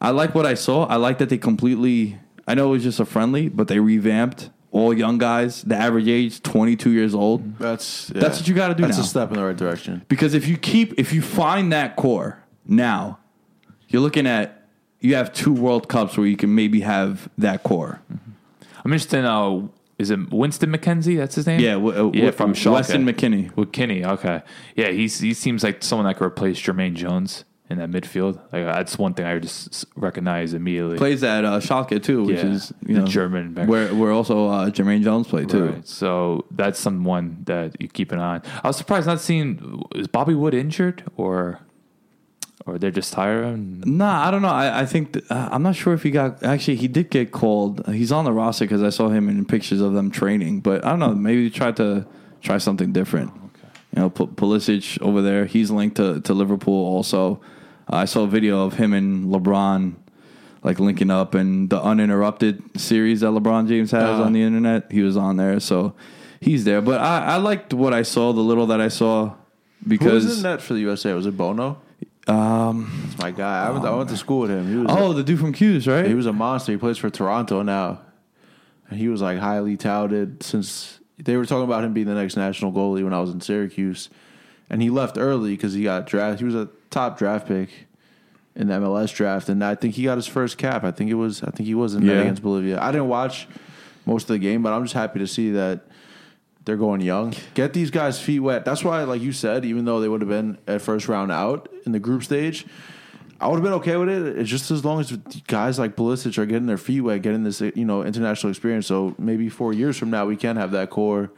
I 0.00 0.10
like 0.10 0.34
what 0.34 0.44
I 0.44 0.54
saw. 0.54 0.86
I 0.86 0.96
like 0.96 1.18
that 1.18 1.28
they 1.28 1.38
completely. 1.38 2.18
I 2.48 2.54
know 2.54 2.68
it 2.68 2.70
was 2.72 2.82
just 2.82 3.00
a 3.00 3.04
friendly, 3.04 3.48
but 3.48 3.68
they 3.68 3.78
revamped 3.78 4.50
all 4.72 4.92
young 4.92 5.18
guys. 5.18 5.62
The 5.62 5.76
average 5.76 6.08
age 6.08 6.42
22 6.42 6.90
years 6.90 7.14
old. 7.14 7.58
That's 7.58 8.10
yeah. 8.14 8.20
That's 8.20 8.38
what 8.38 8.48
you 8.48 8.54
gotta 8.54 8.74
do 8.74 8.82
That's 8.82 8.98
now. 8.98 9.04
a 9.04 9.06
step 9.06 9.28
in 9.30 9.36
the 9.36 9.44
right 9.44 9.56
direction. 9.56 10.04
Because 10.08 10.34
if 10.34 10.48
you 10.48 10.56
keep, 10.56 10.94
if 10.98 11.12
you 11.12 11.22
find 11.22 11.72
that 11.72 11.96
core 11.96 12.42
now, 12.66 13.18
you're 13.88 14.02
looking 14.02 14.26
at 14.26 14.55
you 15.00 15.14
have 15.14 15.32
two 15.32 15.52
World 15.52 15.88
Cups 15.88 16.16
where 16.16 16.26
you 16.26 16.36
can 16.36 16.54
maybe 16.54 16.80
have 16.80 17.28
that 17.38 17.62
core. 17.62 18.00
I'm 18.84 18.92
interested 18.92 19.18
in 19.20 19.24
uh, 19.24 19.68
is 19.98 20.10
it 20.10 20.30
Winston 20.32 20.70
McKenzie? 20.70 21.16
That's 21.16 21.34
his 21.36 21.46
name. 21.46 21.60
Yeah, 21.60 21.74
w- 21.74 22.08
uh, 22.08 22.10
yeah, 22.12 22.30
from 22.30 22.52
Schalke. 22.54 22.72
Weston 22.74 23.04
McKennie. 23.06 23.54
With 23.56 23.72
Kinney, 23.72 24.04
okay, 24.04 24.42
yeah, 24.74 24.90
he's 24.90 25.18
he 25.20 25.32
seems 25.34 25.62
like 25.64 25.82
someone 25.82 26.06
that 26.06 26.16
could 26.16 26.26
replace 26.26 26.60
Jermaine 26.60 26.94
Jones 26.94 27.44
in 27.68 27.78
that 27.78 27.90
midfield. 27.90 28.36
Like 28.52 28.64
that's 28.64 28.96
one 28.98 29.14
thing 29.14 29.24
I 29.26 29.38
just 29.38 29.86
recognize 29.96 30.54
immediately. 30.54 30.98
Plays 30.98 31.24
at 31.24 31.44
uh, 31.44 31.58
Schalke 31.60 32.00
too, 32.02 32.22
which 32.24 32.36
Yeah, 32.36 32.46
is 32.52 32.72
you 32.86 32.94
the 32.94 33.00
know 33.00 33.06
German 33.06 33.54
back- 33.54 33.68
where 33.68 33.92
where 33.94 34.12
also 34.12 34.48
uh, 34.48 34.70
Jermaine 34.70 35.02
Jones 35.02 35.26
played 35.28 35.48
too. 35.48 35.66
Right. 35.68 35.88
So 35.88 36.44
that's 36.52 36.78
someone 36.78 37.38
that 37.46 37.80
you 37.80 37.88
keep 37.88 38.12
an 38.12 38.18
eye 38.20 38.34
on. 38.36 38.42
I 38.62 38.68
was 38.68 38.76
surprised 38.76 39.06
not 39.06 39.20
seeing 39.20 39.82
is 39.94 40.06
Bobby 40.08 40.34
Wood 40.34 40.54
injured 40.54 41.02
or 41.16 41.58
or 42.66 42.78
they're 42.78 42.90
just 42.90 43.12
tired 43.12 43.44
of 43.44 43.54
him. 43.54 43.82
Nah, 43.86 44.26
I 44.26 44.30
don't 44.30 44.42
know. 44.42 44.48
I, 44.48 44.80
I 44.80 44.86
think 44.86 45.12
th- 45.12 45.24
uh, 45.30 45.48
I'm 45.52 45.62
not 45.62 45.76
sure 45.76 45.94
if 45.94 46.02
he 46.02 46.10
got. 46.10 46.42
Actually, 46.42 46.76
he 46.76 46.88
did 46.88 47.10
get 47.10 47.30
called. 47.32 47.86
He's 47.88 48.10
on 48.12 48.24
the 48.24 48.32
roster 48.32 48.64
because 48.64 48.82
I 48.82 48.90
saw 48.90 49.08
him 49.08 49.28
in 49.28 49.44
pictures 49.44 49.80
of 49.80 49.92
them 49.94 50.10
training. 50.10 50.60
But 50.60 50.84
I 50.84 50.90
don't 50.90 50.98
know. 50.98 51.14
Maybe 51.14 51.44
he 51.44 51.50
tried 51.50 51.76
to 51.76 52.06
try 52.42 52.58
something 52.58 52.92
different. 52.92 53.32
You 53.94 54.02
know, 54.02 54.10
P- 54.10 54.26
Pulisic 54.26 55.00
over 55.00 55.22
there. 55.22 55.46
He's 55.46 55.70
linked 55.70 55.96
to 55.96 56.20
to 56.20 56.34
Liverpool 56.34 56.84
also. 56.86 57.40
Uh, 57.90 57.96
I 57.98 58.04
saw 58.04 58.24
a 58.24 58.26
video 58.26 58.64
of 58.66 58.74
him 58.74 58.92
and 58.92 59.26
LeBron 59.32 59.94
like 60.64 60.80
linking 60.80 61.10
up, 61.12 61.34
and 61.34 61.70
the 61.70 61.80
uninterrupted 61.80 62.80
series 62.80 63.20
that 63.20 63.28
LeBron 63.28 63.68
James 63.68 63.92
has 63.92 64.02
Uh-huh. 64.02 64.24
on 64.24 64.32
the 64.32 64.42
internet. 64.42 64.90
He 64.90 65.02
was 65.02 65.16
on 65.16 65.36
there, 65.36 65.60
so 65.60 65.94
he's 66.40 66.64
there. 66.64 66.82
But 66.82 67.00
I, 67.00 67.34
I 67.34 67.36
liked 67.36 67.72
what 67.72 67.94
I 67.94 68.02
saw, 68.02 68.32
the 68.32 68.40
little 68.40 68.66
that 68.66 68.80
I 68.80 68.88
saw, 68.88 69.28
Who 69.28 69.34
because 69.86 70.24
was 70.24 70.38
in 70.38 70.42
net 70.42 70.60
for 70.60 70.74
the 70.74 70.80
USA? 70.80 71.12
Was 71.14 71.26
it 71.26 71.36
Bono? 71.36 71.78
Um, 72.26 73.02
that's 73.06 73.18
my 73.18 73.30
guy. 73.30 73.66
I 73.66 73.70
went, 73.70 73.84
I 73.84 73.94
went 73.94 74.08
to 74.10 74.16
school 74.16 74.40
with 74.40 74.50
him. 74.50 74.68
He 74.68 74.76
was 74.76 74.86
oh, 74.90 75.12
the 75.12 75.22
dude 75.22 75.38
from 75.38 75.52
Q's, 75.52 75.86
right? 75.86 76.06
he 76.06 76.14
was 76.14 76.26
a 76.26 76.32
monster. 76.32 76.72
He 76.72 76.78
plays 76.78 76.98
for 76.98 77.08
Toronto 77.08 77.62
now, 77.62 78.00
and 78.90 78.98
he 78.98 79.08
was 79.08 79.22
like 79.22 79.38
highly 79.38 79.76
touted 79.76 80.42
since 80.42 80.98
they 81.18 81.36
were 81.36 81.46
talking 81.46 81.64
about 81.64 81.84
him 81.84 81.92
being 81.92 82.06
the 82.08 82.14
next 82.14 82.36
national 82.36 82.72
goalie 82.72 83.04
when 83.04 83.14
I 83.14 83.20
was 83.20 83.30
in 83.30 83.40
Syracuse, 83.40 84.10
and 84.68 84.82
he 84.82 84.90
left 84.90 85.16
early 85.18 85.50
because 85.50 85.72
he 85.72 85.84
got 85.84 86.06
drafted. 86.06 86.40
He 86.40 86.44
was 86.44 86.54
a 86.56 86.68
top 86.90 87.16
draft 87.16 87.46
pick 87.46 87.70
in 88.56 88.68
the 88.68 88.74
MLS 88.74 89.14
draft, 89.14 89.48
and 89.48 89.62
I 89.62 89.74
think 89.76 89.94
he 89.94 90.02
got 90.04 90.16
his 90.16 90.26
first 90.26 90.58
cap. 90.58 90.82
I 90.82 90.90
think 90.90 91.10
it 91.10 91.14
was. 91.14 91.42
I 91.42 91.50
think 91.50 91.66
he 91.68 91.74
was 91.74 91.94
in 91.94 92.04
Yeah. 92.04 92.20
against 92.20 92.42
Bolivia. 92.42 92.80
I 92.80 92.90
didn't 92.90 93.08
watch 93.08 93.46
most 94.04 94.24
of 94.24 94.28
the 94.34 94.38
game, 94.38 94.62
but 94.62 94.72
I'm 94.72 94.82
just 94.82 94.94
happy 94.94 95.20
to 95.20 95.26
see 95.26 95.52
that 95.52 95.85
they're 96.66 96.76
going 96.76 97.00
young. 97.00 97.32
Get 97.54 97.72
these 97.72 97.90
guys' 97.90 98.20
feet 98.20 98.40
wet. 98.40 98.64
That's 98.64 98.84
why, 98.84 99.04
like 99.04 99.22
you 99.22 99.32
said, 99.32 99.64
even 99.64 99.84
though 99.84 100.00
they 100.00 100.08
would 100.08 100.20
have 100.20 100.28
been 100.28 100.58
at 100.66 100.82
first 100.82 101.08
round 101.08 101.32
out 101.32 101.72
in 101.86 101.92
the 101.92 102.00
group 102.00 102.24
stage, 102.24 102.66
I 103.40 103.46
would 103.46 103.54
have 103.54 103.62
been 103.62 103.72
okay 103.74 103.96
with 103.96 104.08
it. 104.08 104.36
It's 104.36 104.50
just 104.50 104.70
as 104.70 104.84
long 104.84 105.00
as 105.00 105.12
guys 105.46 105.78
like 105.78 105.94
Pulisic 105.94 106.36
are 106.38 106.44
getting 106.44 106.66
their 106.66 106.76
feet 106.76 107.02
wet, 107.02 107.22
getting 107.22 107.44
this 107.44 107.60
you 107.60 107.84
know 107.84 108.02
international 108.02 108.50
experience. 108.50 108.86
So 108.86 109.14
maybe 109.16 109.48
four 109.48 109.72
years 109.72 109.96
from 109.96 110.10
now, 110.10 110.26
we 110.26 110.36
can 110.36 110.56
have 110.56 110.72
that 110.72 110.90
core, 110.90 111.30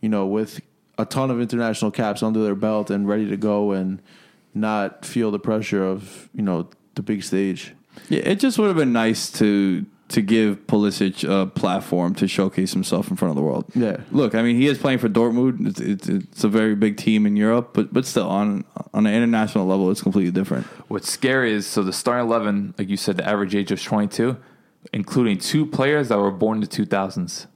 you 0.00 0.10
know, 0.10 0.26
with 0.26 0.60
a 0.98 1.06
ton 1.06 1.30
of 1.30 1.40
international 1.40 1.90
caps 1.90 2.22
under 2.22 2.42
their 2.42 2.54
belt 2.54 2.90
and 2.90 3.08
ready 3.08 3.28
to 3.30 3.38
go 3.38 3.72
and 3.72 4.02
not 4.52 5.06
feel 5.06 5.30
the 5.30 5.38
pressure 5.38 5.82
of 5.82 6.28
you 6.34 6.42
know 6.42 6.68
the 6.96 7.02
big 7.02 7.22
stage. 7.22 7.72
Yeah, 8.10 8.20
it 8.20 8.36
just 8.36 8.58
would 8.58 8.68
have 8.68 8.76
been 8.76 8.92
nice 8.92 9.32
to 9.32 9.86
to 10.10 10.20
give 10.20 10.66
Pulisic 10.66 11.28
a 11.28 11.46
platform 11.46 12.14
to 12.16 12.28
showcase 12.28 12.72
himself 12.72 13.10
in 13.10 13.16
front 13.16 13.30
of 13.30 13.36
the 13.36 13.42
world. 13.42 13.64
Yeah. 13.74 13.98
look, 14.10 14.34
I 14.34 14.42
mean, 14.42 14.56
he 14.56 14.66
is 14.66 14.78
playing 14.78 14.98
for 14.98 15.08
Dortmund. 15.08 15.66
It's, 15.68 15.80
it's, 15.80 16.08
it's 16.08 16.44
a 16.44 16.48
very 16.48 16.74
big 16.74 16.96
team 16.96 17.26
in 17.26 17.36
Europe, 17.36 17.70
but 17.72 17.92
but 17.92 18.04
still 18.04 18.28
on 18.28 18.64
on 18.92 19.06
an 19.06 19.14
international 19.14 19.66
level, 19.66 19.90
it's 19.90 20.02
completely 20.02 20.32
different. 20.32 20.66
What's 20.88 21.10
scary 21.10 21.52
is 21.52 21.66
so 21.66 21.82
the 21.82 21.92
starting 21.92 22.26
eleven, 22.26 22.74
like 22.78 22.88
you 22.88 22.96
said, 22.96 23.16
the 23.16 23.26
average 23.26 23.54
age 23.54 23.70
was 23.70 23.82
twenty 23.82 24.08
two, 24.08 24.36
including 24.92 25.38
two 25.38 25.64
players 25.64 26.08
that 26.08 26.18
were 26.18 26.30
born 26.30 26.58
in 26.58 26.60
the 26.60 26.66
two 26.66 26.84
thousands. 26.84 27.46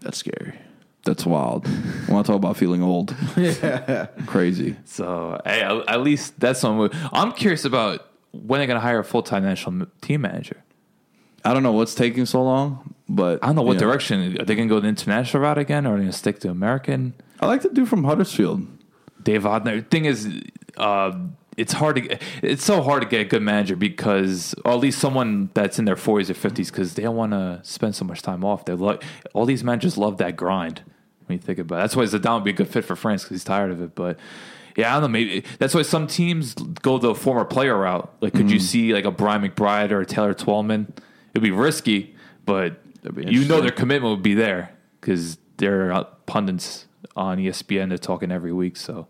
That's 0.00 0.18
scary. 0.18 0.58
That's 1.04 1.26
wild. 1.26 1.66
I 1.66 2.12
want 2.12 2.26
to 2.26 2.32
talk 2.32 2.36
about 2.36 2.56
feeling 2.56 2.82
old. 2.82 3.14
Yeah, 3.36 4.06
crazy. 4.26 4.76
So 4.84 5.40
hey, 5.44 5.60
at, 5.60 5.88
at 5.88 6.00
least 6.00 6.38
that's 6.38 6.62
one. 6.62 6.76
move. 6.76 7.08
I'm 7.12 7.32
curious 7.32 7.64
about 7.64 8.06
when 8.32 8.60
they're 8.60 8.66
going 8.66 8.76
to 8.76 8.80
hire 8.80 9.00
a 9.00 9.04
full 9.04 9.22
time 9.22 9.42
national 9.42 9.88
team 10.00 10.22
manager. 10.22 10.62
I 11.44 11.52
don't 11.52 11.62
know 11.62 11.72
what's 11.72 11.94
taking 11.94 12.26
so 12.26 12.42
long, 12.42 12.94
but 13.08 13.42
I 13.42 13.46
don't 13.46 13.56
know 13.56 13.62
what 13.62 13.74
you 13.74 13.80
direction 13.80 14.40
are 14.40 14.44
they 14.44 14.54
going 14.54 14.68
to 14.68 14.74
go 14.74 14.80
the 14.80 14.88
international 14.88 15.42
route 15.42 15.58
again, 15.58 15.86
or 15.86 15.94
are 15.94 15.96
they 15.96 16.02
going 16.02 16.12
to 16.12 16.16
stick 16.16 16.38
to 16.40 16.50
American? 16.50 17.14
I 17.40 17.46
like 17.46 17.62
the 17.62 17.68
dude 17.68 17.88
from 17.88 18.04
Huddersfield. 18.04 18.66
Dave 19.22 19.44
Wagner. 19.44 19.80
Thing 19.82 20.04
is, 20.04 20.28
uh, 20.76 21.12
it's 21.56 21.72
hard 21.72 21.96
to 21.96 22.02
get, 22.02 22.22
it's 22.42 22.64
so 22.64 22.82
hard 22.82 23.02
to 23.02 23.08
get 23.08 23.20
a 23.20 23.24
good 23.24 23.42
manager 23.42 23.76
because, 23.76 24.54
or 24.64 24.72
at 24.72 24.78
least 24.78 24.98
someone 24.98 25.50
that's 25.54 25.78
in 25.78 25.84
their 25.84 25.96
forties 25.96 26.30
or 26.30 26.34
fifties, 26.34 26.70
because 26.70 26.94
they 26.94 27.02
don't 27.02 27.16
want 27.16 27.32
to 27.32 27.60
spend 27.62 27.94
so 27.94 28.04
much 28.04 28.22
time 28.22 28.44
off. 28.44 28.64
They 28.64 28.72
like 28.72 29.02
all 29.34 29.44
these 29.44 29.64
managers 29.64 29.98
love 29.98 30.18
that 30.18 30.36
grind. 30.36 30.82
When 31.26 31.38
you 31.38 31.42
think 31.42 31.58
about 31.58 31.76
it, 31.76 31.78
that's 31.80 31.96
why 31.96 32.04
Zidane 32.04 32.34
would 32.34 32.44
be 32.44 32.50
a 32.50 32.54
good 32.54 32.68
fit 32.68 32.84
for 32.84 32.96
France 32.96 33.22
because 33.22 33.36
he's 33.36 33.44
tired 33.44 33.70
of 33.70 33.80
it. 33.80 33.94
But 33.94 34.18
yeah, 34.76 34.90
I 34.90 34.94
don't 34.94 35.02
know. 35.02 35.08
Maybe 35.08 35.44
that's 35.58 35.74
why 35.74 35.82
some 35.82 36.06
teams 36.06 36.54
go 36.54 36.98
the 36.98 37.14
former 37.14 37.44
player 37.44 37.76
route. 37.76 38.12
Like, 38.20 38.32
could 38.32 38.50
you 38.50 38.58
see 38.58 38.92
like 38.92 39.04
a 39.04 39.10
Brian 39.10 39.42
McBride 39.42 39.90
or 39.90 40.00
a 40.00 40.06
Taylor 40.06 40.34
Twellman? 40.34 40.92
It'd 41.32 41.42
be 41.42 41.50
risky, 41.50 42.14
but 42.44 42.80
you 43.16 43.44
know 43.46 43.60
their 43.60 43.70
commitment 43.70 44.14
would 44.14 44.22
be 44.22 44.34
there 44.34 44.70
because 45.00 45.38
they're 45.56 46.04
pundits 46.26 46.86
on 47.16 47.38
ESPN. 47.38 47.88
They're 47.88 47.98
talking 47.98 48.30
every 48.30 48.52
week. 48.52 48.76
So 48.76 49.06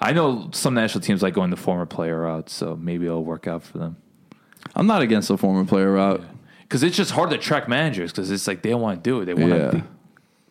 I 0.00 0.12
know 0.12 0.50
some 0.52 0.74
national 0.74 1.02
teams 1.02 1.22
like 1.22 1.34
going 1.34 1.50
the 1.50 1.56
former 1.56 1.86
player 1.86 2.20
route. 2.20 2.48
So 2.50 2.76
maybe 2.76 3.06
it'll 3.06 3.24
work 3.24 3.46
out 3.46 3.62
for 3.62 3.78
them. 3.78 3.96
I'm 4.74 4.86
not 4.86 5.02
against 5.02 5.28
the 5.28 5.36
former 5.36 5.64
player 5.64 5.92
route. 5.92 6.22
Because 6.62 6.82
it's 6.82 6.96
just 6.96 7.10
hard 7.12 7.30
to 7.30 7.38
track 7.38 7.68
managers 7.68 8.10
because 8.10 8.30
it's 8.30 8.46
like 8.46 8.62
they 8.62 8.70
don't 8.70 8.80
want 8.80 9.02
to 9.04 9.08
do 9.10 9.20
it. 9.20 9.26
They 9.26 9.34
want 9.34 9.52
Yeah. 9.52 9.70
to. 9.72 9.84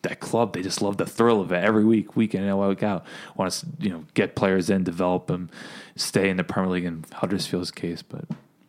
that 0.02 0.20
club 0.20 0.52
they 0.52 0.60
just 0.60 0.82
love 0.82 0.98
the 0.98 1.06
thrill 1.06 1.40
of 1.40 1.50
it 1.50 1.64
every 1.64 1.82
week, 1.84 2.14
week 2.14 2.34
in 2.34 2.42
and 2.44 2.58
week 2.68 2.82
out. 2.82 3.04
Want 3.36 3.50
to 3.52 3.66
you 3.80 3.88
know 3.90 4.04
get 4.12 4.36
players 4.36 4.68
in, 4.70 4.84
develop 4.84 5.26
them, 5.28 5.48
stay 5.96 6.28
in 6.28 6.36
the 6.36 6.44
Premier 6.44 6.70
League 6.70 6.84
in 6.84 7.04
Huddersfield's 7.12 7.70
case, 7.70 8.02
but. 8.02 8.24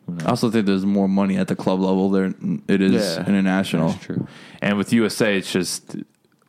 Who 0.06 0.14
knows? 0.14 0.22
I 0.24 0.30
also 0.30 0.50
think 0.50 0.66
there's 0.66 0.86
more 0.86 1.08
money 1.08 1.36
at 1.36 1.48
the 1.48 1.56
club 1.56 1.80
level 1.80 2.10
there. 2.10 2.32
It 2.68 2.80
is 2.80 3.16
Yeah. 3.16 3.26
international. 3.26 3.90
That's 3.90 4.04
true. 4.04 4.26
And 4.62 4.78
with 4.78 4.92
USA, 4.92 5.36
it's 5.36 5.50
just 5.52 5.96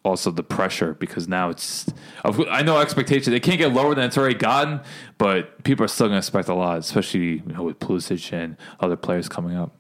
also 0.04 0.32
the 0.32 0.44
pressure 0.44 0.94
because 0.94 1.28
now 1.28 1.50
it's. 1.50 1.86
I 2.24 2.62
know 2.64 2.80
expectations. 2.80 3.28
They 3.28 3.40
can't 3.40 3.58
get 3.58 3.74
lower 3.74 3.94
than 3.96 4.06
it's 4.06 4.18
already 4.18 4.36
gotten, 4.36 4.80
but 5.18 5.64
people 5.64 5.84
are 5.84 5.90
still 5.90 6.08
going 6.08 6.16
to 6.16 6.20
expect 6.20 6.48
a 6.48 6.54
lot, 6.54 6.78
especially 6.80 7.42
you 7.46 7.54
know, 7.54 7.64
with 7.64 7.80
Pulisic 7.80 8.32
and 8.32 8.56
other 8.80 8.96
players 8.96 9.28
coming 9.28 9.58
up. 9.58 9.72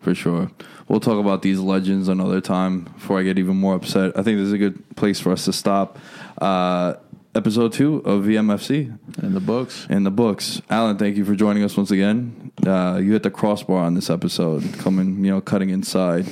For 0.00 0.14
sure. 0.14 0.50
We'll 0.88 0.98
talk 1.00 1.18
about 1.18 1.42
these 1.42 1.60
legends 1.60 2.08
another 2.08 2.40
time 2.40 2.80
before 2.80 3.20
I 3.20 3.22
get 3.22 3.38
even 3.38 3.56
more 3.56 3.76
upset. 3.76 4.18
I 4.18 4.22
think 4.22 4.36
this 4.38 4.48
is 4.48 4.52
a 4.52 4.58
good 4.58 4.96
place 4.96 5.20
for 5.20 5.30
us 5.30 5.44
to 5.44 5.52
stop. 5.52 5.96
Uh, 6.38 6.94
episode 7.34 7.72
two 7.72 7.96
of 8.04 8.24
VMFC 8.24 8.98
In 9.22 9.34
the 9.34 9.40
books. 9.40 9.86
in 9.88 10.04
the 10.04 10.10
books. 10.10 10.60
Alan, 10.70 10.96
thank 10.98 11.16
you 11.16 11.24
for 11.24 11.34
joining 11.34 11.62
us 11.64 11.76
once 11.76 11.90
again. 11.90 12.52
Uh, 12.66 12.98
you 13.02 13.12
hit 13.12 13.22
the 13.22 13.30
crossbar 13.30 13.78
on 13.84 13.94
this 13.94 14.10
episode, 14.10 14.62
coming, 14.78 15.24
you 15.24 15.30
know, 15.30 15.40
cutting 15.40 15.70
inside. 15.70 16.26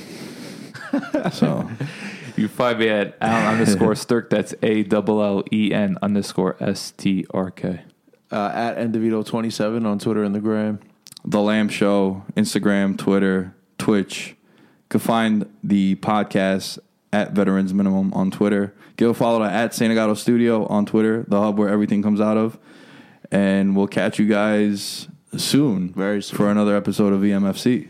so, 1.31 1.69
You 2.35 2.47
find 2.47 2.79
me 2.79 2.89
at 2.89 3.17
Alan 3.21 3.59
underscore 3.59 3.95
Stirk. 3.95 4.29
That's 4.29 4.53
A 4.61 4.83
double 4.83 5.21
L 5.21 5.43
E 5.51 5.73
N 5.73 5.97
underscore 6.01 6.55
S 6.59 6.91
T 6.91 7.25
R 7.31 7.51
K. 7.51 7.81
Uh, 8.31 8.49
at 8.53 8.77
Endevito27 8.77 9.85
on 9.85 9.99
Twitter 9.99 10.23
and 10.23 10.33
the 10.33 10.39
gram. 10.39 10.79
The 11.25 11.41
Lamb 11.41 11.67
Show, 11.69 12.23
Instagram, 12.35 12.97
Twitter, 12.97 13.53
Twitch. 13.77 14.29
You 14.29 14.35
can 14.89 14.99
find 15.01 15.49
the 15.63 15.95
podcast 15.95 16.79
at 17.13 17.31
Veterans 17.33 17.73
Minimum 17.73 18.13
on 18.13 18.31
Twitter. 18.31 18.73
Give 18.97 19.09
a 19.09 19.13
follow 19.13 19.39
to 19.39 19.45
at 19.45 19.71
Sanagato 19.71 20.15
Studio 20.17 20.65
on 20.67 20.85
Twitter, 20.85 21.25
the 21.27 21.39
hub 21.41 21.57
where 21.57 21.69
everything 21.69 22.01
comes 22.01 22.21
out 22.21 22.37
of. 22.37 22.57
And 23.31 23.75
we'll 23.75 23.87
catch 23.87 24.19
you 24.19 24.27
guys 24.27 25.07
soon, 25.37 25.93
Very 25.93 26.21
soon. 26.21 26.37
for 26.37 26.49
another 26.49 26.75
episode 26.75 27.13
of 27.13 27.23
E 27.23 27.29
VMFC. 27.29 27.87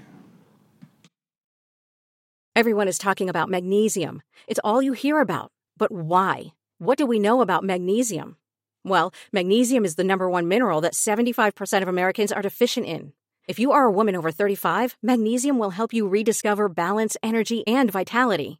Everyone 2.56 2.88
is 2.88 2.98
talking 2.98 3.30
about 3.30 3.50
magnesium. 3.50 4.22
It's 4.48 4.60
all 4.64 4.82
you 4.82 4.94
hear 4.94 5.20
about. 5.22 5.52
But 5.78 5.92
why? 5.92 6.54
What 6.80 6.98
do 6.98 7.06
we 7.06 7.20
know 7.20 7.42
about 7.42 7.64
magnesium? 7.64 8.38
Well, 8.84 9.14
magnesium 9.32 9.86
is 9.86 9.96
the 9.96 10.04
number 10.04 10.30
one 10.30 10.48
mineral 10.48 10.82
that 10.82 10.94
75% 10.94 11.82
of 11.82 11.88
Americans 11.88 12.32
are 12.32 12.42
deficient 12.42 12.86
in. 12.88 13.14
If 13.48 13.58
you 13.60 13.72
are 13.72 13.86
a 13.86 13.92
woman 13.92 14.16
over 14.16 14.32
35, 14.32 14.98
magnesium 15.02 15.58
will 15.58 15.72
help 15.72 15.94
you 15.94 16.08
rediscover 16.08 16.68
balance, 16.70 17.18
energy, 17.24 17.66
and 17.68 17.92
vitality. 17.92 18.60